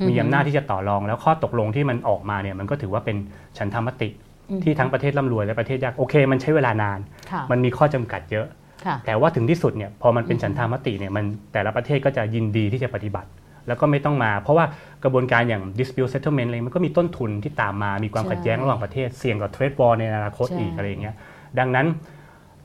[0.00, 3.16] อือฮึมีอำนาจที่จะต่อรอง แล้วข้อตกลงที่มันออกมาเนี่ยมันก็ถือว่าเป็น
[3.58, 4.08] ฉันทามติ
[4.50, 6.98] อือฮึที่ทั้งประเทศร่ำรวยและประเทศยากโอเค มันใช้เวลานาน
[7.30, 8.46] ค่ะมันมีข้อจำกัดเยอะ
[8.84, 13.28] ค่ะแต่ว่าถึงที่สุดเนี่ยพอมันเป็นอืมฉันทามติเนี่ยมันแต่ละประเทศก็จะยินดีที่จะปฏิบัติ
[13.68, 14.64] แล้วก็ไม่ต้องมา เพราะว่า
[15.04, 21.14] กระบวนการอย่าง dispute settlement อะไรมันก็มีต้นทุนที่ตามมามีความใช่ขัดแย้งระหว่างประเทศเสี่ยงกับ trade war ในอนาคตใช่อีกอะไรอย่างเงี้ย
[21.58, 21.86] ดังนั้น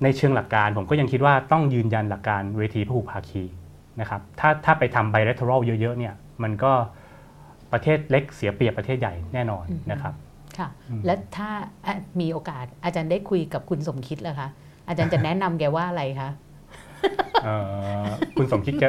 [0.04, 3.44] ในเชิงหลักการผมก็ยังคิดว่าต้องยืนยันหลักการเวทีพหุภาคี
[4.02, 6.72] นะครับถ้าถ้าไปทำ bilateral เยอะๆเนี่ยมันก็
[7.72, 10.14] ประเทศเล็กเสียเปรียบประเทศใหญ่แน่นอนนะครับ
[10.58, 11.50] ค่ะอืมและถ้า
[11.86, 14.50] อะมีโอกาสอาจารย์ได้คุยกับคุณสมคิดแล้วคะ
[14.88, 16.30] อาจารย์จะแนะนำแกว่าอะไรคะ
[17.44, 17.56] เอ่
[18.04, 18.86] อคุณสมคิดแก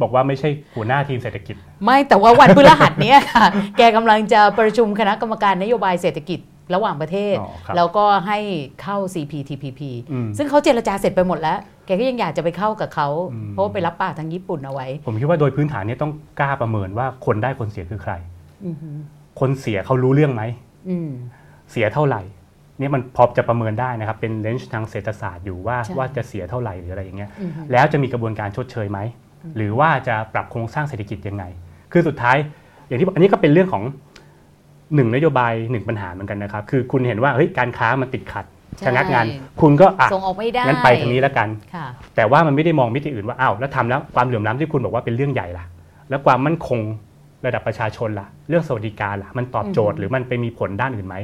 [0.00, 3.44] บอกว่าไม่ใช่หัวหน้าทีมเศรษฐกิจ ไม่แต่ว่าวันพฤหัสเนี้ยค่ะ
[3.78, 6.40] แกกำลังจะประชุมคณะกรรมการนโยบายเศรษฐกิจ
[6.74, 8.38] ระหว่างประเทศอ๋อครับแล้วก็ให้
[8.82, 9.80] เข้า CPTPP
[10.12, 18.12] อืมซึ่งเขาเจรจาเสร็จไปหมดแล้ว แกก็ยังอยากจะไปเข้ากับเขาอืมเพราะว่าไปรับปากทางญี่ปุ่นเอาไว้ ผมคิดว่าโดยพื้นฐานเนี่ยต้องกล้าประเมินว่าคนได้คนเสียคือใคร
[18.66, 18.96] อือหือ
[19.40, 20.42] คนเสียเขารู้เรื่องไหม
[20.88, 21.10] อืม
[21.70, 22.22] เสียเท่าไหร่
[22.78, 28.98] เนี่ยมันพอจะประเมินได้นะครับ เป็นเลนส์ทางเศรษฐศาสตร์อยู่ว่าใช่ว่าจะเสียเท่าไหร่หรืออะไรอย่างเงี้ยอือหือแล้วจะมีกระบวนการชดเชยไหม
[29.56, 31.44] หรือว่าจะปรับโครงสร้างเศรษฐกิจยังไง
[31.92, 32.36] คือสุดท้าย
[32.86, 33.82] อย่างที่บอกอันนี้ก็เป็นเรื่องของ
[34.94, 38.44] หนึ่งนโยบายหนึ่งปัญหาเหมือนกันนะครับ คือคุณเห็นว่าเฮ้ยการค้ามันติดขัด
[38.78, 39.26] ใช่ชะงักงาน
[39.60, 41.86] คุณก็อะส่งออกไม่ได้งั้นไปทางนี้แล้วกันค่ะ
[42.16, 45.64] แต่ว่ามันไม่ได้มองมิติอื่นว่าอ้าวแล้วทำแล้วความเหลื่อมล้ำที่คุณบอกว่าเป็นเรื่องใหญ่ล่ะ
[46.10, 46.80] แล้วความมั่นคง
[47.46, 51.16] ระดับประชาชนล่ะ เรื่องสวัสดิการล่ะ มันตอบโจทย์หรือมันไปมีผลด้านอื่นไหม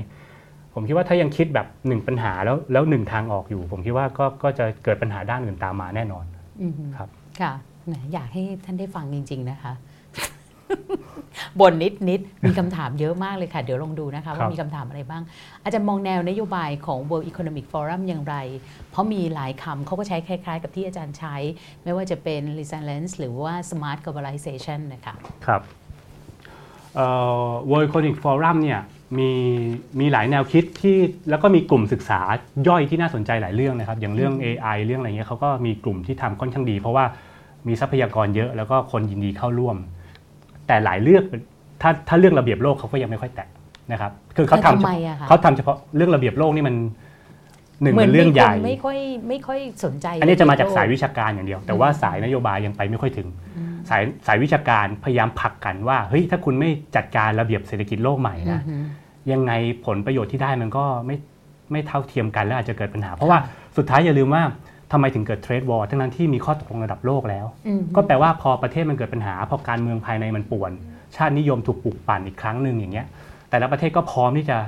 [0.74, 6.24] ผมคิดว่าถ้ายังคิดแบบหนึ่งปัญหาแล้วแล้วหนึ่งทางออกอยู่ ผมคิดว่าก็ก็จะเกิดปัญหาด้านอื่นตามมาแน่นอน
[6.62, 7.08] อืมครับ
[7.40, 7.52] ค่ะ
[7.86, 9.72] แหมอยากให้ท่านได้ฟังจริง ๆ นะคะ
[11.60, 15.22] บ่นนิดนิดๆมีคำถามเยอะมากเลยค่ะ เดี๋ยวลองดูนะคะ ว่ามีคำถามอะไรบ้าง
[15.64, 18.36] อาจารย์มองแนวนโยบายของ World Economic Forum อย่างไร
[18.90, 21.36] เพราะมีหลายคำเขาก็ใช้คล้ายๆ กับที่อาจารย์ใช้
[21.84, 25.14] ไม่ว่าจะเป็น resilience หรือว่า smart globalization นะคะ
[25.46, 25.62] ครับ
[26.94, 27.08] เอ่
[27.46, 28.80] อ World Economic Forum เนี่ย
[29.18, 29.30] มี
[30.00, 30.96] มีหลายแนวคิดที่
[31.30, 32.20] แล้วก็มีกลุ่มศึกษา
[32.68, 37.04] ย่อยที่น่าสนใจหลายเรื่องนะครับ อย่างเรื่อง AI เรื่องอะไรเงี้ยเขาก็มีกลุ่มที่ทำค่อนข้างดี เพราะว่า
[37.68, 39.76] มีทรัพยากรเยอะแล้วก็คนยินดีเข้าร่วม
[40.66, 41.22] แต่หลายเรื่อง
[41.82, 43.48] ถ้าถ้าเรื่องระเบียบโลกเขาก็ยังไม่ค่อยแตะ
[43.92, 46.76] นะครับ คือเขาทำทำไมอะคะเขาทำเฉพาะเรื่องระเบียบโลกนี่มัน
[47.82, 48.98] หนึ่งเหมืเป็นนเรื่องมีใหคญ่นไม่ค่อย
[49.28, 53.28] ไม่ค่อยสนใจ อันนี้จะมาจากสายโลวิชาการอย่างเดียว แต่ว่าสายนโยบายยังไปไม่ค่อยถึง
[53.90, 58.76] สายสายวิชาการพยายามผลักกันว่าเฮ้ยถ้าคุณไม่จัดการระเบียบเศรษฐกิจโลกใหม่อืนะอฮึ
[59.32, 59.52] ยังไง
[59.86, 61.16] ผลประโยชน์ที่ได้มันก็ไม่
[61.72, 63.38] ไม่เท่าเทียมกันและอาจจะเกิดปัญหา เพราะว่า
[63.76, 64.42] สุดท้ายอย่าลืมว่า
[64.92, 70.72] ทำไมถึงเกิดเทรดวอร์ทั้งนั้นที่มีข้อตกลงระดับโลกแล้วอืมก็แปลว่าพอประเทศมันเกิดปัญหา พอการเมืองภายในมันป่วน
[71.16, 73.06] ชาตินิยมถูกปลุกปั่นอีกครั้งหนึ่งอย่างเงี้ย
[73.50, 74.58] แต่ละประเทศก็พร้อมที่จะ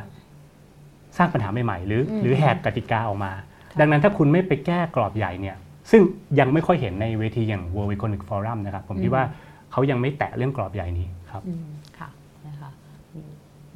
[1.17, 3.33] สร้างปัญหาใหม่ๆหรือ หรือแหกกติกาออกมา
[3.81, 5.57] ดังนั้นถ้าคุณไม่ไปแก้กรอบใหญ่เนี่ย
[5.91, 6.03] ซึ่ง
[6.39, 9.25] ยังไม่ค่อยเห็นในเวทีอย่าง World Economic Forum นะครับ ผมคิดว่า
[9.73, 11.67] เขายังไม่แตะเรื่องกรอบใหญ่นี้ครับอืม
[11.99, 12.09] ค่ะ
[12.47, 12.71] นะคะ
[13.15, 13.31] อืม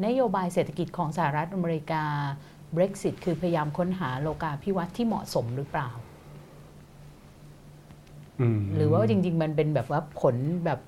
[0.06, 2.04] นโยบายเศรษฐกิจของสหรัฐอเมริกา
[2.76, 6.01] Brexit คือพยายามค้นหาโลกาภิวัตน์ที่เหมาะสมหรือเปล่าอืม
[8.76, 10.80] หรือว่าจริง ๆ มันเป็นแบบว่าผลแบบ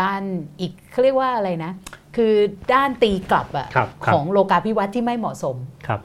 [0.00, 0.22] ด้าน
[0.60, 1.72] อีกเขาเรียกว่าอะไรนะ
[2.16, 2.32] คือ
[2.74, 6.00] ด้านตีกลับอะครับครับของโลกาภิวัตน์ที่ไม่เหมาะสมครับ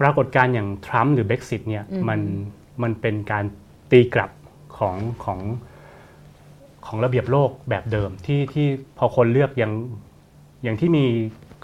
[0.00, 2.20] ปรากฏการณ์อย่างทรัมป์หรือ Brexit เนี่ยอืมมัน
[2.82, 3.44] มันเป็นการ
[3.90, 4.30] ตีกลับ
[4.78, 5.40] ของของ
[6.86, 8.66] ของระเบียบโลกแบบเดิมที่ที่
[8.98, 9.72] พอคนเลือกอย่าง
[10.62, 11.04] อย่างที่มี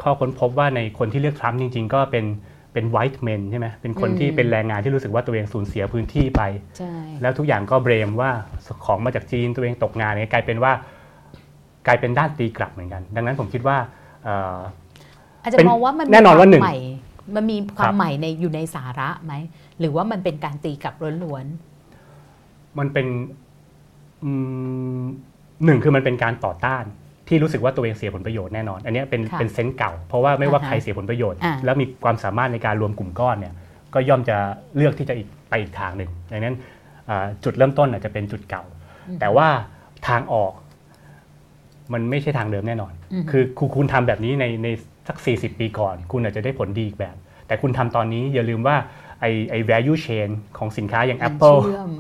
[0.03, 2.25] ข้อค้นพบว่าในคนที่เลือกทรัมป์จริง ๆ ก็เป็น
[2.73, 6.43] เป็นไวท์เมนใช่ไหมเป็นคนที่เป็นแรงงานที่รู้สึกว่าตัวเองสูญเสียพื้นที่ไป
[6.79, 8.31] ใช่แล้วทุกอย่างก็เบรมว่า
[8.85, 10.73] ของมาจากจีนตัวเองตกงานเนี่ยกลายเป็นว่า
[11.87, 13.77] กลายเป็นด้านตีกลับเหมือนกัน ดังนั้นผมคิดว่า
[14.25, 14.59] เอ่อ
[15.43, 16.79] อาจจะเป็นมองว่ามันแน่นอนว่าหนึ่งใหม่
[17.35, 19.35] มันมีควาครัมบใหม่ในอยู่ในสาระไหม
[19.79, 21.47] หรือว่ามันเป็นการตีกลับล้วน
[22.79, 23.07] มันเป็น
[24.25, 24.31] อื
[25.01, 25.03] ม
[25.65, 26.85] หนึ่งคือมันเป็นการต่อต้าน
[27.33, 33.55] ที่รู้สึกว่าตัวเองเสียผลประโยชน์แน่นอน อันเนี้ยเป็นค่ะเป็นเซนส์เก่า เพราะว่าไม่ว่าอ่าฮะใครเสียผลประโยชน์ อ่า แล้วมีความสามารถในการรวมกลุ่มก้อนเนี่ย
[33.95, 34.37] ก็ย่อมจะ
[34.77, 36.57] เลือกที่จะอีกไปอีกทางหนึ่งดังนั้น
[37.09, 38.65] อ่าจุดเริ่มต้นอาจจะเป็นจุดเก่า
[39.21, 39.49] แต่ว่า
[40.09, 40.53] ทางออก
[41.93, 44.69] มันไม่ใช่ทางเดิมแน่นอน อืม คือคุณคุณทำแบบนี้ในใน
[45.09, 47.17] สัก 40 ปีก่อน คุณอาจจะได้ผลดีอีกแบบ
[47.47, 48.77] แต่คุณทำตอนนี้อย่าลืมว่า
[49.21, 50.29] ไอไอ value chain
[50.59, 51.91] ของสินค้าอย่างๆมัน Apple เชื่อม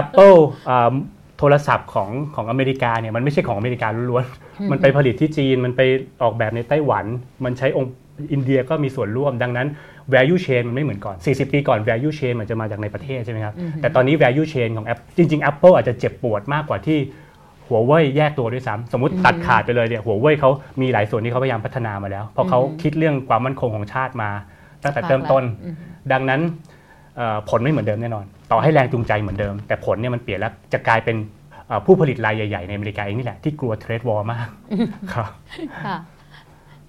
[0.00, 0.38] Apple
[0.70, 0.92] อ่า
[1.40, 5.80] โทรศัพท์ของของอเมริกาเนี่ยมันไม่ใช่ของอเมริกาล้วนๆ มันไปผลิตที่จีน มันไป
[6.22, 7.04] ออกแบบในไต้หวัน
[7.44, 7.92] มันใช้องค์
[8.32, 9.68] อินเดียก็มีส่วนร่วม ดังนั้น
[10.14, 15.48] value chain มันไม่เหมือนก่อน 40 ปีก่อน value chain มันจะมาจากในประเทศใช่ไหมครับ แต่ตอนนี้ value chain ของ Apple จริง ๆ
[15.50, 16.98] Apple อาจจะเจ็บปวดมากกว่าที่
[17.66, 24.30] หัวเว่ยแยกตัวด้วยซ้ำสมมติตัดขาดไปเลยเนี่ยหัวเว่ยเขามีหลายส่วนที่เขาพยายามพัฒนามาแล้ว เพราะเขาคิดเรื่องความมั่นคงของชาติมา
[24.82, 25.74] ตั้งแต่เริ่มต้นอืม
[26.12, 26.40] ดังนั้น
[27.16, 31.16] เอ่อผลไม่เหมือนเดิมแน่นอน ต่อให้แรงจูงใจเหมือนเดิม แต่ผลเนี่ยมันเปลี่ยนแล้วจะกลายเป็น
[31.66, 34.48] เอ่อผู้ผลิตรายใหญ่ๆในอเมริกาเองนี่แหละที่กลัว trade war มาก
[35.12, 35.30] ครับ
[35.86, 35.98] ค่ะ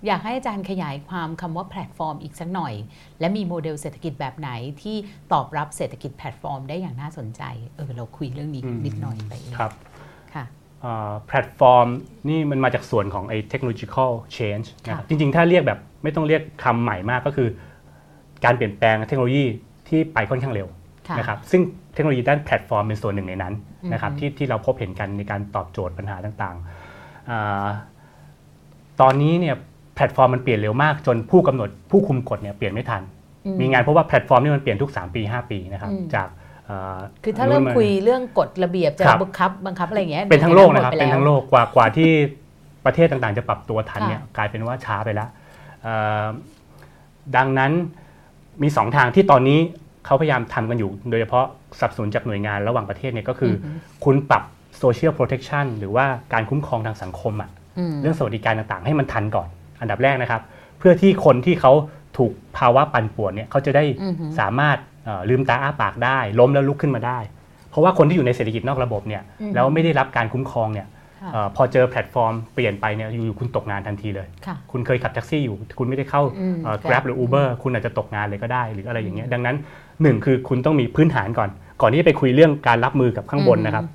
[0.07, 2.74] อยากให้อาจารย์ขยายความคำว่าแพลตฟอร์มอีกสักหน่อย
[3.20, 4.49] และมีโมเดลเศรษฐกิจแบบไหน
[4.82, 4.95] ที่
[5.34, 7.41] ตอบรับเศรษฐกิจแพลตฟอร์มได้อย่างน่าสนใจ
[7.76, 9.72] เออเราคุยเรื่องนี้อืมนิดหน่อยไปเองครับ
[10.36, 10.45] ค่ะ
[10.82, 11.88] เอ่อแพลตฟอร์ม
[12.30, 17.49] นี่มันมาจากส่วนของไอ้ technological change นะครับจริงๆ ถ้าเรียกแบบไม่ต้องเรียกคำใหม่มากก็คือ
[18.45, 19.45] การเปลี่ยนแปลงเทคโนโลยี
[19.88, 20.80] ที่ไปค่อนข้างเร็วค่ะ
[21.18, 21.62] นะครับซึ่ง
[21.93, 23.53] เทคโนโลยีด้านแพลตฟอร์มเป็นส่วนหนึ่งในนั้น
[23.93, 27.66] นะครับอือฮึที่ที่เราพบเห็นกันในการตอบโจทย์ปัญหาต่างๆอา
[29.01, 29.55] ตอนนี้เนี่ย
[29.95, 33.01] แพลตฟอร์มมันเปลี่ยนเร็วมากจนผู้กำหนดผู้คุมกฎเนี่ยเปลี่ยนไม่ทัน
[33.45, 36.28] อืมีงานเพราะว่าแพลตฟอร์มนี่มันเปลี่ยนทุก 3 ปี 5 ปีนะครับอืมจาก
[36.66, 42.09] เอ่อคือถ้าเริ่มนู่นคุยเรื่องกฎระเบียบจะครับบังคับบังคับอะไรอย่างเงี้ยเป็นทั้งโลกนะครับหมดไเป็นทั้งโลกกว่ากว่าที่
[42.86, 45.30] ประเทศต่างๆ จะปรับตัวทันค่ะเนี่ยกลายเป็นว่าช้าไปแล้ว
[45.82, 46.26] เอ่อ
[47.36, 47.72] ดังนั้น
[48.62, 49.59] มีสองทางที่ตอนนี้
[50.05, 51.45] เขาพยายามทำกันอยู่ โดยเฉพาะ
[51.79, 53.67] สนับสนุนจากหน่วยงานระหว่างประเทศเนี่ยก็คืออ
[54.05, 54.43] คุณปรับ
[54.81, 59.47] social protection หรือว่าการคุ้มครองทางสังคมอะอืมเรื่องสวัสดิการต่างๆ ให้มันทันก่อน
[59.81, 60.41] อันดับแรกนะครับ
[60.79, 61.71] เพื่อที่คนที่เขา
[62.17, 67.19] ถูกภาวะปั่นป่วนเนี่ยเขาจะได้อือฮึสามารถเอ่อลืมตาอ้าปากได้ ล้มแล้วลุกขึ้นมาได้
[67.69, 70.87] เพราะว่าคนที่อยู่ในเศรษฐกิจนอกระบบเนี่ยอือฮึแล้วไม่ได้รับการคุ้มครองเนี่ย
[71.21, 79.55] ค่ะเออพอเจอแพลตฟอร์มเปลี่ยนไปเนี่ยอยู่ๆคุณตกงานทันทีเลยค่ะคุณเคยขับแท็กซี่อยู่ คุณไม่ได้เข้าอืมเอ่อ Grab Grab หรือ Uber คุณอาจจะตกงานเลยก็ได้หรืออะไรอย่างเงี้ยดังนั้น
[80.03, 81.49] หนึ่งคือคุณต้องมีพื้นฐานก่อน
[81.81, 83.85] ก่อนที่จะไปคุยเรื่องการรับมือกับข้างบนนะครับ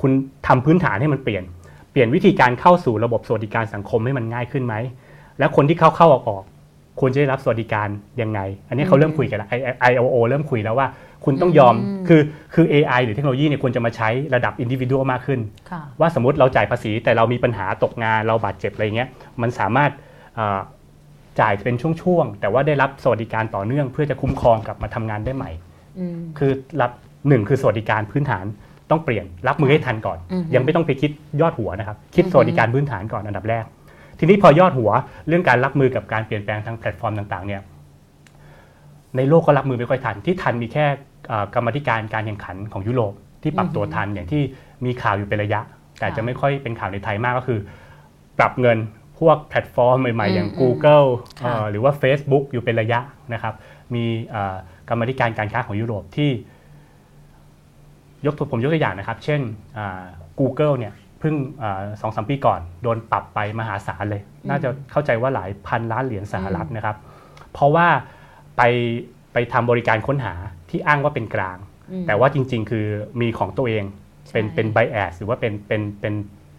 [0.00, 0.10] คุณ
[0.46, 1.44] ทำพื้นฐานให้มันเปลี่ยน
[1.92, 4.74] เปลี่ยนวิธีการเข้าสู่ระบบสวัสดิการสังคมให้มันง่ายขึ้นไหม
[5.38, 6.44] แล้วคนที่เข้าเข้าออกออก
[7.00, 7.88] ควรจะได้รับสวัสดิการ
[8.22, 9.48] ยังไง อันนี้เขาเริ่มคุยกันแล้ว
[9.90, 10.88] ILO เริ่มคุยแล้วว่า
[11.24, 11.74] คุณต้องยอม
[12.08, 12.20] คือ
[12.54, 15.40] คือ AI หรือเทคโนโลยีเนี่ยควรจะมาใช้ระดับอินดิวิ u a l มากขึ้น
[15.70, 19.08] ค่ะว่าสมมติเราจ่ายภาษีแต่เรามีปัญหาตกงานเราบาดเจ็บอะไรเงี้ย
[19.42, 19.90] มันสามารถ
[20.34, 20.60] เอ่อ
[21.40, 25.50] จ่ายเป็นช่วงๆแต่ว่าได้รับสวัสดิการต่อเนื่อง เพื่อจะคุ้มครองกลับมาทำงานได้ใหม่
[25.98, 26.90] อืมคือรับ
[27.28, 28.44] หนึ่งคือสวัสดิการพื้นฐาน
[28.90, 31.10] ต้องเปลี่ยนรับมือให้ทันก่อนอือฮึยังไม่ต้องไปคิด
[31.40, 33.64] ยอดหัวนะครับ คิดอือฮึสวัสดิการพื้นฐานก่อนอันดับแรก
[34.18, 34.90] ทีนี้พอยอดหัว
[35.28, 37.62] เรื่องการรับมือกับการเปลี่ยนแปลงทางแพลตฟอร์มต่างๆ เนี่ย
[39.16, 40.86] ในโลกก็รับมือไม่ค่อยทันที่ทันมีแค่
[41.28, 43.12] เอ่อกรรมาธิการการแข่งขันของยุโรป
[43.42, 44.42] ที่ปรับตัวทันอย่างที่
[44.84, 45.60] มีข่าวอยู่เป็นระยะ
[45.98, 47.58] แต่จะไม่ค่อยเป็นข่าวในไทยมากก็คือ
[48.38, 48.78] ปรับเงิน
[49.20, 51.06] พวกแพลตฟอร์มใหม่ ๆ อย่างอืม Google
[51.42, 53.00] ค่ะเอ่อหรือว่า Facebook อยู่เป็นระยะ
[53.34, 53.54] นะครับ
[53.94, 54.56] มีเอ่อ
[54.88, 56.30] กรรมาธิการการค้าของยุโรปที่
[58.26, 59.40] ยกตัวผมยกตัวอย่างนะครับ เช่น
[59.78, 60.02] อ่า
[60.40, 61.34] Google เนี่ยเพิ่ง
[62.00, 66.96] สองสามปีก่อน โดนปรับไปมหาศาลเลย น่าจะเข้าใจว่าหลายพันล้านเหรียญสหรัฐนะครับ
[67.52, 67.86] เพราะว่า
[68.56, 68.62] ไป
[69.32, 70.34] ไปทำบริการค้นหา
[70.70, 71.58] ที่อ้างว่าเป็นกลาง
[71.90, 72.86] อืมแต่ว่าจริง ๆ คือ
[73.20, 73.84] มีของตัวเอง
[74.32, 76.14] เป็นใช่เป็นไบแอสหรือว่าเป็นเป็นเป็น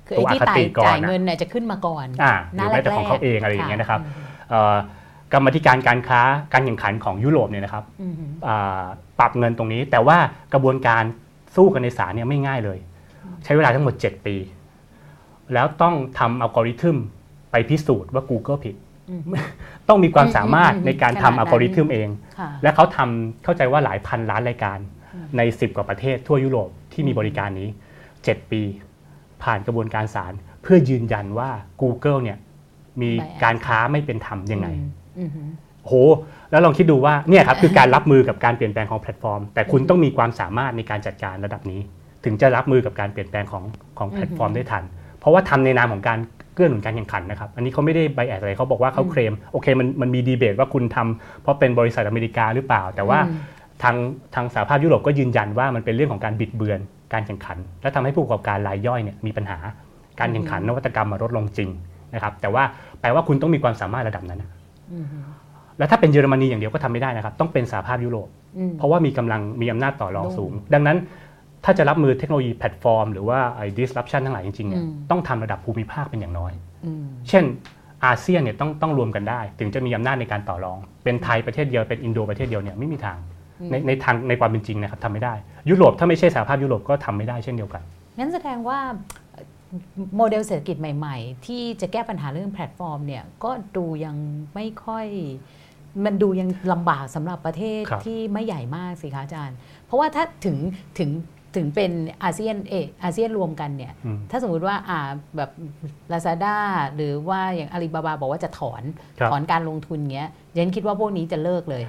[0.08, 4.14] คือไอ้ที่ตัวอคจ่าติยก่อนจ่ายนะเงินเนี่ยจะขึ้นมาก่อนอ่าหรือแม้แต่ของเขาเองอะไรอย่างเงี้ยนะครับอืม
[4.49, 4.76] เอ่อ
[5.34, 6.22] กรรมาธิการการค้า
[6.54, 8.14] การแข่งขันของยุโรปเนี่ยนะครับอืม
[8.47, 8.84] อ่า
[9.20, 10.18] ปรับเงินตรงนี้ แต่ว่า
[10.54, 11.04] กระบวนการ
[11.56, 12.80] สู้กันในศาลเนี่ยไม่ง่ายเลย
[13.43, 14.36] ใช้เวลาทั้งหมด 7 ปี
[15.54, 16.97] แล้วต้องทำอัลกอริทึม
[17.52, 18.76] ไปพิสูจน์ว่า Google ผิด
[19.10, 19.22] อืม
[19.88, 24.78] ต้องมีความสามารถอืมอืมในการขนาดทำอัลกอริทึมนั้นเองค่ะและเขาทำเข้าใจว่าหลายพันล้านรายการ
[25.38, 27.70] ใน 10 กว่าประเทศทั่วยุโรปที่มีบริการนี้
[28.10, 28.62] 7 ปี
[29.43, 31.49] ผ่านกระบวนการศาลเพื่อยืนยันว่า
[31.81, 32.37] Google เนี่ย
[33.01, 34.67] มี Bias การค้าไม่เป็นธรรมยังไง
[35.17, 35.49] อืมอืม
[35.85, 35.91] โห
[36.51, 41.81] แล้วลองคิดดูว่าเนี่ยครับคือการรับมือกับการเปลี่ยนแปลงของแพลตฟอร์ม แต่คุณต้องมีความสามารถในการจัดการระดับนี้
[42.25, 43.63] ถึงจะรับมือกับการเปลี่ยนแปลงของ
[43.99, 44.83] ของแพลตฟอร์มได้ทัน
[45.19, 46.19] เพราะว่าทำในนามของการ
[46.53, 53.39] เกื้อหนุนการแข่งขันนะครับ อันนี้เขาไม่ได้ bias อะไรเขาบอกว่าเขาเคลมโอเคมันมันมีดีเบตว่าคุณทำเพราะเป็นบริษัทอเมริกาหรือเปล่า แต่ว่าอืม
[53.83, 53.95] ทาง
[54.35, 56.79] ทางสหภาพยุโรปก็ยืนยันว่ามันเป็นเรื่องของการบิดเบือน
[57.14, 59.57] การแข่งขัน และทำให้ผู้ประกอบการรายย่อยเนี่ยมีปัญหา
[60.20, 61.70] การแข่งขันนวัตกรรมมาลดลงจริง
[62.14, 62.64] นะครับแต่ว่า
[63.01, 64.49] แปลว่าคุณต้องมีความสามารถระดับนั้นนะ
[64.93, 65.05] อืม
[65.78, 70.97] แล้วถ้าเป็นเยอรมนีอย่างเดียวก็ทำไม่ได้นะครับ ต้องเป็นสหภาพยุโรปอืมเพราะว่ามีกำลังมีอำนาจต่อรองโล่งสูง ดังนั้น
[71.66, 76.51] ถ้าจะรับมือเทคโนโลยีแพลตฟอร์มหรือว่าไอ้ disruption ทั้งหลายจริงๆเนี่ยอืมต้องทำระดับภูมิภาคเป็นอย่างน้อย
[76.86, 77.43] อืมเช่น
[78.05, 83.30] อาเซียนเนี่ยต้องต้องรวมกันได้ ถึงจะมีอำนาจในการต่อรอง เป็นไทยประเทศเดียวเป็นอินโดประเทศเดียวเนี่ยไม่มีทางอืม
[83.72, 85.34] ในในทางในความเป็นจริงนะครับทำไม่ได้
[85.70, 87.84] ยุโรปถ้าไม่ใช่สหภาพยุโรปก็ทำไม่ได้เช่นเดียวกัน
[88.18, 88.80] งั้นแสดงว่า
[90.16, 94.16] โมเดลเศรษฐกิจใหม่ๆ ที่จะแก้ปัญหาเรื่องแพลตฟอร์มเนี่ยก็ดูยัง
[94.55, 95.05] ไม่ค่อย
[96.05, 100.57] มันดูยังลำบากสำหรับประเทศครับที่ไม่ใหญ่มากสิคะอาจารย์ เพราะว่าถ้าถึง
[100.97, 101.09] ถึง
[101.55, 101.91] ถึงเป็น
[102.24, 104.99] อาเซียนเอออาเซียนรวมกันเนี่ยอืมถ้าสมมุติว่าอ่า
[105.38, 105.51] แบบ
[106.12, 106.57] Lazada
[106.95, 108.84] หรือว่าอย่างอาลีบาบาบอกว่าจะถอน
[109.20, 111.84] ครับถอนการลงทุนเงี้ยยันคิดว่าพวกนี้จะเลิกเลย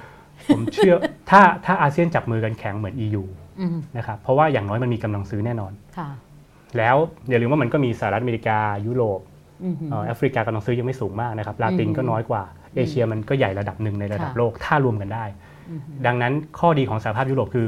[0.47, 0.95] ผมเชื่อ
[1.29, 3.23] ถ้าถ้าอาเซียนจับมือกันแข็งเหมือน EU
[3.59, 6.09] อืมนะครับเพราะว่าอย่างน้อยมันมีกำลังซื้อแน่นอนค่ะ
[6.77, 6.95] แล้ว
[7.29, 9.19] อย่าลืมว่ามันก็มีสหรัฐอเมริกายุโรป
[9.63, 12.43] อืมเอ่อแอฟริกากำลังซื้อยังไม่สูงมากนะครับลาตินอืมก็น้อยกว่า
[12.75, 15.25] เอเชียมันก็ใหญ่ระดับหนึ่งในระดับค่ะโลกถ้ารวมกันได้
[15.69, 17.67] อืมดังนั้นข้อดีของสหภาพยุโรปคือ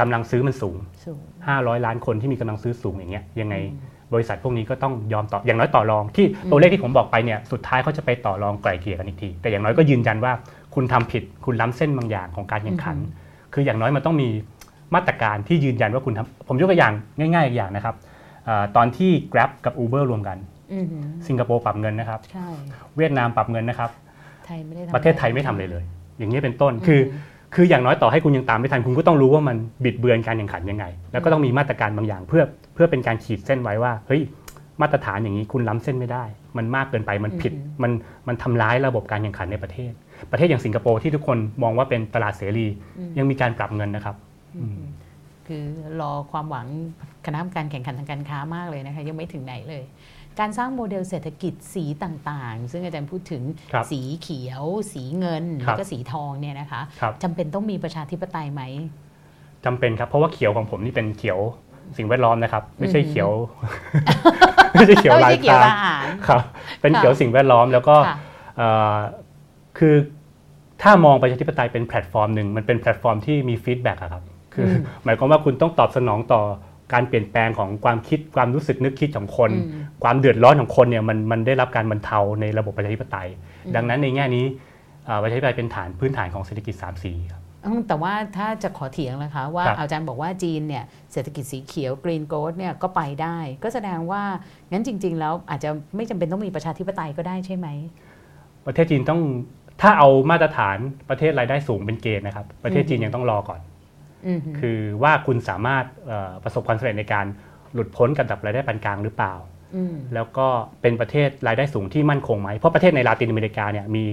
[0.00, 1.20] กำลังซื้อมันสูงสูง
[1.54, 10.32] 500 ล้านคนที่มีกำลังซื้อสูงอย่างเงี้ยยังไงอืมบริษัทพวกนี้ก็ต้องยอมต่ออย่างน้อยต่อรองที่ตัวเลขที่ผมบอกไปเนี่ยสุดท้ายเขาจะไปต่อรองไกลเกลี่ยกันอีกที แต่อย่างน้อยก็ยืนยันว่า
[10.76, 12.96] คุณทำผิดคุณล้ำเส้นบางอย่างของการแข่งขัน
[13.54, 14.28] คืออย่างน้อยมันต้องมี
[14.94, 17.94] มาตรการที่ยืนยันว่าคุณทำผมยกตัวอย่างง่ายๆอีกอย่างนะครับ
[18.44, 20.36] เออตอนที่ Grab กับ Uber รวมกัน
[20.72, 20.86] อืม
[21.28, 22.48] สิงคโปร์ปรับเงินนะครับใช่
[22.96, 23.90] เวียดนามปรับเงินนะครับ
[24.46, 25.84] ไทยไม่ได้ทำประเทศไทยไม่ทำเลยเลย
[26.18, 27.00] อย่างนี้ยเป็นต้นอืมคือ
[27.54, 32.42] คืออย่างน้อยต่อให้คุณยังตามไม่ทัน คุณก็ต้องรู้ว่ามันบิดเบือนการแข่งขันยังไง แล้วก็ต้องมีมาตรการบางอย่าง เพื่อ
[32.74, 34.22] เพื่อเป็นการขีดเส้นไว้ว่า เฮ้ย
[34.80, 36.24] มาตรฐานอย่างนี้คุณล้ำเส้นไม่ได้
[36.56, 37.52] มันมากเกินไป มันผิด
[37.82, 37.92] มัน
[38.28, 39.92] มันทำร้ายระบบการแข่งขันในประเทศ
[40.30, 42.66] ประเทศอย่างสิงคโปร์ที่ทุกคนมองว่าเป็นตลาดเสรี
[42.98, 44.16] อืมยังมีการปรับเงินนะครับ
[44.58, 44.78] อืม
[45.46, 45.64] คือ
[46.00, 46.66] รอความหวัง
[47.26, 49.84] คณะกรรมการแข่งขันทางการค้ามากเลยนะคะยังไม่ถึงไหนเลย
[50.40, 58.62] การสร้างโมเดลเศรษฐกิจสีต่างๆ ซึ่งอาจารย์พูดถึงครับสีเขียว สีเงินครัแล้บวก็สีทองเนี่ยนะคะครับจำเป็นต้องมีประชาธิปไตยไหม
[59.64, 61.38] จำเป็นครับเพราะว่าเขียวของผมนี่เป็นเขียว
[61.96, 63.30] สิ่งแวดล้อมนะครับ ไม่ใช่อืมเขียว
[64.72, 66.40] ไม่ใช่เขียวไม่ลายใช่เกี่ยวพรางกับอาหารครับ
[66.80, 67.96] เป็นค่ะเขียวสิ่งแวดล้อมแล้วก็
[69.78, 69.94] ค่ะเอ่อคือ
[70.82, 74.24] ถ้ามองประชาธิปไตยเป็นแพลตฟอร์มหนึ่งมันเป็นแพลตฟอร์มที่มีฟีดแบ็กครับ
[74.54, 76.42] คืออมหมายความว่าคุณต้องตอบสนองต่อ
[76.92, 83.28] การเปลี่ยนแปลงของความคิดความรู้สึกนึกคิดของคนอืมความเดือดร้อนของคนเนี่ยมันมันได้รับการบรรเทาในระบบประชาธิปไตย
[83.64, 84.44] อืมดังนั้นในแง่นี้
[85.04, 94.22] เอ่อประชาธิปไตยเป็นฐานพื้นฐานของเศรษฐกิจ3ามสีครับอืมแต่ว่าถ้าจะขอเถียงนะคะว่าครับอาจารย์บอกว่าจีนเนี่ยเศรษฐกิจสีเขียวกรีนโกลด์เนี่ยก็ไปได้ ก็แสดงว่า
[94.72, 97.68] งั้นจริง ๆ แล้วอาจจะไม่จำเป็นต้องมีประชาธิปไตยก็ได้ใช่ไหม
[98.66, 99.20] ประเทศจีนต้อง
[99.80, 100.78] ถ้าเอามาตรฐาน
[101.08, 103.60] ประเทศรายได้สูงเป็นเกณฑ์นะครับ ประเทศจีนยังต้องรอก่อน
[104.26, 107.26] อืมคือว่าคุณสามารถเอ่อประสบความสำเร็จในการ
[107.74, 109.34] หลุดพ้นกับระดับรายได้ปานกลางหรือเปล่า
[109.76, 110.46] อืมแล้วก็
[110.82, 114.04] เป็นประเทศรายได้สูงที่มั่นคงไหม เพราะประเทศในลาตินอเมริกาเนี่ยมี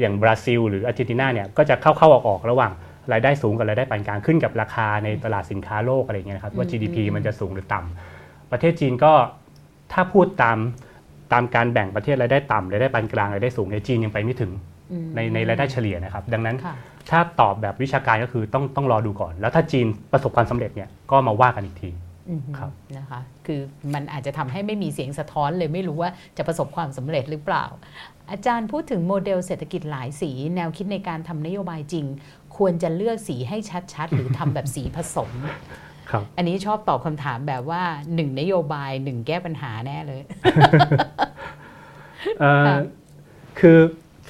[0.00, 2.72] อย่างบราซิล หรืออาร์เจนตินาเนี่ยก็จะเข้าเข้าออกออกๆระหว่าง
[3.12, 9.12] รายได้สูงกับรายได้ปานกลางขึ้นกับราคาในตลาดสินค้าโลกอะไรอย่างเงี้ยนะครับว่า GDP มันจะสูงหรือต่ำประเทศจีนก็
[9.92, 10.58] ถ้าพูดตาม
[11.32, 14.52] ตามการแบ่งประเทศรายได้ต่ำรายได้ปานกลางรายได้สูงในยจีนยังไปไม่ถึง
[14.92, 16.74] อืมในในรายได้เฉลี่ยนะครับ ดังนั้นค่ะ
[17.10, 21.90] ถ้าตอบแบบวิชาการก็คือต้องต้องรอดูก่อน แล้วถ้าจีนประสบความสำเร็จเนี่ยก็มาว่ากันอีกที
[22.28, 23.60] อืมครับนะคะคือ
[23.94, 27.64] มันอาจจะทำให้ไม่มีเสียงสะท้อนเลยไม่รู้ว่าจะประสบความสำเร็จหรือเปล่า
[28.30, 32.06] อาจารย์พูดถึงโมเดลเศรษฐกิจหลายสี แนวคิดในการทำนโยบายจริง
[32.56, 33.58] ควรจะเลือกสีให้
[33.94, 35.91] ชัดๆ หรือทำแบบสีผสมครับ
[36.36, 37.82] อันนี้ชอบตอบคำถามแบบว่า
[38.14, 40.20] หนึ่งนโยบายหนึ่งแก้ปัญหาแน่เลย
[42.40, 42.78] เอ่อค่ะ
[43.58, 43.78] คือ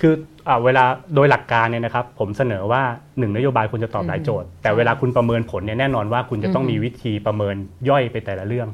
[0.00, 0.14] คือ
[0.48, 0.84] อ่าเวลา
[1.14, 2.82] โดยหลักการเนี่ยนะครับ ผมเสนอว่า
[3.18, 7.54] หนึ่งนโยบายควรจะตอบหลายโจทย์ แต่เวลาคุณประเมินผลเนี่ยแน่นอนว่าคุณจะต้องอืมมีวิธีประเมิน
[7.88, 8.68] ย่อยไปแต่ละเรื่อง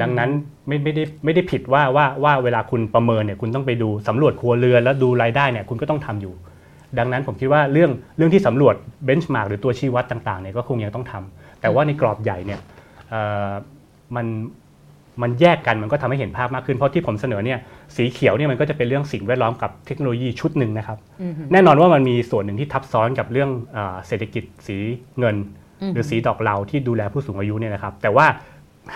[0.00, 0.30] ดังนั้น
[0.66, 6.34] ไม่ไม่ได้ไม่ได้ผิดว่าว่าว่าเวลาคุณประเมินเนี่ยคุณต้องไปดูสำรวจครัวเรือนแล้วดูรายได้เนี่ยคุณก็ต้องทำอยู่
[6.98, 12.60] ดังนั้นผมคิดว่าเรื่องเรื่องที่สำรวจเบนช์มาร์กหรือตัวชี้วัดต่างๆเนี่ยก็คงยังต้องทำ แต่ว่าในกรอบใหญ่เนี่ย
[13.10, 13.50] เอ่อ
[14.16, 14.26] มัน
[15.22, 17.58] มันแยกกันมันก็ทำให้เห็นภาพมากขึ้น เพราะที่ผมเสนอเนี่ย
[17.96, 24.76] สีเขียวเนี่ยมันก็จะเป็นเรื่องสิ่งแวดล้อมกับเทคโนโลยีชุดหนึ่งนะครับอืมแน่นอนว่ามันมีส่วนหนึ่งที่ทับซ้อนกับเรื่องเออเศรษฐกิจสี
[25.18, 25.36] เงิน
[25.82, 28.26] อืมหรือสีดอกเหลาที่ดูแลผู้สูงอายุเนี่ยนะครับ แต่ว่า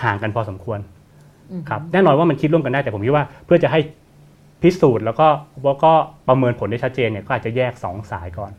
[0.03, 0.79] ห่างกันพอสมควร
[1.51, 3.79] อืมครับแน่นอนว่ามันคิดร่วมกันได้แต่ผมคิดว่าเพื่อจะให้
[4.61, 5.27] พิสูจน์แล้วก็
[5.65, 5.91] แล้วก็
[6.27, 8.51] ประเมินผลได้ชัดเจนเนี่ยก็อาจจะแยก 2 สายก่อน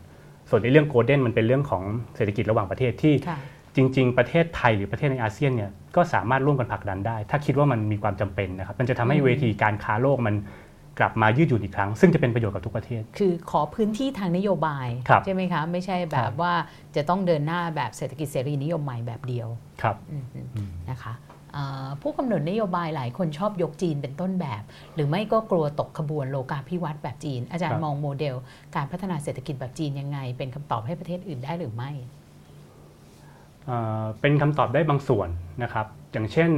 [0.49, 1.83] ส่วนในเรื่องโกลเด้นมันเป็นเรื่องของ
[2.15, 3.37] เศรษฐกิจระหว่างประเทศที่ค่ะ
[3.75, 10.35] จริง ๆ ประเทศไทยหรือประเทศในอาเซียนเนี่ยก็สามารถร่วมกันผลักดันได้ ถ้าคิดว่ามันมีความจำเป็นนะครับมันจะทำให้อืมเวทีการค้าโลกมัน
[10.99, 16.53] กลับมายืดหยุ่นอีกครั้ง ซึ่งจะเป็นประโยชน์กับทุกประเทศ คือขอพื้นที่ทางนโยบายครับใช่ไหมคะ ไม่ใช่แบครับบว่า
[16.95, 19.47] จะต้องเดินหน้าแบบเศรษฐกิจเสรีนิยมใหม่แบบเดียว
[19.81, 20.17] ครับอื
[20.69, 21.13] มนะคะ
[21.53, 24.63] เอ่อผู้กำหนดนโยบายหลายคนชอบยกจีนเป็นต้นแบบ
[24.95, 28.35] หรือไม่ก็กลัวตกขบวนโลกาภิวัตน์แบบจีน อาจารครัย์บมองโมเดล
[28.75, 31.91] การพัฒนาเศรษฐกิจแบบจีนยังไง เป็นคำตอบให้ประเทศอื่นได้หรือไม่
[33.69, 35.29] เอ่อเป็นคำตอบได้บางส่วน
[35.63, 36.51] นะครับ อย่างเช่น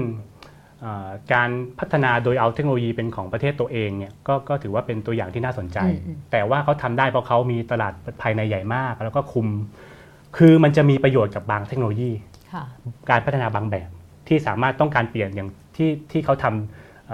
[0.81, 9.47] เอ่อการพัฒนาโดยเอาเทคโนโลยีเป็นของประเทศตัวเองเนี่ยก็ก็ถือว่าเป็นตัวอย่างที่น่าสนใจอืมอืมแต่ว่าเขาทำได้เพราะเขามีตลาดภายในใหญ่มาก แล้วก็คุม
[10.37, 12.11] คือมันจะมีประโยชน์กับบางเทคโนโลยี
[12.53, 12.63] ค่ะ
[13.09, 13.89] การพัฒนาบางแบบ
[14.27, 17.11] ที่สามารถต้องการเปลี่ยนอย่างที่ที่เขาทำเ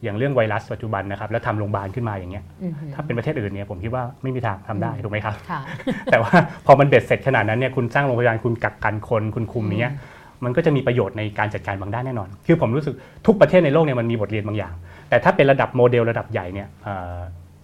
[0.00, 5.60] อ่ออย่างเรื่องไวรัสปัจจุบันนะครับแล้วทำโรงพยาบาลขึ้นมาอย่างเงี้ยอืมถ้าเป็นประเทศอื่นเนี่ยผมคิดว่าไม่มีทางทำได้อืมถูกไหมครับ ค่ะ
[6.10, 6.32] แต่ว่า
[6.66, 9.92] พอมันเบ็ดเสร็จขนาดนั้นเนี่ยคุณสร้างโรงพยาบาลคุณกักกันคนคุณคุมเนี้ย
[10.44, 12.94] มันก็จะมีประโยชน์ในการจัดการบางด้านแน่นอน คือผมรู้สึก
[13.26, 14.74] ทุกประเทศในโลกเนี่ยมันมีบทเรียนบางอย่าง
[15.08, 17.16] แต่ถ้าเป็นระดับโมเดลระดับใหญ่เนี่ยเอ่อ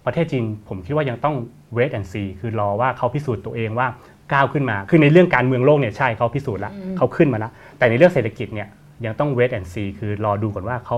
[0.07, 1.35] ประเทศจีนผมคิดว่ายังต้อง
[1.77, 3.87] wait and see คือรอว่าเขาพิสูจน์ตัวเองว่า
[4.33, 8.69] ก้าวขึ้นมา คือในเรื่องการเมืองโลกเนี่ยใช่เขาพิสูจน์แล้วอืมเขาขึ้นมาแล้วแต่ในเรื่องเศรษฐกิจเนี่ย
[9.05, 10.97] ยังต้อง wait and see คือรอดูก่อนว่าเขา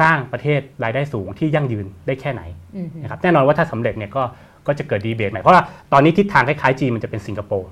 [0.00, 2.42] สร้างประเทศรายได้สูงที่ยั่งยืนได้แค่ไหน
[2.76, 4.22] อืมนะครับแน่นอนว่าถ้าสำเร็จเนี่ยก็
[4.66, 5.62] ก็จะเกิดดีเบตใหม่เพราะว่า
[5.92, 7.68] ตอนนี้ทิศทางคล้ายๆจีนมันจะเป็นสิงคโปร์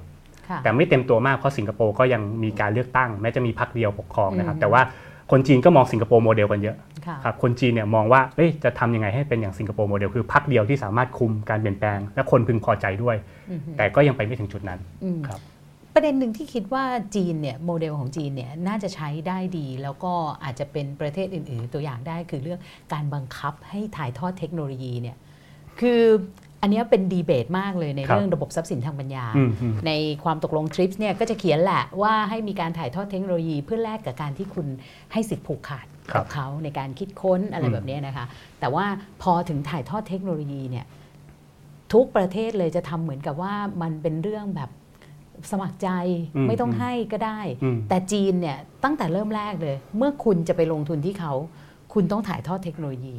[0.49, 4.83] ค่ะแต่ไม่เต็มตัวมากเพราะสิงคโปร์ก็ยังมีการเลือกตั้งแม้จะมีพรรคเดียวปกครองนะครับอืมแต่ว่า
[5.31, 6.77] คนจีนก็มองสิงคโปร์โมเดลกันเยอะ
[7.07, 13.17] ค่ะครับคนจีนเนี่ยมองว่าเอ้ยจะทำยังไงให้เป็นอย่างสิงคโปร์โมเดลคือพรรคเดียวที่สามารถคุมการเปลี่ยนแปลง และคนพึงพอใจด้วย
[13.51, 15.41] อืมแต่ก็ยังไปไม่ถึงจุดนั้นอืมครับ
[16.01, 16.85] ประเด็นหนึ่งที่คิดว่า
[17.17, 20.13] จีนเนี่ยโมเดลของจีนเนี่ยน่าจะใช้ได้ดี แล้วก็
[20.45, 22.61] อาจจะเป็นประเทศอื่น ๆ ตัวอย่างได้คือเรื่อง
[22.93, 25.17] การบังคับให้ถ่ายทอดเทคโนโลยีเนี่ย
[25.81, 26.03] คือ
[26.63, 29.27] อันนี้เป็นดีเบตมากเลยในรเรื่องระบบทรัพย์สินทางปัญญา
[29.87, 29.93] ใน
[30.25, 34.67] ความตกลงทริปส์เนี่ยก็จะเขียนแหละว่าให้มีการถ่ายทอดเทคโนโลยีเพื่อแลกกับการที่คุณ
[35.13, 38.25] ให้สิทธิผูกขาดกับเขาในการคิดค้นอะไรแบบนี้นะคะ
[38.61, 38.87] แต่ว่า
[39.23, 40.87] พอถึงถ่ายทอดเทคโนโลยีเนี่ย
[41.93, 44.71] ทุกประเทศเลยจะทำเหมือนกับว่ามันเป็นเรื่องแบบ
[45.51, 45.89] สมัครใจ
[46.37, 51.33] อืมไม่ต้องอืมให้ก็ได้อืมแต่จีนเนี่ยตั้งแต่เริ่มแรกเลย เมื่อคุณจะไปลงทุนที่เขา
[51.93, 53.17] คุณต้องถ่ายทอดเทคโนโลยี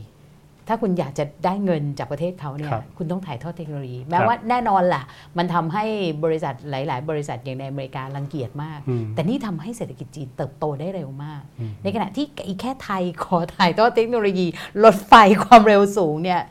[0.67, 5.03] ถ้าคุณอยากจะได้เงินจากประเทศเขาเนี่ยครับคุณต้องถ่ายทอดเทคโนโลยี แม้ครับว่าแน่นอนล่ะ
[5.37, 5.83] มันทำให้
[6.23, 14.47] บริษัทหลาย ๆ บริษัทอย่างในอเมริการังเกียจมากอืมแต่นี่ทำให้เศรษฐกิจจีนเติบโตได้เร็วมากอืมในขณะที่อีกแค่ไทยขอถ่ายทอดเทคโนโลยี
[14.83, 16.41] รถไฟความเร็วสูงเนี่ย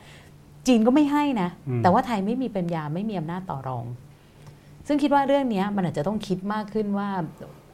[0.67, 3.85] จีนก็ไม่ให้นะอืมแต่ว่าไทยไม่มีปัญญาไม่มีอำนาจต่อรอง
[4.87, 7.09] ซึ่งคิดว่าเรื่องเนี้ยมันอาจจะต้องคิดมากขึ้นว่า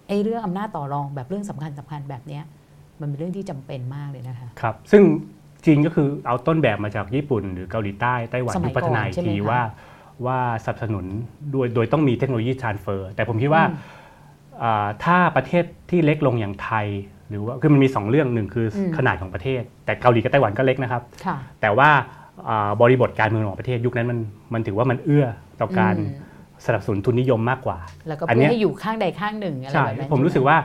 [0.08, 2.44] ไอ้เรื่องอำนาจต่อรองแบบเรื่องสำคัญสำคัญแบบเนี้ย
[3.00, 5.04] มันเป็นเรื่องที่จำเป็นมากเลยนะคะครับซึ่ง
[5.66, 9.62] จีนก็คือเอาต้นแบบมาจากญี่ปุ่น หรือเกาหลีใต้ไต้หวันสมัยที่พัฒนาก่อนอีกใช่ไหมทีคะว่า
[10.26, 11.06] ว่าสนับสนุน
[11.52, 13.78] โดยโดยต้องมีเทคโนโลยี transfer แต่ผมคิดว่าอืม
[14.64, 16.88] อ่าถ้าประเทศที่เล็กลงอย่างไทย
[17.30, 21.90] หรือว่าคือมันมี 2 เรื่องหนึ่งคืออมขนาดของประเทศ แต่เกาหลีกับไต้หวันก็เล็กนะครับค่ะแต่ว่า
[22.50, 24.20] อ่าบริบทการเมืองของประเทศยุคนั้นมัน
[24.54, 25.26] มันถือว่ามันเอื้อ
[25.62, 26.26] ต่อการอืม
[26.68, 27.78] สนับสนุนทุนนิยมมากกว่า
[28.08, 30.58] แล้วก็อันเพื่เนี้อยให้อยู่ข้างใดข้างหนึ่งอะไรใช่แบบนั้นผมรู้สึกใช่ไหว่า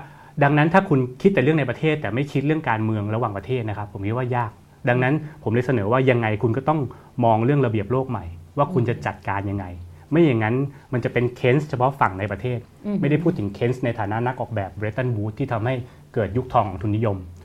[0.42, 4.50] ดังนั้นถ้าคุณคิดแต่เรื่องในประเทศ แต่ไม่คิดเรื่องการเมืองระหว่างประเทศนะครับ ผมคิดว่ายาก
[4.88, 6.80] ดังนั้นผมเลยเสนอว่ายังไงคุณก็ต้อง
[7.24, 8.24] มองเรื่องระเบียบโลกใหม่
[8.58, 9.66] ว่าคุณจะจัดการยังไง
[10.10, 10.56] ไม่อย่างนั้น
[10.92, 15.74] มันจะเป็นเคสเฉพาะฝั่งในประเทศอืมไม่ได้พูดถึงเคสในฐานะนักออกแบบเบรตันบูธที่ทำให้
[16.14, 17.41] เกิดยุคทองของทุนนิยมอืม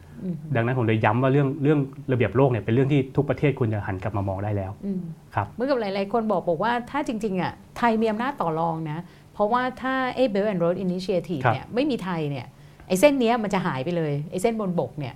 [0.55, 1.79] ดังนั้นผมเลยย้ำว่าเรื่องเรื่อง
[2.11, 4.99] ระเบียบโลกเนี่ยเป็นเรื่องที่ทุกประเทศควรจะหันกลับมามองได้แล้วอืม
[5.35, 8.99] ครับเมื่อกับหลาย ๆ คนบอกบอกว่าถ้าจริง ๆ อะไทยมีอำนาจต่อรองนะ
[9.33, 12.45] เพราะว่าถ้าไอ้ Belt and Road Initiative ครับเนี่ยไม่มีไทยเนี่ย
[12.87, 15.13] ไอ้เส้นเนี้ยมันจะหายไปเลยไอ้เส้นบนบกเนี่ย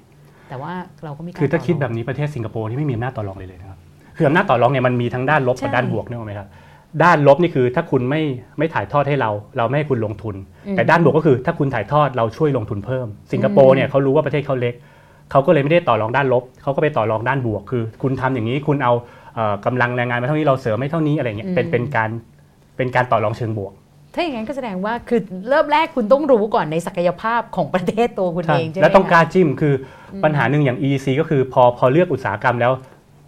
[0.49, 0.73] แต่ว่า
[1.03, 3.79] เราก็ไม่กล้าคือถ้าต่รคิดงแบบนี้ประเทศสิงคโปร์ที่ไม่มีอำนาจต่อรองเลยเลยนะครับ
[4.17, 6.49] คืออำนาจต่อรองเนี่ยมันมีทั้งด้านลบกับใช่ด้านบวกนึกออกไหมครับ
[7.03, 8.21] ด้านลบนี่คือถ้าคุณไม่
[8.57, 10.35] ไม่ถ่ายทอดให้เรา เราไม่ให้คุณลงทุน
[10.67, 14.73] อืมแต่ด้านบวกก็คือถ้าคุณถ่ายทอดเราช่วยลงทุนเพิ่ม สิงคโปอืร์มเนี่ยเขารู้ว่าประเทศเขาเล็ก
[15.31, 18.93] เขาก็เลยไม่ได้ต่อรองด้านลบ เขาก็ไปต่อรองด้านบวก คือ คุณทำอย่างนี้คุณเอา
[19.35, 22.09] เอ่อกำลังแรงงานมาเท่านี้เราเสริมไม่เท่านี้อะไรเงี้ยเป็นเป็นการ
[22.77, 23.73] เป็นการต่อรองเชิงบวก
[24.13, 29.73] ถ้าอย่างนั้นก็แสดงว่าคือเริ่มแรกคุณต้องรู้ก่อนในศักยภาพของประเทศตัวคุณใช่เองใช่ไหมแล้วต้องกคะล้าจิ้มคือ
[30.13, 32.71] อปัญหาหนึ่งอย่าง EEC ก็คือพอพอเลือกอุตสาหกรรมแล้ว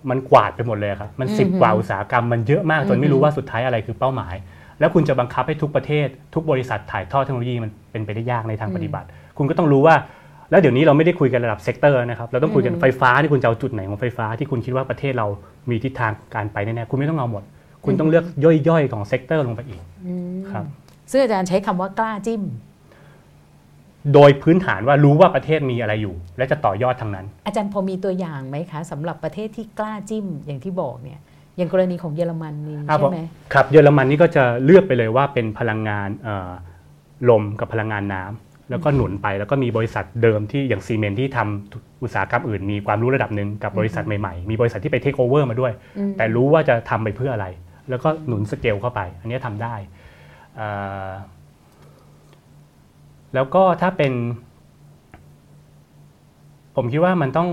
[0.10, 4.36] มันกวาดไปหมดเลยครับ มัน10กว่าอุตสาหกรรมมันเยอะมากจนไม่รู้ว่าสุดท้ายอะไรคือเป้าหมาย
[4.80, 9.08] แล้วคุณจะบังคับให้ทุกประเทศ ทุกบริษัทถ่ายทอดเทคโนโลยีมันเป็นไปได้ยากในทางปฏิบัติ
[9.38, 9.96] คุณก็ต้องรู้ว่า
[10.54, 15.28] แล้วเดี๋ยวนี้เราไม่ได้คุยกันระดับ sector นะครับเราต้องคุยกันไฟฟ้าที่คุณจะเอาจุดไหนของไฟฟ้าที่คุณคิดว่าประเทศเรา
[15.70, 17.44] มีทิศทางการไปแน่ๆคุณไม่ต้องเอาหมด
[17.86, 18.26] คุณต้องเลือก
[18.70, 20.66] ย่อยๆของ sector ลงไปอีกอืมครับ
[21.12, 22.42] ซึ่งอาจารย์ใช้คำว่ากล้าจิ้ม
[24.14, 31.20] โดยพื้นฐานว่ารู้ว่าประเทศมีอะไรอยู่ และจะต่อยอดทางนั้น อาจารย์พอมีตัวอย่างไหมคะสำหรับประเทศที่กล้าจิ้มอย่างที่บอกเนี่ย
[31.58, 33.20] อย่างกรณีของเยอรมันนี่อ่าใช่ไหม
[33.54, 36.52] ครับเยอรมันนี่ก็จะเลือกไปเลยว่าเป็นพลังงานเอ่อ
[37.30, 47.48] ลมกับพลังงานน้ำ แล้วก็หนุนไปแล้วก็มีบริษัทเดิมที่อย่าง Siemens ที่ทำอุตสาหกรรมอื่น มีความรู้ระดับหนึ่งกับบริษัทใหม่ๆ มีบริษัทที่ไปเทคโอเวอร์มาด้วยอืมแต่รู้ว่าจะทำไปเพื่ออะไร
[47.90, 49.76] แล้วก็หนุนสเกลเข้าไป อันนี้ทำได้
[50.56, 50.68] เอ่
[51.10, 51.12] อ
[53.34, 54.14] แล้วก็ถ้าเป็น
[56.76, 57.50] ผมคิดว่ามันต้อง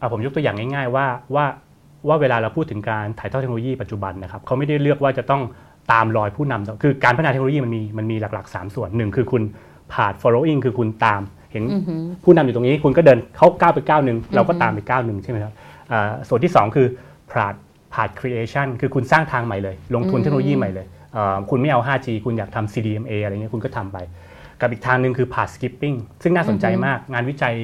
[0.00, 1.44] อะผมยกตัวอย่างง่าย ๆ ว่าว่า
[2.08, 5.42] ว่าเวลาเราพูดถึงการถ่ายทอดเทคโนโลยีปัจจุบันนะครับเขาไม่ได้เลือกว่าจะต้อง
[5.92, 9.42] ตามรอยผู้นำคือการพัฒนาเทคโนโลยีมันมีมันมีหลักๆ 3 ส่วนหนึ่งคือคุณ
[9.92, 15.52] ผ่าน following คือคุณตาม เห็นอือหือผู้นำอยู่ตรงนี้คุณก็เดินเขาก้าวไปก้าวหนึ่งเราก็อือฮึตามไปก้าวหนึ่งใช่ไหมครับ
[15.92, 16.86] อ่าส่วนที่ 2 คือ
[17.32, 17.54] ผ่าน
[17.94, 20.86] ผ่าน creation คือคุณสร้างทางใหม่เลย ลงทุนเทคโนโลยีใหม่เลย
[21.16, 23.98] อ่าคุณไม่เอา 5G คุณอยากทำ CDMA อะไรเงี้ยคุณก็ทำไป
[24.60, 27.54] กับอีกทางหนึ่งคือผ่าน skipping ซึ่งน่าสนใจมาก งานวิจัย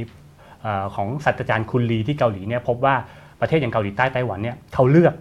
[0.62, 2.94] เอ่อของศาสตราจารย์คุนลีที่เกาหลีเนี่ยพบว่า
[3.40, 5.14] ประเทศอย่างเกาหลีใต้ไต้หวันเนี่ยเขาเลือก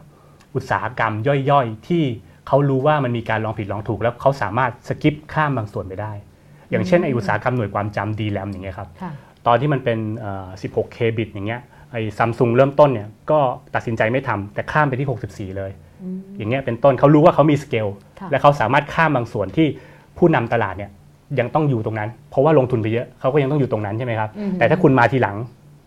[0.55, 1.13] อุตสาหกรรม
[1.49, 2.03] ย่อยๆ ที่
[2.47, 6.11] เขารู้ว่ามันมีการลองผิดลองถูก แล้วเขาสามารถสกิปข้ามบางส่วนไปได้
[6.71, 9.11] อย่างเช่นไออุตสาหกรรมหน่วยความจำ DRAM อย่างเงี้ยครับค่ะ
[9.47, 13.39] ตอนที่มันเป็นเอ่อ 16K บิตอย่างเงี้ยไอ้ซัมซุงเริ่มต้นเนี่ยก็
[13.75, 15.71] ตัดสินใจไม่ทำแต่ข้ามไปที่ 64 เลย
[16.03, 17.87] อืมอย่างเงี้ยเป็นต้นเขารู้ว่าเขามีสเกล
[18.19, 19.67] ค่ะและเขาสามารถข้ามบางส่วนที่
[20.17, 20.91] ผู้นำตลาดเนี่ย
[21.39, 25.37] ยังต้องอยู่ตรงนั้น เพราะว่าลงทุนไปเยอะเขาก็ยังต้องอยู่ตรงนั้นใช่ไหมครับอือฮึแต่ถ้าคุณมาทีหลัง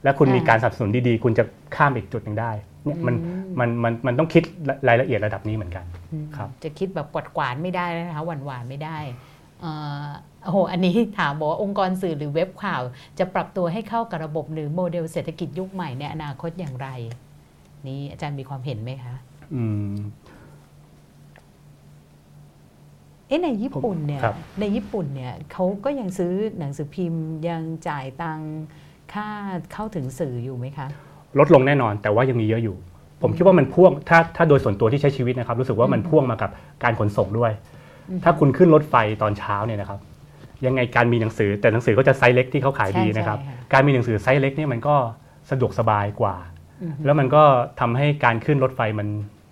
[0.04, 1.44] และคุณอ่ามีมีการสนับสนุนดีๆ คุณจะ
[1.76, 2.50] ข้ามอีกจุดหนึ่งได้
[2.84, 4.42] เนี่ยมันอืมมันมันมันต้องคิด
[4.88, 9.31] รายละเอียดระดับนี้เหมือนกันอืมครับจะคิดแบบกวาดกวาดๆไม่ได้นะคะหวานหวานๆไม่ได้เอ่อ
[10.44, 12.82] โอ้โห อันนี้ถามบอกว่าองค์กรสื่อหรือเว็บข่าว
[13.18, 16.89] จะปรับตัวให้เข้ากับระบบหรือโมเดลเศรษฐกิจยุคใหม่ในอนาคตอย่างไร
[17.86, 19.14] นี่อาจารย์มีความเห็นไหมคะ
[19.55, 19.62] อื
[19.93, 19.94] ม
[23.28, 28.40] เอ๊ะในญี่ปุ่นเนี่ยครับในญี่ปุ่นเนี่ยเขาก็ยังซื้อหนังสือพิมพ์ยังจ่ายตัง
[29.12, 29.28] ค่า
[29.72, 30.86] เข้าถึงสื่ออยู่ไหมคะ
[31.39, 32.76] ลดลงแน่นอนแต่ว่ายังมีเยอะอยู่
[33.22, 36.51] ผมคิดว่ามันพ่วงถ้าถ้าโดยส่วนตัวที่ใช้ชีวิตนะครับ รู้สึกว่ามันพ่วงมากับ
[36.82, 37.81] การขนส่งด้วยอืม
[38.24, 40.01] ถ้าคุณขึ้นรถไฟตอนเช้าเนี่ยนะครับ
[40.66, 44.94] ยังไงการมีหนังสือแต่หนังสือก็จะไซส์เล็กที่เขาขายดีนะครับใช่ใช่ค่ะการมีหนังสือไซส์เล็กเนี่ยมันก็
[45.51, 46.34] สะดวกสบายกว่า
[46.82, 47.43] อืมแล้วมันก็
[47.80, 49.09] ทำให้การขึ้นรถไฟมัน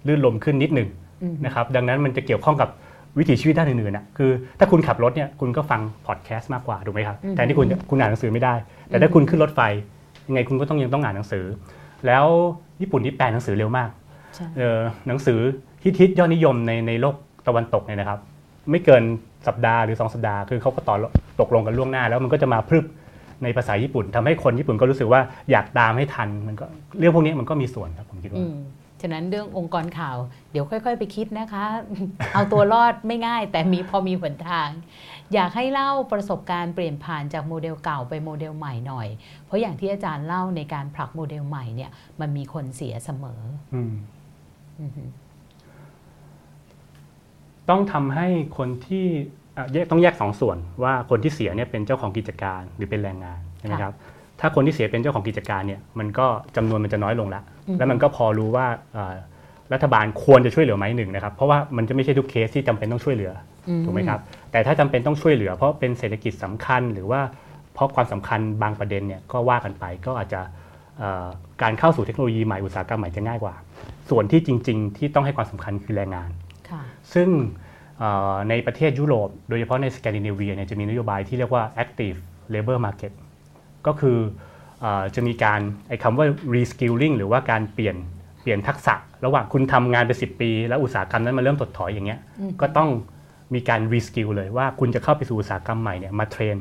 [0.06, 0.88] ลื่นลมขึ้นนิดหนึ่ง
[1.22, 2.68] อืมนะครับ ดังนั้นมันจะเกี่ยวข้องกับ
[3.18, 8.54] วิถีชีวิตด้านอื่นๆนะคือถ้าคุณขับรถเนี่ยคุณก็ฟังพอดแคสต์มากกว่าถูกไหมครับอืมแทนที่คุณจะคุณอ่านหนังสือไม่ได้
[8.88, 9.60] แต่ถ้าคุณขึ้นรถไฟ
[10.28, 11.44] ยังไงคุณก็ต้องยังต้องอ่านหนังสือ
[12.06, 12.26] แล้ว
[12.80, 13.90] ญี่ปุ่นนี่แปลหนังสือเร็วมาก
[14.34, 14.78] ใช่เออ
[15.08, 15.38] หนังสือ
[15.84, 17.14] ฮิตฮิตๆยอดนิยมในในโลก
[17.46, 18.18] ตะวันตกเนี่ยนะครับ
[18.70, 19.02] ไม่เกิน
[19.46, 20.96] สัปดาห์หรือ 2 สัปดาห์คือเขาก็ต่อ
[21.40, 22.84] ตกลงกันล่วงหน้า แล้วมันก็จะมาพรึบ
[23.42, 25.20] ในภาษาญี่ปุ่นทำให้คนญี่ปุ่นก็รู้สึกว่า
[25.50, 26.66] อยากตามให้ทันมันก็
[26.98, 28.56] เรื่องพวกนี้มันก็มีส่วนครับผมคิดอืว่าม
[29.02, 30.16] ฉะนั้นเรื่ององค์กรข่าว
[30.50, 31.64] เดี๋ยวค่อย ๆ ไปคิดนะคะ
[32.34, 34.68] เอาตัวรอดไม่ง่าย แต่มีพอมีหนทาง
[35.34, 39.08] อยากให้เล่าประสบการณ์เปลี่ยนผ่านจากโมเดลเก่าไปโมเดลใหม่หน่อย
[39.46, 43.40] เพราะอย่างที่อาจารย์เล่าในการผลักโมเดลใหม่เนี่ยมันมีคนเสียเสมอ
[43.74, 43.92] อืม
[44.80, 45.02] อือฮึ
[47.70, 48.26] ต้องทำให้
[48.58, 49.06] คนที่
[49.90, 53.94] ต้องแยกสองส่วนว่าคนที่เสียเนี่ยเป็นเจ้าของกิจการหรือเป็นแรงงานใช่ไหมครับ
[54.40, 56.26] ถ้าคนที่เสียเป็นเจ้าของกิจการเนี่ยมันก็
[56.56, 57.42] จำนวนมันจะน้อยลงละ
[57.78, 58.66] แล้วมันก็พอรู้ว่า
[59.72, 63.32] รัฐบาลควรจะช่วยเหลือไหมหนึ่งนะครับ เพราะว่ามันจะไม่ใช่ทุกเคสที่จำเป็นต้องช่วยเหลือ
[63.84, 64.20] ถูกไหมครับ
[64.52, 67.20] แต่ถ้าจำเป็นต้องช่วยเหลือ เพราะเป็นเศรษฐกิจสำคัญ หรือว่า
[67.74, 70.40] เพราะความสำคัญบางประเด็นเนี่ยก็ว่ากันไปก็อาจจะ
[71.62, 73.54] การเข้าสู่เทคโนโลยีใหม่อุตสาหกรรมใหม่จะง่ายกว่า
[74.10, 76.30] ส่วนที่จริง ๆ ที่ต้องให้ความสำคัญคือแรงงาน
[77.14, 77.28] ซึ่ง
[78.48, 82.18] ในประเทศยุโรป โดยเฉพาะในสแกนดิเนเวียเนี่ยจะมีนโยบายที่เรียกว่า active
[82.54, 83.12] labor market
[83.86, 84.18] ก็คือ
[85.14, 87.96] จะมีการไอ้คำว่า reskilling หรือว่าการเปลี่ยน
[88.42, 88.94] เปลี่ยนทักษะ
[89.24, 92.20] ระหว่างคุณทำงานไปสิบปี แล้วอุตสาหกรรมนั้นมาเริ่มถดถอยอย่างเงี้ย
[92.60, 92.88] ก็ต้อง
[93.54, 96.56] มีการ reskill เลยว่าคุณจะเข้าไปสู่อุตสาหกรรมใหม่เนี่ยมา train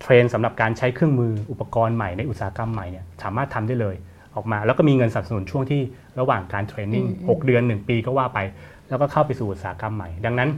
[0.00, 3.96] train สำหรับการใช้เครื่องมืออุปกรณ์ใหม่ในอุตสาหกรรมใหม่เนี่ยสามารถทำได้เลย
[4.34, 5.80] ออกมา แล้วก็มีเงินสนับสนุนช่วงที่
[6.20, 8.38] ระหว่างการ training 6เดือน 1 ปีก็ว่าไป
[8.88, 10.48] แล้วก็เข้าไปสู่อุตสาหกรรมใหม่ ดังนั้น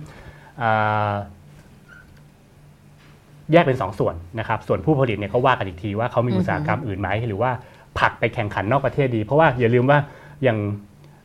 [3.52, 7.50] แยกเป็น2สส่วนนะครับ ส่วนผู้ผลิตเนี่ยก็ว่ากันอีกทีว่าเขามีอุตสาหกรรมอื่นไหมหรือว่า
[7.98, 9.98] ผักไปแข่งขันนอกประเทศดี เพราะว่าอย่าลืมว่า
[10.44, 10.58] อย่าง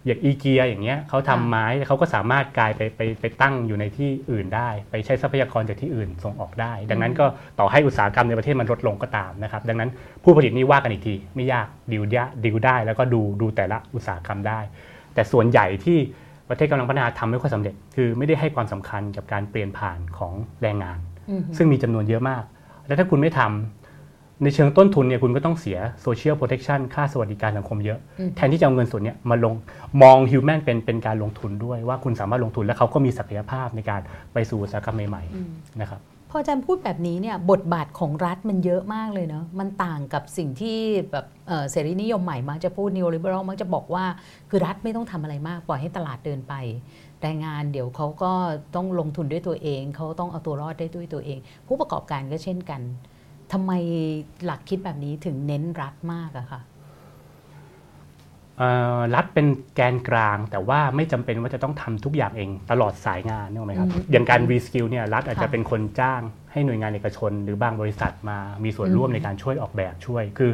[0.07, 7.25] อย่างอีเกียอย่างเงี้ยเขาทำไม้เขาก็สามารถกลายไปไปไปตั้งอยู่ในที่อื่นได้ ไปใช้ทรัพยากรจากที่อื่นส่งออกได้ ดังนั้นก็
[7.59, 9.89] ต่อให้อุตสาหกรรมในประเทศมันลดลงก็ตามนะครับ ดังนั้น
[10.23, 14.59] ผู้ผลิตนี่ว่ากันอีกทีไม่ยากดิวยะดิวได้ แล้วก็ดูดูแต่ละอุตสาหกรรมได้
[15.13, 15.99] แต่ส่วนใหญ่ที่
[16.49, 20.97] ประเทศกำลังพัฒนาทำไม่ค่อยสำเร็จ คือไม่ได้ให้ความสำคัญกับการเปลี่ยนผ่านของแรงงาน
[21.57, 22.43] ซึ่งมีจำนวนเยอะมาก
[22.87, 27.99] และถ้าคุณไม่ทำในเชิงต้นทุนเนี่ยคุณก็ต้องเสีย social protection ค่าสวัสดิการสังคมเยอะ
[28.35, 29.53] แทนที่จะเอาเงินส่วนนี้มาลง
[30.01, 34.01] มอง human เป็นเป็นการลงทุนด้วยว่าคุณสามารถลงทุนและเขาก็มีศักยภาพในการ
[34.33, 40.77] ไปสู่อุตสาหกรรมใหม่ๆนะครับพ ออาจารย์พูดแบบนี้เนี่ยบทบาทของรัฐมันเยอะมากเลยเนาะมันต่างกับสิ่งที่
[41.11, 41.25] แบบ
[41.71, 44.05] เสรีนิยมใหม่มักจะพูด neoliberal มักจะบอกว่า
[44.49, 46.53] คือรัฐไม่ต้องทำอะไรมากปล่อยให้ตลาดเดินไป
[47.21, 48.31] แรงงานเดี๋ยวเขาก็
[48.75, 51.37] ต้องลงทุนด้วยตัวเอง เขาต้องเอาตัวรอดได้ด้วยตัวเอง
[51.67, 52.81] ผู้ประกอบการก็เช่นกัน
[53.53, 53.71] ทำไม
[54.45, 56.61] หลักคิดแบบนี้ถึงเน้นรัฐมากอะคะ
[59.15, 66.21] รัฐเป็นแกนกลาง แต่ว่าไม่จำเป็นว่าจะต้องทำทุกอย่างเองตลอดสายงานนึกไหมครับอย่างการ reskill เนี่ยรัฐอาจจะเป็นคนจ้าง
[66.51, 70.51] ให้หน่วยงานเอกชน หรือบางบริษัทมามีส่วนร่วมในการช่วยออกแบบช่วย คือ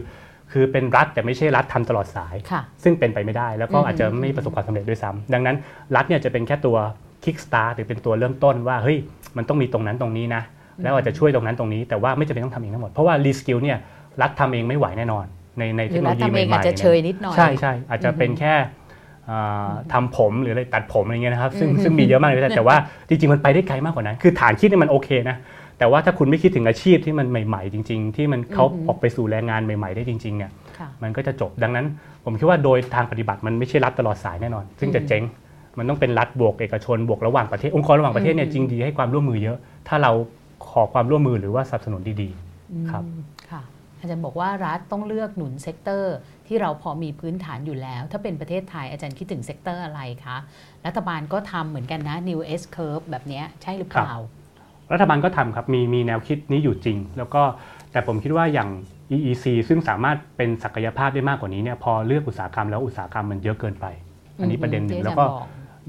[0.52, 2.36] คือเป็นรัฐแต่ไม่ใช่รัฐทำตลอดสาย
[2.84, 5.56] ซึ่งเป็นไปไม่ได้ แล้วก็อาจจะไม่ประสบความสำเร็จด้วยซ้ำดังนั้น
[5.96, 6.78] รัฐเนี่ยจะเป็นแค่ตัว
[7.24, 8.98] kickstart หรือเป็นตัวเริ่มต้นว่าเฮ้ย
[9.38, 10.44] มันต้องมีตรงนั้นตรงนี้นะ
[10.84, 13.78] แล้วอาจจะช่วยตรงนั้นตรงนี้ แต่ว่าไม่จำเป็นต้องทำเองทั้งหมดเพราะว่า reskill เนี่ย
[14.22, 15.26] รัฐทำเองไม่ไหวแน่นอน
[15.58, 18.54] ในในเทคโนโลยีใหม่ๆอาจจะเชยนิดหน่อยใช่ใช่อาจจะเป็นแค่
[19.94, 22.76] ทำผมหรืออะไรตัดผมอะไรเงี้ยนะครับซึ่งซึ่งมีเยอะมากเลยแต่ว่า
[23.08, 25.38] จริงๆ มันไปได้ไกลมากกว่านั้น คือฐานคิดเนี่ยมันโอเคนะ
[25.78, 30.52] แต่ว่าถ้าคุณไม่คิดถึงอาชีพที่มันใหม่ๆ จริง ๆ ที่มันเขาออกไปสู่แรงงานใหม่ ๆ ได้จริงๆเนี่ย
[31.04, 31.86] มันก็จะจบดังนั้น
[32.26, 35.24] ผมคิดว่าโดยทางปฏิบัติมันไม่ใช่รัฐตลอดสายแน่นอน ซึ่งจะเจ๊ง
[35.78, 39.58] มันต้องเป็นรัฐบวกเอกชนบวกระหว่างประเทศองค์กรระหว่างประเทศเนี่ยยินดีให้ความร่วมมือเยอะ
[39.88, 40.12] ถ้าเรา
[40.70, 43.41] ขอความร่วมมือหรือว่าสนับสนุนดีๆครับค่ะ
[44.02, 46.16] อาจารย์บอกว่ารัฐต้องเลือกหนุน sector
[46.48, 50.38] ที่เราพอมีพื้นฐานอยู่แล้ว ถ้าเป็นประเทศไทยอาจารย์คิดถึง sector อะไรคะ
[50.86, 54.14] รัฐบาลก็ทำเหมือนกันนะ New S Curve แบบนี้ใช่หรือเปล่า
[54.94, 57.42] รัฐบาลก็ทำครับ มีมีแนวคิดนี้อยู่จริง แล้วก็
[57.92, 58.70] แต่ผมคิดว่าอย่าง
[59.16, 63.86] EEC ซึ่งสามารถเป็นศักยภาพได้มากกว่านี้เนี่ยพอเลือกอุตสาหกรรมแล้วอุตสาหกรรมมันเยอะเกินไป
[64.42, 65.26] อันนี้ประเด็นหนึ่งแล้วก็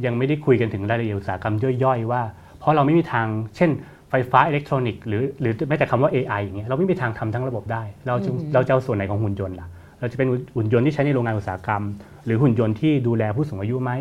[0.05, 2.23] ยังไม่ได้คุยกันถึงรายละเอียดอุตสาหกรรมย่อยๆว่า
[2.59, 3.27] เพราะเราไม่มีทาง
[3.57, 3.71] เช่น
[4.15, 9.69] ไฟฟ้าอิเล็กทรอนิกส์หรือหรือแม้แต่คำว่า AI อย่างเงี้ยเราไม่มีทางทำทั้งระบบได้ เราจะเราจะเอาส่วนไหนของหุ่นยนต์ล่ะ
[10.01, 11.83] เราจะเป็นหุ่นยนต์ที่ใช้ในโรงงานอุตสาหกรรม
[12.27, 13.93] หรือหุ่นยนต์ที่ดูแลผู้สูงอายุไหม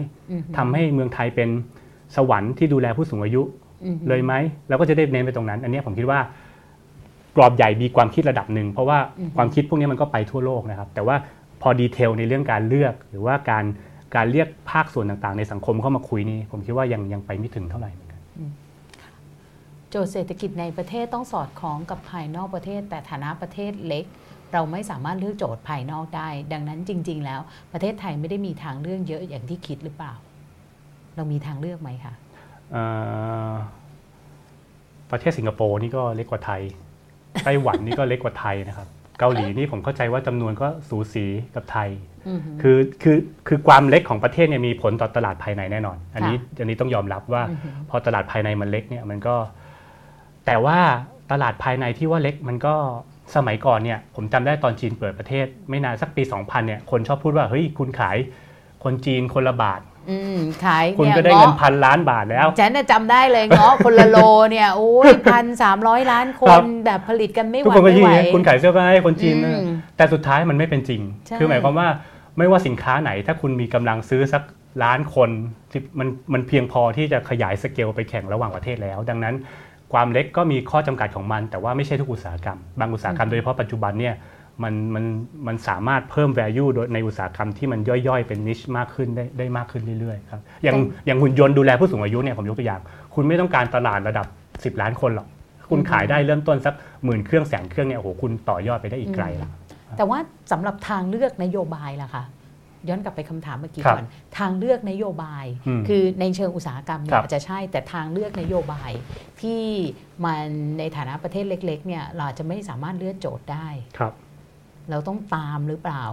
[0.57, 1.49] ทำให้เมืองไทยเป็น
[2.15, 3.41] สวรรค์ที่ดูแลผู้สูงอายุ
[4.07, 4.33] เลยไหม
[4.69, 6.19] เราก็จะได้เน้นไปตรงนั้น อันนี้ผมคิดว่า
[7.35, 8.97] กรอบใหญ่มีความคิดระดับหนึ่งเพราะว่า
[9.37, 11.15] ความคิดพวกนี้มันก็ไปทั่วโลกนะครับ แต่ว่า
[11.61, 13.63] พอดีเทลในเรื่องการเลือกหรือว่าการ
[14.15, 17.91] การเรียกภาคส่วนต่างๆ ในสังคมเข้ามาคุยนี่ผมคิดว่ายังยังไปไม่ถึงเท่าไหร่
[19.91, 24.05] โจทย์เศรษฐกิจในประเทศต้องสอดคล้องกับภายนอกประเทศ แต่ฐานะประเทศเล็ก
[24.53, 27.39] เราไม่สามารถเลือกโจทย์ภายนอกได้ ดังนั้นจริง ๆ แล้ว
[27.73, 30.13] ประเทศไทยไม่ได้มีทางเลือกเยอะอย่างที่คิดหรือเปล่า
[31.15, 32.13] เรามีทางเลือกไหมคะ
[35.11, 36.61] ประเทศสิงคโปร์นี่ก็เล็กกว่าไทย
[37.45, 38.87] ไต้หวันนี่ก็เล็กกว่าไทยนะครับ
[39.19, 41.89] เกาหลีนี่ผมเข้าใจว่าจำนวนก็สูสีกับไทย
[42.61, 47.43] คือคือคือความเล็กของประเทศเนี่ยมีผลต่อตลาดภายในแน่นอน อันนี้อันนี้ต้องยอมรับว่า
[47.89, 49.35] พอตลาดภายในมันเล็กเนี่ยมันก็
[50.45, 50.79] แต่ว่า
[51.31, 52.75] ตลาดภายในที่ว่าเล็กมันก็
[53.35, 58.17] สมัยก่อนเนี่ยผมจำได้ตอนจีนเปิดประเทศ ไม่นานสักปี 2000เนี่ยคนชอบพูดว่าเฮ้ยคุณขาย
[58.83, 59.81] คนจีนคนละบาท
[60.65, 64.17] ขายคุณก็ได้เงินพันล้านบาทแล้วฉันจำได้เลยเงาะคนละโล
[64.51, 69.35] เนี่ยโอ้ยพันสามร้อยล้านคนแบบผลิตกันไม่ไหวทุกคนก็ยิ่งคุณขายเสื้อผ้าให้คนจีน
[69.97, 71.01] แต่สุดท้ายมันไม่เป็นจริง
[71.39, 71.87] คือหมายความว่า
[72.37, 74.43] ไม่ว่าสินค้าไหน ถ้าคุณมีกำลังซื้อสัก
[74.83, 75.29] ล้านคน
[75.99, 79.35] มันมันเพียงพอที่จะขยายสเกลไปแข่งระหว่างประเทศแล้ว ดังนั้น
[79.91, 84.15] ความเล็กก็มีข้อจำกัดของมัน แต่ว่าไม่ใช่ทุกอุตสาหกรรม บางอุตสาหกรรมโดยเฉพาะปัจจุบันเนี่ย
[84.63, 85.05] มันมัน
[85.47, 92.81] มันสามารถเพิ่ม value โดยในอุตสาหกรรมที่มันย่อยๆ เป็นนิชมากขึ้นได้ได้มากขึ้นเรื่อยๆครับอย่างอย่างหุ่นยนต์ดูแลผู้สูงอายุเนี่ยผมยกตัวอย่าง
[93.15, 94.25] คุณไม่ต้องการตลาดระดับ
[94.75, 95.27] 10 ล้านคนหรอก
[95.69, 96.73] คุณขายได้เริ่มต้นสัก
[97.05, 99.49] หมื่นเครื่องแสนเครื่องเนี่ยโอ้โหคุณต่อยอดไปได้อีกไกลแล้ว
[99.97, 100.19] แต่ว่า
[100.51, 102.23] สำหรับทางเลือกนโยบายล่ะคะ
[102.89, 104.05] ย้อนกลับไปคำถามเมื่อกี้ก่อน
[104.37, 105.45] ทางเลือกนโยบาย
[105.87, 108.91] คือในเชิงอุตสาหกรรมเนี่ยอาจจะใช่แต่ทางเลือกนโยบาย
[109.41, 109.63] ที่
[110.25, 110.47] มัน
[110.79, 113.67] ในฐานะประเทศเล็ก ๆ เนี่ยเราจะไม่สามารถเลือกโจทย์ได้
[113.97, 114.13] ครับ
[114.89, 116.05] เราต้องตามหรือเปล่า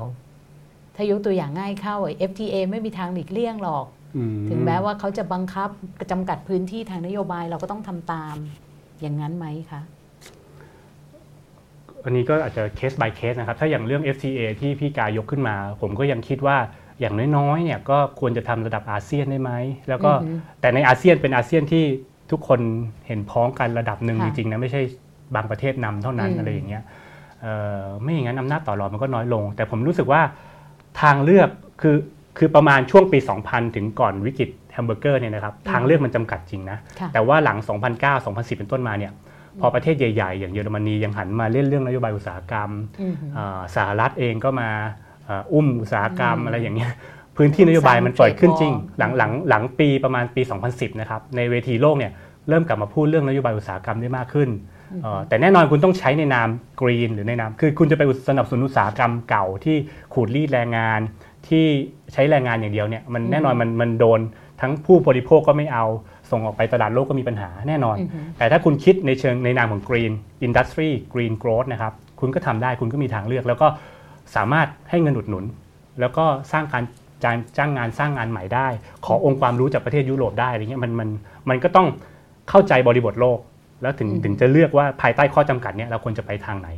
[0.96, 1.96] ถ้ายกตัวอย่างง่ายเข้า
[2.30, 3.86] FTA ไม่มีทางหลีกเลี่ยงหรอก
[4.48, 5.68] ถึงแม้ว่าเขาจะบังคับ
[6.10, 8.36] จำกัดพื้นที่ทางนโยบายเราก็ต้องทำตาม
[9.00, 9.80] อย่างนั้นไหมคะ
[12.08, 16.56] อันนี้ก็อาจจะเคส by เคสนะครับ ถ้าอย่างเรื่อง FTA ที่พี่กายยกขึ้นมา ผมก็ยังคิดว่า
[17.00, 19.52] อย่างน้อยๆเนี่ยก็ควรจะทำระดับอาเซียนได้ไหม
[19.88, 20.10] แล้วก็
[20.60, 21.84] แต่ในอาเซียนเป็นอาเซียนที่
[22.30, 22.60] ทุกคน
[23.06, 24.82] เห็นพ้องกันระดับหนึ่งจริงๆนะไม่ใช่
[25.34, 26.82] บางประเทศนำเท่านั้นอะไรอย่างเงี้ย
[28.02, 30.22] ไม่อย่างนั้นอำนาจต่อรองมันก็น้อยลง แต่ผมรู้สึกว่า
[31.02, 31.48] ทางเลือก
[31.80, 31.96] คือ
[32.38, 33.18] คือประมาณช่วงปี
[33.48, 36.78] 2000 ถึงก่อนวิกฤตแฮมเบอร์เกอร์เนี่ยนะครับทางเลือกมันจำกัดจริงนะ
[37.12, 37.58] แต่ว่าหลัง
[37.96, 39.12] 2009 2010 เป็นต้นมาเนี่ย
[39.60, 42.70] พอประเทศใหญ่ๆ อย่างเยอรมนียังหันมาเล่นเรื่องนโยบายอุตสาหกรรม
[43.74, 44.68] สหรัฐเองก็มา
[45.52, 46.92] อุ้มอุตสาหกรรมอะไรอย่างเงี้ย
[47.36, 52.12] พื้นที่นโยบายมันเปิดขึ้นจริง หลังหลังหลังปีประมาณปี 2010 นะครับในเวทีโลกเนี่ย
[52.48, 54.48] เริ่มกลับมาพูดเรื่องนโยบายอุตสาหกรรมได้มากขึ้น
[55.28, 56.48] แต่แน่นอนคุณต้องใช้ในนาม
[56.80, 59.76] กรีนหรือในนามคือคุณจะไปสนับสนุนอุตสาหกรรมเก่าที่
[60.14, 61.00] ขูดรีดแรงงาน
[61.48, 61.64] ที่
[62.12, 64.20] ใช้แรงงานอย่างเดียวเนี่ยมันแน่นอนมันมันโดน
[64.60, 65.84] ทั้งผู้บริโภคก็ไม่เอา
[66.30, 67.96] ส่งออกไปตลาดโลกก็มีปัญหาแน่นอน
[68.38, 70.12] แต่ถ้าคุณคิดในเชิงในนามของ Green
[70.46, 73.68] Industry Green Growth นะครับ คุณก็ทำได้คุณก็มีทางเลือก แล้วก็
[74.36, 75.44] สามารถให้เงินอุดหนุน
[76.00, 76.84] แล้วก็สร้างการ
[77.56, 78.68] จ้างงานสร้างงานใหม่ได้
[79.06, 81.08] ขอองค์ความรู้จากประเทศยุโรปได้อะไรเงี้ยมันมัน
[81.48, 81.86] มันก็ต้อง
[82.50, 83.38] เข้าใจบริบทโลก
[83.82, 86.68] แล้วถึงถึงจะเลือกว่าภายใต้ข้อจำกัดเนี้ยเราควรจะไปทางไหน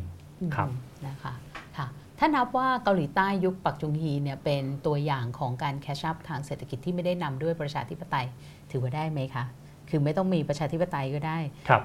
[0.57, 0.69] ครับ
[1.07, 1.35] นะคะ
[1.77, 1.87] ค่ะ
[2.19, 8.27] ถ้านับว่าเกาหลีใต้ยุคปักจุงฮีเนี่ยเป็นตัวอย่างของการแคชชัพทางเศรษฐกิจที่ไม่ได้นำด้วยประชาธิปไตย
[8.73, 9.45] ถือว่าได้ไหมคะ
[9.89, 11.39] คือไม่ต้องมีประชาธิปไตยก็ได้
[11.69, 11.83] ครับ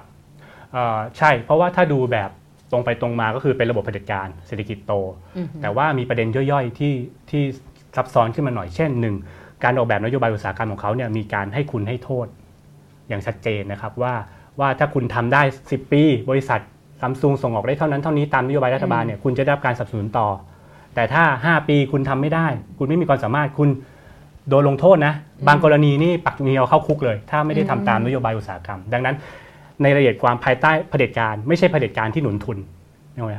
[1.18, 2.30] ใช่ เพราะว่าถ้าดูแบบ
[2.72, 4.94] ตรงไปตรงมาก็คือเป็นระบบเผด็จการเศรษฐกิจโต
[5.62, 6.94] แต่ว่ามีประเด็นย่อยๆที่
[7.30, 7.42] ที่
[7.96, 9.14] ซับซ้อนขึ้นมาหน่อยเช่นหนึ่ง
[9.64, 12.26] การออกแบบนโยบายอุตสาหกรรมของเขาเนี่ยมีการให้คุณให้โทษ
[13.08, 14.14] อย่างชัดเจนนะครับว่า
[14.60, 16.60] ว่าถ้าคุณทำได้ 10 ปี บริษัท
[17.00, 20.28] ซัมซุงส่งออกได้เท่านั้นเท่านี้ตามนโยบายรัฐบาลเนี่ยคุณจะได้รับการสนับสนุนต่อ
[20.94, 22.46] แต่ถ้า 5 ปีคุณทำไม่ได้
[22.78, 23.68] คุณไม่มีความสามารถคุณ
[24.48, 25.14] โดนลงโทษนะ
[25.48, 29.16] บางกรณีนี่ปักมีเอาเข้าคุกเลย ถ้าไม่ได้ทำตามนโยบายอุตสาหกรรม ดังนั้น
[29.82, 32.58] ในรายละเอียดความภายใต้เผด็จการ ไม่ใช่เผด็จการที่หนุนทุน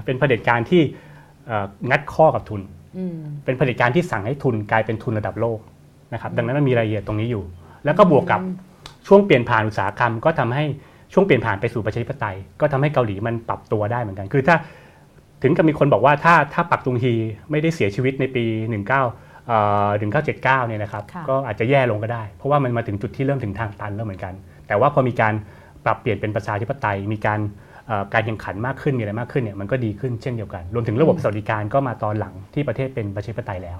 [0.06, 0.82] เป็นเผด็จการที่
[1.92, 2.62] งัดข้อกับทุน
[3.46, 5.60] เป็นเผด็จการที่สั่งให้ทุนกลายเป็นทุนระดับโลก
[6.14, 7.44] นะครับดังนั้นมันมีรายละเอียดตรงนี้อยู่
[7.86, 8.42] แล้วก็บวกกับ
[9.08, 10.66] ช่วงเปลี่ยนผ่านอุตสาหกรรม ก็ทำให้
[11.14, 14.56] ช่วงเปลี่ยนผ่านไปสู่ประชาธิปไตย ก็ทำให้เกาหลีมันปรับตัวได้เหมือนกัน คือถ้า
[15.44, 17.14] ถึงกับมีคนบอกว่าถ้าถ้าปักตุงฮี
[17.52, 18.44] ไม่ได้เสียชีวิตในปี
[18.86, 19.27] 19
[20.02, 24.34] ถึง979เนี่ยนะครับก็อาจจะแย่ลงก็ได้ เพราะว่ามันมาถึงจุดที่เริ่มถึงทางตันแล้วเหมือนกัน
[24.68, 25.34] แต่ว่าพอมีการ
[25.86, 27.40] ปรับเปลี่ยนเป็นประชาธิปไตย มีการ
[28.14, 33.80] การแข่งขันมากขึ้นมีอะไรมากขึ้นเนี่ยมันก็ดีขึ้นเช่นเดียวกัน รวมถึงระบบสวัสดิการก็มาตอนหลังที่ประเทศเป็นประชาธิปไตยแล้ว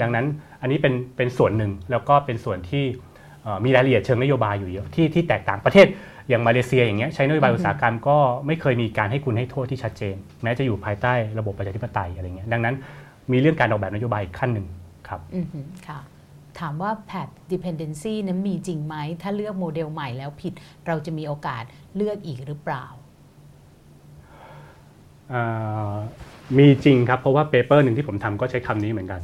[0.00, 0.26] ดังนั้น
[0.60, 2.84] อันนี้เป็นเป็นส่วนหนึ่งแล้วก็เป็นส่วนที่
[3.64, 5.86] มีรายละเอียดเชิงนโยบายอยู่เยอะที่ที่แตกต่างประเทศ
[6.28, 8.16] อย่างมาเลเซียอย่างเงี้ยใช้นโยบายอุตสาหกรรมก็
[8.46, 12.74] ไม่เคยมีการให้คุณให้โทษที่ชัดเจน แม้จะอยู่ภายใต้ระบบประชาธิปไตยอะไรเงี้ยดังนั้น
[13.32, 14.66] มีเรื่องการออกแบบนโยบายขั้นหนึ่ง
[15.08, 15.20] ครับ
[15.88, 16.00] ค่ะ
[16.60, 20.52] ถามว่า PAT dependency นั้นมีจริงไหม ถ้าเลือกโมเดลใหม่แล้วผิด
[20.86, 21.62] เราจะมีโอกาส
[21.96, 22.84] เลือกอีกหรือเปล่า
[26.58, 29.20] มีจริงครับ เพราะว่า paper หนึ่งที่ผมทำก็ใช้คำนี้เหมือนกัน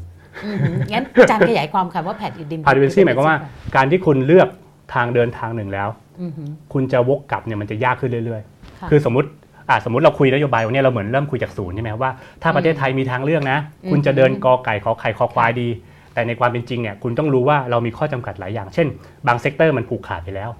[0.92, 3.38] งั้นอาจารย์ขยายความคำว่า path dependency หมายความว่า
[3.76, 4.48] การที่คุณเลือก
[4.94, 5.88] ทางเดินทางหนึ่งแล้ว
[6.72, 9.28] คุณจะวกกลับเนี่ยมันจะยากขึ้นเรื่อย ๆ คือสมมติ
[9.84, 12.10] สมมติเราคุยนโยบายวันนี้เราเหมือนเริ่มคุยจากศูนย์ใช่ไหมว่า
[12.42, 13.58] ถ้าประเทศไทยมีทางเลือกนะ
[13.90, 15.68] คุณจะเดินกอไก่ขอไข่คอควายดี
[16.14, 18.86] แต่ในความเป็นจริงเนี่ยคุณต้องรู้ว่าเรามีข้อจำกัดหลายอย่าง เช่น
[19.26, 20.50] บาง sector มันผูกขาดไปแล้ว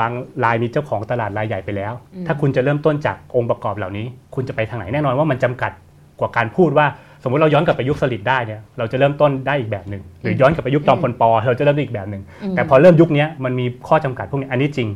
[0.00, 0.12] บาง
[0.44, 1.92] รายมีเจ้าของตลาดรายใหญ่ไปแล้ว
[2.26, 5.72] ถ้าคุณจะเริ่มต้นจากองค์ประกอบเหล่านี้ คุณจะไปทางไหนแน่นอนว่ามันจำกัด
[6.20, 6.86] กว่าการพูดว่า
[7.22, 12.22] สมมติเราย้อนกลับไปยุคสฤษดิ์ได้เนี่ยเราจะเริ่มต้นได้อีกแบบหนึ่งหรือย้อนกลับไปยุคจอมพลปอเราจะเริ่มอีกแบบหนึ่ง
[12.54, 14.88] แต่พอเริ่มยุคนี้มันมีข้อจำกัดพวกนี้อันนี้จริง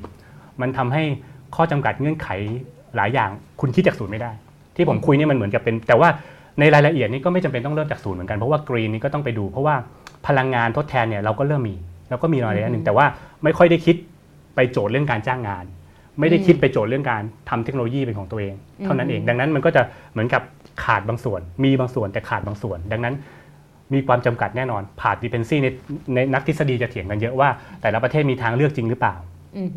[0.60, 1.04] มันทำให้
[1.56, 2.28] ข้อจำกัดเงื่อนไข
[2.96, 3.30] หลายอย่าง
[3.60, 4.32] คุณคิดจากศูนย์ไม่ได้
[4.76, 6.08] ที่ผมคุยนี่มันเหมือนกับเป็น แต่ว่า
[6.60, 9.74] ในรายละเอียดนี่ก็ไม่จำเป็นต้องเริ่มจากศูนย์เหมือนกันเพราะว่ากรีนนี่ก็ต้องไปดู เพราะว่า
[10.26, 11.76] พลังงานทดแทนเนี่ยเราก็เริ่มมี
[12.10, 13.06] เราก็มีรายละเอียดหนึ่งแต่ว่า
[13.44, 13.96] ไม่ค่อยได้คิด
[14.54, 15.64] ไปโจทย์เรื่องการจ้างงาน
[16.20, 18.54] ไม่ได้คิดไปโจทย์เรื่องการทำเทคโนโลยีเป็นของตัวเอง
[18.84, 20.42] เท่านั้นเองดังนั้นมันก็จะเหมือนกับ
[20.84, 23.14] ขาดบางส่วน มีบางส่วนแต่ขาดบางส่วน ดังนั้น
[23.94, 25.68] มีความจำกัดแน่นอนผ่าดิเพนซีใน
[26.14, 27.48] ในนักทฤษฎีจะเถียงกันเยอะว่า
[27.82, 29.14] แต่ละประเทศมีทางเลือกจริงหรือเปล่า
[29.56, 29.70] อืม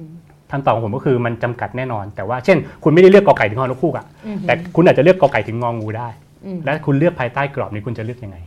[0.52, 6.10] คำตอบของผมก็คือมันจำกัดแน่นอน แต่ว่าเช่น คุณไม่ได้เลือกกอไก่ถึงฮอนกคู่อะอืมแต่คุณอาจจะเลือกกอไก่ถึงงองูได้
[6.46, 8.38] อืมและคุณเลือกภายใต้กรอบนี้คุณจะเลือกยังไง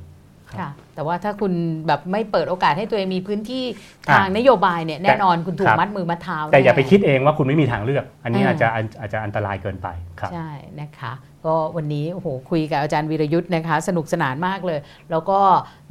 [0.60, 1.52] ค่ะแต่ว่าถ้าคุณ
[1.86, 3.64] แบบไม่เปิดโอกาสให้ตัวเองมีพื้นที่
[4.08, 8.68] อะทางนโยบายเนี่ยแน่นอนคุณถูคกรับมัดมือมัดเท้า แต่อย่าไปแน่คิดเองว่าคุณไม่มีทางเลือก อันนี้อ่าอาจจะ
[9.00, 9.88] อาจจะอันตรายเกินไป
[10.20, 10.50] ครับใช่
[10.80, 11.12] นะคะ
[11.46, 14.78] ก็วันนี้โอ้โหคุยกับอาจารย์วีรยุทธ์นะคะ สนุกสนานมากเลย
[15.10, 15.38] แล้วก็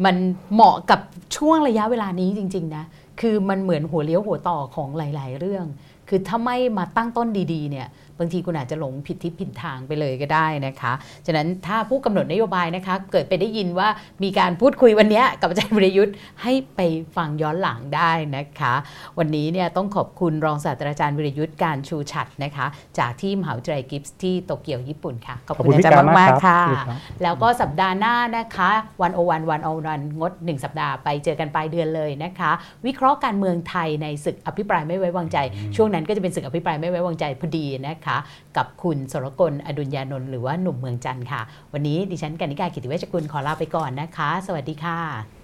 [0.06, 0.16] มัน
[0.54, 1.00] เหมาะกับ
[1.38, 2.86] ช่วงระยะเวลานี้จริง ๆ นะ
[3.22, 5.66] คือมันเหมือนหัวเลี้ยวหัวต่อของหลาย ๆ เรื่อง
[6.14, 7.88] คือถ้าไม่มาตั้งต้นดีๆเนี่ย
[8.22, 10.94] บางทีคุณอาจจะหลงผิดทิศผิดทางไปเลยก็ได้นะคะ
[11.26, 13.88] ฉะนั้นถ้าผู้กำหนดนโยบายนะคะ เกิดไปได้ยินว่า
[14.24, 16.80] มีการพูดคุยวันเนี้ยกับอาจารย์วิรยุทธ์ให้ไป
[17.16, 18.74] ฟังย้อนหลังได้นะคะ
[19.20, 22.66] วันนี้เนี่ยต้องขอบคุณรองศาสตราจารย์วิรยุทธ์การชูชัดนะคะ
[23.00, 28.70] จากที่มหาวิทยาลัยกิฟส์ที่โตเกียวญี่ปุ่นค่ะ ขอบขอบคุคุณณอาจารย์พี่การมากมากๆค่ะครับแล้วก็สัปดาห์หน้านะคะ
[29.02, 32.52] วันโอวันวันโอวันงด 1 สัปดาห์ไปเจอกันปลายเดือนเลยนะคะ
[32.86, 35.38] วิเคราะห์การเมืองไทยในศึกอภิปรายไม่ไว้วางใจ
[35.76, 38.11] ช่วงนั้นก็จะเป็นศึกอภิปรายไม่ไว้วางใจพอดีนะคะ
[38.58, 41.42] กับคุณสรกลอดุญญานนท์หรือว่าหนุ่มเมืองจันทร์ค่ะ
[41.74, 45.41] วันนี้ดิฉันกนิกากิติเวชกุลขอลาไปก่อนนะคะ สวัสดีค่ะ